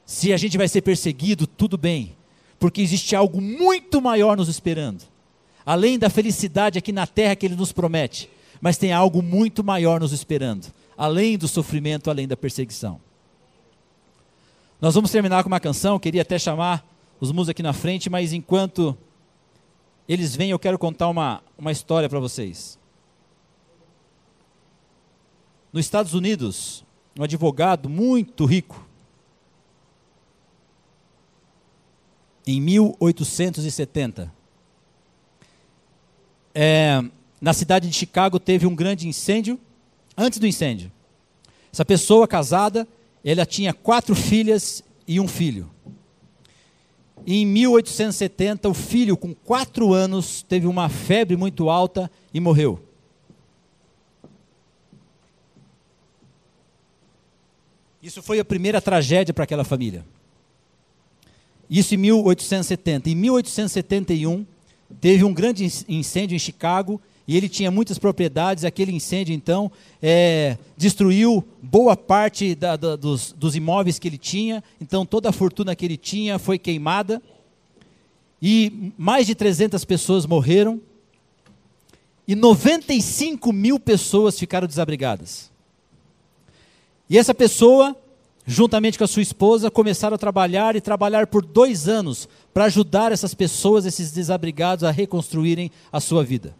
Se 0.06 0.32
a 0.32 0.38
gente 0.38 0.58
vai 0.58 0.66
ser 0.66 0.82
perseguido, 0.82 1.46
tudo 1.46 1.78
bem, 1.78 2.16
porque 2.58 2.82
existe 2.82 3.18
algo 3.18 3.42
muito 3.42 4.02
maior 4.02 4.38
nos 4.38 4.48
esperando. 4.48 5.04
Além 5.66 6.00
da 6.00 6.10
felicidade 6.10 6.80
aqui 6.80 6.94
na 6.94 7.06
terra 7.06 7.36
que 7.36 7.46
ele 7.46 7.58
nos 7.58 7.74
promete, 7.74 8.30
mas 8.62 8.78
tem 8.78 8.94
algo 8.94 9.22
muito 9.22 9.62
maior 9.62 10.00
nos 10.00 10.14
esperando, 10.14 10.68
além 10.98 11.38
do 11.38 11.50
sofrimento, 11.50 12.10
além 12.10 12.26
da 12.26 12.38
perseguição. 12.38 12.98
Nós 14.80 14.96
vamos 14.96 15.12
terminar 15.12 15.44
com 15.44 15.50
uma 15.50 15.60
canção, 15.60 16.00
queria 16.00 16.22
até 16.22 16.40
chamar 16.40 16.82
os 17.20 17.34
músicos 17.34 17.50
aqui 17.50 17.62
na 17.62 17.74
frente, 17.74 18.10
mas 18.10 18.32
enquanto 18.32 18.98
eles 20.08 20.34
vêm, 20.34 20.52
eu 20.52 20.60
quero 20.60 20.80
contar 20.80 21.10
uma, 21.10 21.44
uma 21.58 21.74
história 21.74 22.08
para 22.08 22.22
vocês. 22.22 22.79
Nos 25.72 25.86
Estados 25.86 26.16
Unidos, 26.16 26.84
um 27.18 27.24
advogado 27.24 27.88
muito 27.88 28.46
rico, 28.46 28.88
em 32.48 32.60
1870, 32.60 34.34
é, 36.56 37.04
na 37.40 37.54
cidade 37.54 37.88
de 37.88 37.94
Chicago 37.94 38.40
teve 38.40 38.66
um 38.66 38.76
grande 38.76 39.08
incêndio. 39.08 39.60
Antes 40.18 40.40
do 40.40 40.48
incêndio, 40.48 40.92
essa 41.72 41.86
pessoa 41.86 42.28
casada, 42.28 42.88
ela 43.24 43.46
tinha 43.46 43.72
quatro 43.72 44.16
filhas 44.16 44.84
e 45.08 45.20
um 45.20 45.28
filho. 45.28 45.70
E 47.28 47.44
em 47.44 47.46
1870, 47.46 48.68
o 48.68 48.74
filho, 48.74 49.16
com 49.16 49.36
quatro 49.36 49.94
anos, 49.94 50.42
teve 50.42 50.66
uma 50.66 50.90
febre 50.90 51.38
muito 51.38 51.70
alta 51.70 52.10
e 52.34 52.40
morreu. 52.40 52.89
Isso 58.02 58.22
foi 58.22 58.40
a 58.40 58.46
primeira 58.46 58.80
tragédia 58.80 59.34
para 59.34 59.44
aquela 59.44 59.66
família. 59.66 60.06
Isso 61.70 61.94
em 61.94 61.98
1870. 61.98 63.10
Em 63.10 63.16
1871, 63.16 64.46
teve 65.02 65.24
um 65.24 65.34
grande 65.34 65.66
incêndio 65.88 66.36
em 66.36 66.40
Chicago 66.40 67.00
e 67.28 67.38
ele 67.38 67.50
tinha 67.50 67.70
muitas 67.70 68.00
propriedades. 68.00 68.64
Aquele 68.64 68.94
incêndio, 68.94 69.36
então, 69.36 69.72
é, 70.02 70.58
destruiu 70.78 71.46
boa 71.62 71.96
parte 71.96 72.56
da, 72.56 72.76
da, 72.76 72.96
dos, 72.96 73.34
dos 73.34 73.56
imóveis 73.56 74.00
que 74.00 74.08
ele 74.08 74.18
tinha. 74.18 74.64
Então, 74.80 75.06
toda 75.06 75.30
a 75.30 75.34
fortuna 75.34 75.76
que 75.76 75.86
ele 75.86 75.98
tinha 75.98 76.40
foi 76.40 76.58
queimada. 76.58 77.22
E 78.42 78.94
mais 78.98 79.28
de 79.28 79.36
300 79.36 79.84
pessoas 79.84 80.26
morreram. 80.26 80.82
E 82.26 82.34
95 82.34 83.52
mil 83.52 83.78
pessoas 83.78 84.40
ficaram 84.40 84.68
desabrigadas. 84.68 85.49
E 87.10 87.18
essa 87.18 87.34
pessoa, 87.34 87.96
juntamente 88.46 88.98
com 88.98 89.04
a 89.04 89.08
sua 89.08 89.24
esposa, 89.24 89.72
começaram 89.72 90.16
a 90.16 90.18
trabalhar 90.18 90.76
e 90.76 90.82
trabalhar 90.82 91.28
por 91.28 91.44
dois 91.44 91.88
anos 91.88 92.28
para 92.54 92.66
ajudar 92.66 93.12
essas 93.12 93.34
pessoas, 93.34 93.86
esses 93.86 94.12
desabrigados, 94.12 94.84
a 94.84 94.92
reconstruírem 94.92 95.72
a 95.92 96.00
sua 96.00 96.24
vida. 96.24 96.56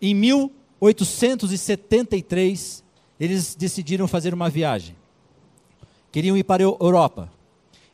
Em 0.00 0.14
1873, 0.14 2.84
eles 3.18 3.56
decidiram 3.56 4.06
fazer 4.06 4.32
uma 4.32 4.48
viagem. 4.48 4.94
Queriam 6.12 6.36
ir 6.36 6.44
para 6.44 6.62
a 6.62 6.66
Europa. 6.66 7.28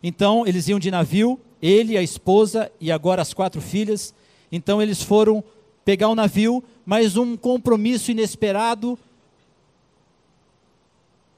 Então, 0.03 0.47
eles 0.47 0.69
iam 0.69 0.79
de 0.79 0.91
navio, 0.91 1.41
ele, 1.63 1.97
a 1.97 2.03
esposa 2.03 2.71
e 2.81 2.93
agora 2.93 3.23
as 3.23 3.33
quatro 3.33 3.63
filhas. 3.63 4.13
Então, 4.51 4.83
eles 4.83 5.01
foram 5.01 5.45
pegar 5.85 6.09
o 6.09 6.13
um 6.13 6.17
navio, 6.17 6.63
mas 6.85 7.17
um 7.17 7.37
compromisso 7.37 8.11
inesperado 8.11 8.99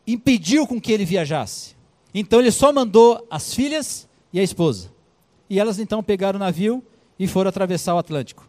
impediu 0.06 0.66
com 0.66 0.80
que 0.80 0.92
ele 0.92 1.04
viajasse. 1.04 1.74
Então 2.14 2.40
ele 2.40 2.50
só 2.50 2.72
mandou 2.72 3.26
as 3.30 3.54
filhas 3.54 4.08
e 4.32 4.38
a 4.38 4.42
esposa. 4.42 4.92
E 5.48 5.58
elas 5.58 5.78
então 5.78 6.02
pegaram 6.02 6.36
o 6.36 6.40
navio 6.40 6.82
e 7.18 7.26
foram 7.26 7.48
atravessar 7.48 7.94
o 7.94 7.98
Atlântico. 7.98 8.48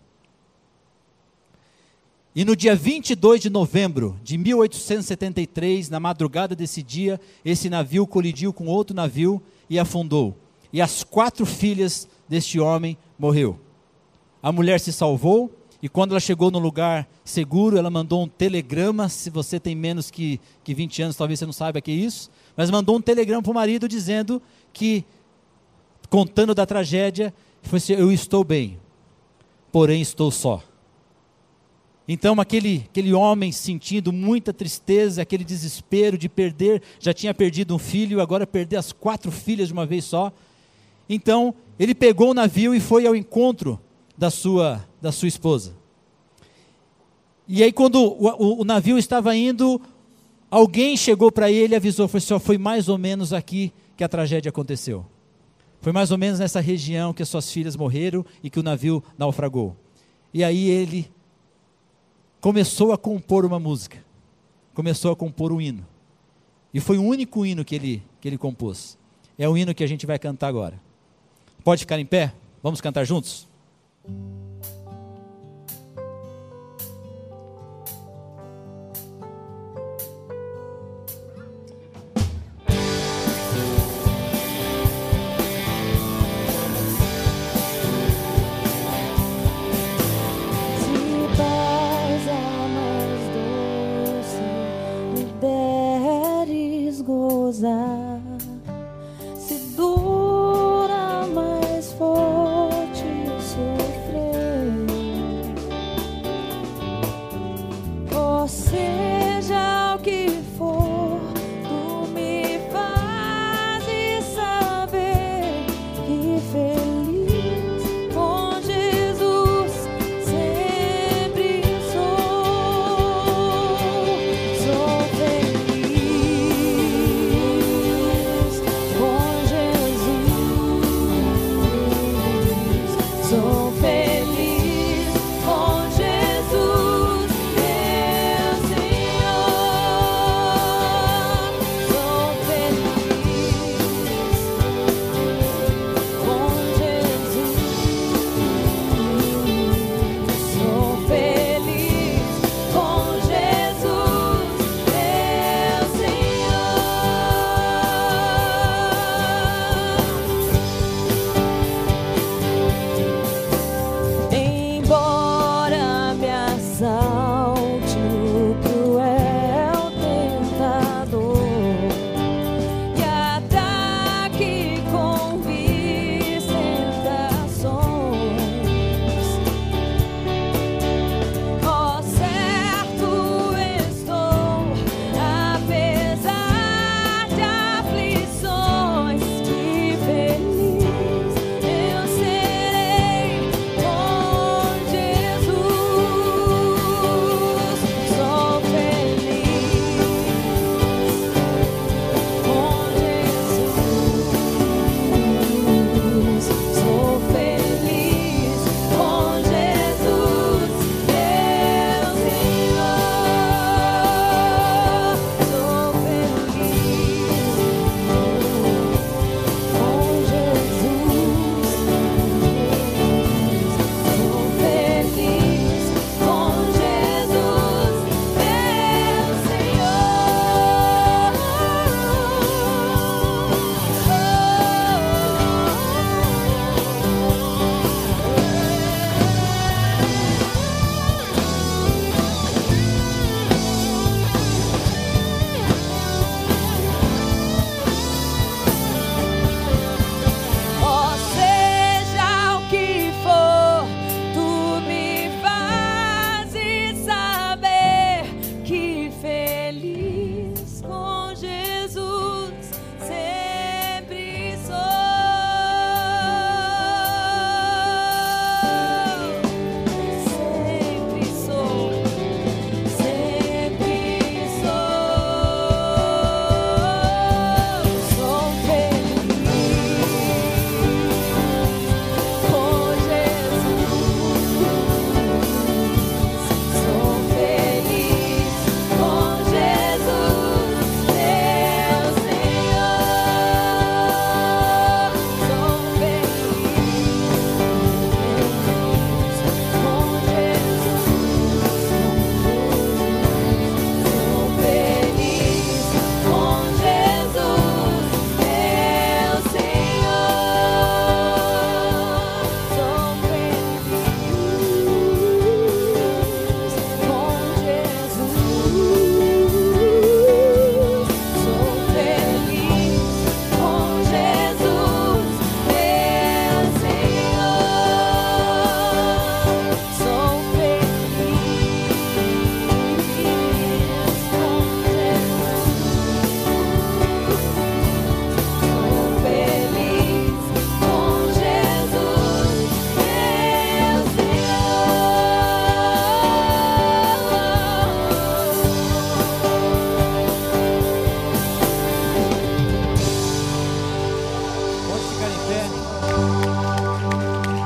E 2.35 2.43
no 2.43 2.53
dia 2.53 2.75
22 2.75 3.39
de 3.39 3.49
novembro 3.49 4.19
de 4.21 4.37
1873, 4.37 5.89
na 5.89 6.01
madrugada 6.01 6.53
desse 6.53 6.83
dia, 6.83 7.19
esse 7.45 7.69
navio 7.69 8.05
colidiu 8.05 8.51
com 8.51 8.65
outro 8.67 8.93
navio 8.93 9.41
e 9.69 9.79
afundou. 9.79 10.35
E 10.73 10.81
as 10.81 11.01
quatro 11.01 11.45
filhas 11.45 12.09
deste 12.27 12.59
homem 12.59 12.97
morreu. 13.17 13.57
A 14.43 14.51
mulher 14.51 14.81
se 14.81 14.91
salvou, 14.91 15.49
e 15.81 15.89
quando 15.89 16.11
ela 16.11 16.19
chegou 16.19 16.49
no 16.49 16.59
lugar 16.59 17.07
seguro, 17.23 17.77
ela 17.77 17.89
mandou 17.89 18.23
um 18.23 18.27
telegrama. 18.27 19.09
Se 19.09 19.29
você 19.29 19.59
tem 19.59 19.75
menos 19.75 20.09
que, 20.09 20.39
que 20.63 20.73
20 20.73 21.03
anos, 21.03 21.15
talvez 21.15 21.39
você 21.39 21.45
não 21.45 21.53
saiba 21.53 21.81
que 21.81 21.91
é 21.91 21.93
isso. 21.93 22.29
Mas 22.55 22.71
mandou 22.71 22.95
um 22.95 23.01
telegrama 23.01 23.43
para 23.43 23.51
o 23.51 23.53
marido 23.53 23.87
dizendo 23.87 24.41
que, 24.71 25.03
contando 26.09 26.55
da 26.55 26.65
tragédia, 26.65 27.33
foi 27.61 27.77
assim, 27.77 27.93
eu 27.93 28.11
estou 28.11 28.43
bem, 28.43 28.79
porém 29.71 30.01
estou 30.01 30.31
só. 30.31 30.63
Então 32.07 32.39
aquele, 32.39 32.85
aquele 32.89 33.13
homem 33.13 33.51
sentindo 33.51 34.13
muita 34.13 34.53
tristeza, 34.53 35.23
aquele 35.23 35.43
desespero 35.43 36.17
de 36.17 36.29
perder, 36.29 36.81
já 36.99 37.13
tinha 37.13 37.33
perdido 37.33 37.75
um 37.75 37.79
filho, 37.79 38.21
agora 38.21 38.45
perder 38.45 38.77
as 38.77 38.91
quatro 38.91 39.31
filhas 39.31 39.67
de 39.67 39.73
uma 39.73 39.85
vez 39.85 40.05
só. 40.05 40.31
Então 41.09 41.53
ele 41.79 41.95
pegou 41.95 42.29
o 42.29 42.33
navio 42.33 42.75
e 42.75 42.79
foi 42.79 43.07
ao 43.07 43.15
encontro 43.15 43.79
da 44.17 44.29
sua, 44.29 44.85
da 45.01 45.11
sua 45.11 45.27
esposa. 45.27 45.73
E 47.47 47.63
aí, 47.63 47.71
quando 47.71 48.01
o, 48.01 48.27
o, 48.27 48.61
o 48.61 48.63
navio 48.63 48.97
estava 48.97 49.35
indo, 49.35 49.81
alguém 50.49 50.97
chegou 50.97 51.31
para 51.31 51.51
ele 51.51 51.73
e 51.73 51.77
avisou: 51.77 52.07
foi, 52.07 52.19
só, 52.19 52.39
foi 52.39 52.57
mais 52.57 52.89
ou 52.89 52.97
menos 52.97 53.33
aqui 53.33 53.71
que 53.95 54.03
a 54.03 54.09
tragédia 54.09 54.49
aconteceu. 54.49 55.05
Foi 55.81 55.91
mais 55.91 56.09
ou 56.09 56.17
menos 56.17 56.39
nessa 56.39 56.59
região 56.59 57.13
que 57.13 57.21
as 57.21 57.29
suas 57.29 57.51
filhas 57.51 57.75
morreram 57.75 58.25
e 58.41 58.49
que 58.49 58.59
o 58.59 58.63
navio 58.63 59.03
naufragou. 59.17 59.75
E 60.33 60.43
aí 60.43 60.67
ele 60.67 61.09
começou 62.41 62.91
a 62.91 62.97
compor 62.97 63.45
uma 63.45 63.59
música, 63.59 64.03
começou 64.73 65.11
a 65.11 65.15
compor 65.15 65.51
um 65.51 65.61
hino. 65.61 65.85
E 66.73 66.79
foi 66.79 66.97
o 66.97 67.03
único 67.03 67.45
hino 67.45 67.63
que 67.63 67.75
ele, 67.75 68.03
que 68.19 68.27
ele 68.27 68.37
compôs. 68.37 68.97
É 69.37 69.47
o 69.47 69.55
hino 69.55 69.75
que 69.75 69.83
a 69.83 69.87
gente 69.87 70.05
vai 70.05 70.17
cantar 70.17 70.47
agora. 70.47 70.81
Pode 71.63 71.81
ficar 71.81 71.99
em 71.99 72.05
pé? 72.05 72.33
Vamos 72.63 72.81
cantar 72.81 73.05
juntos? 73.05 73.47
Música 74.07 74.54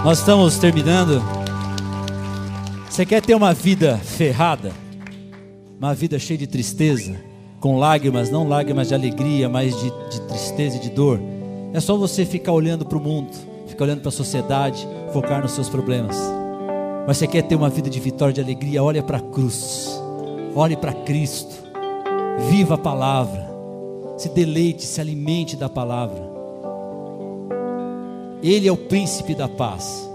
Nós 0.10 0.18
estamos 0.18 0.58
terminando. 0.58 1.22
Você 2.90 3.06
quer 3.06 3.22
ter 3.22 3.36
uma 3.36 3.54
vida 3.54 3.96
ferrada? 4.00 4.72
Uma 5.78 5.94
vida 5.94 6.18
cheia 6.18 6.36
de 6.36 6.48
tristeza? 6.48 7.16
Com 7.60 7.78
lágrimas, 7.78 8.32
não 8.32 8.50
lágrimas 8.50 8.88
de 8.88 8.96
alegria, 8.96 9.48
mas 9.48 9.80
de, 9.80 9.92
de 10.10 10.22
tristeza 10.22 10.78
e 10.78 10.80
de 10.80 10.90
dor? 10.90 11.20
É 11.76 11.80
só 11.80 11.96
você 11.96 12.26
ficar 12.26 12.54
olhando 12.54 12.88
para 12.88 12.98
o 12.98 13.00
mundo, 13.00 13.30
ficar 13.68 13.84
olhando 13.84 14.00
para 14.02 14.10
a 14.10 14.12
sociedade, 14.12 14.88
focar 15.14 15.44
nos 15.44 15.52
seus 15.52 15.70
problemas. 15.70 16.18
Mas 17.06 17.18
você 17.18 17.28
quer 17.28 17.44
ter 17.44 17.54
uma 17.54 17.70
vida 17.70 17.88
de 17.88 18.00
vitória, 18.00 18.34
de 18.34 18.42
alegria? 18.42 18.84
Olha 18.84 19.04
para 19.04 19.20
a 19.20 19.22
cruz, 19.22 20.02
olhe 20.56 20.76
para 20.76 20.92
Cristo, 20.92 21.56
viva 22.50 22.74
a 22.74 22.80
palavra, 22.80 23.48
se 24.18 24.28
deleite, 24.30 24.88
se 24.88 25.00
alimente 25.00 25.56
da 25.56 25.70
palavra. 25.70 26.39
Ele 28.42 28.68
é 28.68 28.72
o 28.72 28.78
príncipe 28.78 29.36
da 29.36 29.50
paz. 29.50 30.10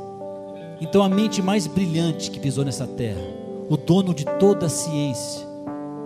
Então, 0.81 1.03
a 1.03 1.09
mente 1.09 1.43
mais 1.43 1.67
brilhante 1.67 2.31
que 2.31 2.41
pisou 2.41 2.65
nessa 2.65 2.87
terra, 2.87 3.21
o 3.69 3.77
dono 3.77 4.15
de 4.15 4.25
toda 4.25 4.67
a 4.67 4.71
ciência, 4.71 5.47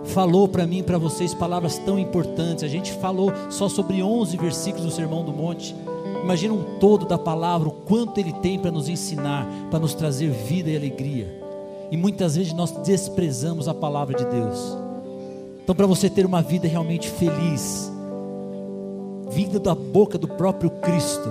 falou 0.03 0.47
para 0.47 0.67
mim 0.67 0.79
e 0.79 0.83
para 0.83 0.97
vocês 0.97 1.33
palavras 1.33 1.77
tão 1.77 1.97
importantes. 1.97 2.63
A 2.63 2.67
gente 2.67 2.91
falou 2.93 3.31
só 3.49 3.69
sobre 3.69 4.03
11 4.03 4.35
versículos 4.37 4.85
do 4.85 4.91
Sermão 4.91 5.23
do 5.23 5.31
Monte. 5.31 5.73
Imagina 6.21 6.53
um 6.53 6.77
todo 6.79 7.05
da 7.05 7.17
palavra, 7.17 7.69
o 7.69 7.71
quanto 7.71 8.17
ele 8.19 8.33
tem 8.33 8.59
para 8.59 8.71
nos 8.71 8.89
ensinar, 8.89 9.47
para 9.69 9.79
nos 9.79 9.93
trazer 9.93 10.29
vida 10.29 10.69
e 10.69 10.75
alegria. 10.75 11.27
E 11.89 11.95
muitas 11.95 12.35
vezes 12.35 12.53
nós 12.53 12.71
desprezamos 12.83 13.67
a 13.67 13.73
palavra 13.73 14.17
de 14.17 14.25
Deus. 14.25 14.77
Então, 15.63 15.73
para 15.73 15.87
você 15.87 16.09
ter 16.09 16.25
uma 16.25 16.41
vida 16.41 16.67
realmente 16.67 17.09
feliz, 17.09 17.91
vinda 19.29 19.59
da 19.59 19.73
boca 19.73 20.17
do 20.17 20.27
próprio 20.27 20.69
Cristo, 20.69 21.29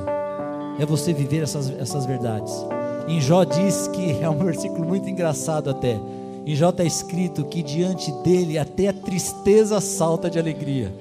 é 0.79 0.87
você 0.87 1.13
viver 1.13 1.43
essas, 1.43 1.71
essas 1.79 2.07
verdades. 2.07 2.55
Em 3.09 3.21
Jó 3.21 3.45
diz 3.45 3.89
que 3.89 4.23
é 4.23 4.29
um 4.29 4.39
versículo 4.45 4.87
muito 4.87 5.09
engraçado 5.09 5.69
até. 5.71 5.99
Em 6.47 6.55
Jó 6.55 6.71
está 6.71 6.85
escrito 6.85 7.45
que 7.45 7.63
diante 7.63 8.13
dele 8.23 8.59
até 8.59 8.89
a 8.89 8.93
tristeza 8.93 9.81
salta 9.81 10.31
de 10.31 10.39
alegria. 10.39 10.93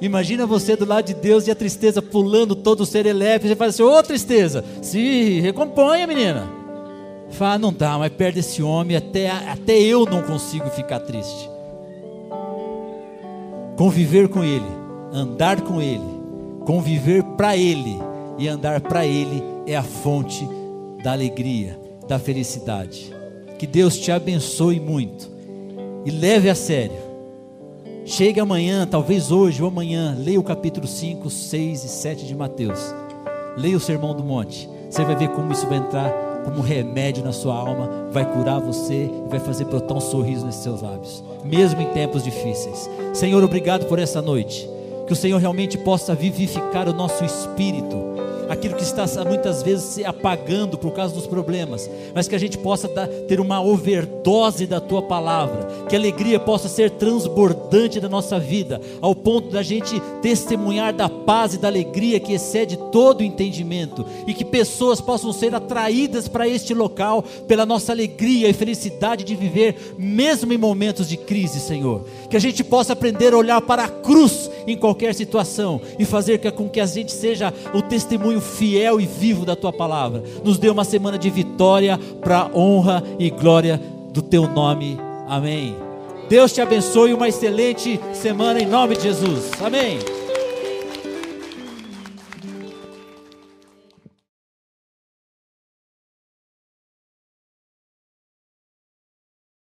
Imagina 0.00 0.44
você 0.44 0.76
do 0.76 0.84
lado 0.84 1.06
de 1.06 1.14
Deus 1.14 1.46
e 1.46 1.50
a 1.50 1.54
tristeza 1.54 2.02
pulando 2.02 2.54
todo 2.54 2.80
o 2.80 2.86
serelepe. 2.86 3.48
Você 3.48 3.56
fala 3.56 3.70
assim: 3.70 3.82
Ô 3.82 3.96
oh, 3.96 4.02
tristeza, 4.02 4.64
se 4.82 5.40
recomponha, 5.40 6.06
menina. 6.06 6.46
Fala, 7.30 7.58
não 7.58 7.72
dá, 7.72 7.98
mas 7.98 8.12
perde 8.12 8.40
esse 8.40 8.62
homem, 8.62 8.96
até, 8.96 9.30
até 9.30 9.78
eu 9.80 10.04
não 10.04 10.22
consigo 10.22 10.68
ficar 10.70 11.00
triste. 11.00 11.50
Conviver 13.76 14.28
com 14.28 14.44
Ele, 14.44 14.66
andar 15.12 15.60
com 15.62 15.80
Ele, 15.80 16.04
conviver 16.64 17.24
para 17.36 17.56
Ele 17.56 17.98
e 18.38 18.48
andar 18.48 18.80
para 18.80 19.06
Ele 19.06 19.42
é 19.66 19.76
a 19.76 19.82
fonte 19.82 20.48
da 21.02 21.12
alegria, 21.12 21.78
da 22.08 22.18
felicidade. 22.18 23.14
Que 23.58 23.66
Deus 23.66 23.98
te 23.98 24.10
abençoe 24.10 24.80
muito 24.80 25.30
e 26.04 26.10
leve 26.10 26.50
a 26.50 26.54
sério. 26.54 26.96
Chegue 28.04 28.38
amanhã, 28.38 28.86
talvez 28.86 29.30
hoje 29.30 29.62
ou 29.62 29.68
amanhã, 29.68 30.14
leia 30.18 30.38
o 30.38 30.44
capítulo 30.44 30.86
5, 30.86 31.30
6 31.30 31.84
e 31.84 31.88
7 31.88 32.26
de 32.26 32.34
Mateus. 32.34 32.94
Leia 33.56 33.76
o 33.76 33.80
Sermão 33.80 34.14
do 34.14 34.22
Monte. 34.22 34.68
Você 34.90 35.04
vai 35.04 35.16
ver 35.16 35.28
como 35.28 35.52
isso 35.52 35.66
vai 35.66 35.78
entrar 35.78 36.12
como 36.44 36.60
remédio 36.60 37.24
na 37.24 37.32
sua 37.32 37.54
alma, 37.54 37.88
vai 38.12 38.30
curar 38.30 38.60
você 38.60 39.10
e 39.10 39.30
vai 39.30 39.40
fazer 39.40 39.64
brotar 39.64 39.96
um 39.96 40.00
sorriso 40.00 40.44
nesses 40.44 40.62
seus 40.62 40.82
lábios, 40.82 41.24
mesmo 41.42 41.80
em 41.80 41.86
tempos 41.86 42.22
difíceis. 42.22 42.88
Senhor, 43.14 43.42
obrigado 43.42 43.86
por 43.86 43.98
essa 43.98 44.20
noite. 44.20 44.68
Que 45.06 45.12
o 45.12 45.16
Senhor 45.16 45.38
realmente 45.38 45.76
possa 45.78 46.14
vivificar 46.14 46.88
o 46.88 46.92
nosso 46.92 47.24
espírito 47.24 47.96
aquilo 48.48 48.74
que 48.74 48.82
está 48.82 49.04
muitas 49.24 49.62
vezes 49.62 49.84
se 49.84 50.04
apagando 50.04 50.78
por 50.78 50.92
causa 50.92 51.14
dos 51.14 51.26
problemas, 51.26 51.90
mas 52.14 52.26
que 52.26 52.34
a 52.34 52.38
gente 52.38 52.58
possa 52.58 52.88
dar, 52.88 53.06
ter 53.06 53.40
uma 53.40 53.60
overdose 53.60 54.66
da 54.66 54.80
tua 54.80 55.02
palavra, 55.02 55.68
que 55.88 55.94
a 55.94 55.98
alegria 55.98 56.40
possa 56.40 56.68
ser 56.68 56.90
transbordante 56.92 58.00
da 58.00 58.08
nossa 58.08 58.38
vida, 58.38 58.80
ao 59.00 59.14
ponto 59.14 59.50
da 59.50 59.62
gente 59.62 60.00
testemunhar 60.22 60.92
da 60.92 61.08
paz 61.08 61.54
e 61.54 61.58
da 61.58 61.68
alegria 61.68 62.20
que 62.20 62.32
excede 62.32 62.76
todo 62.90 63.20
o 63.20 63.24
entendimento, 63.24 64.04
e 64.26 64.34
que 64.34 64.44
pessoas 64.44 65.00
possam 65.00 65.32
ser 65.32 65.54
atraídas 65.54 66.28
para 66.28 66.48
este 66.48 66.74
local 66.74 67.22
pela 67.46 67.66
nossa 67.66 67.92
alegria 67.92 68.48
e 68.48 68.52
felicidade 68.52 69.24
de 69.24 69.36
viver, 69.36 69.94
mesmo 69.98 70.52
em 70.52 70.58
momentos 70.58 71.08
de 71.08 71.16
crise, 71.16 71.60
Senhor. 71.60 72.04
Que 72.30 72.36
a 72.36 72.40
gente 72.40 72.64
possa 72.64 72.92
aprender 72.92 73.32
a 73.32 73.38
olhar 73.38 73.60
para 73.60 73.84
a 73.84 73.88
cruz 73.88 74.50
em 74.66 74.76
qualquer 74.76 75.14
situação 75.14 75.80
e 75.98 76.04
fazer 76.04 76.38
com 76.52 76.68
que 76.68 76.80
a 76.80 76.86
gente 76.86 77.12
seja 77.12 77.52
o 77.72 77.82
testemunho 78.34 78.40
fiel 78.40 79.00
e 79.00 79.06
vivo 79.06 79.44
da 79.44 79.54
tua 79.54 79.72
palavra. 79.72 80.22
Nos 80.44 80.58
dê 80.58 80.68
uma 80.68 80.84
semana 80.84 81.18
de 81.18 81.30
vitória 81.30 81.98
para 82.20 82.50
honra 82.54 83.02
e 83.18 83.30
glória 83.30 83.80
do 84.12 84.22
teu 84.22 84.48
nome. 84.48 84.98
Amém. 85.28 85.76
Deus 86.28 86.52
te 86.52 86.60
abençoe 86.60 87.12
uma 87.12 87.28
excelente 87.28 88.00
semana 88.12 88.60
em 88.60 88.66
nome 88.66 88.96
de 88.96 89.02
Jesus. 89.02 89.50
Amém. 89.60 90.23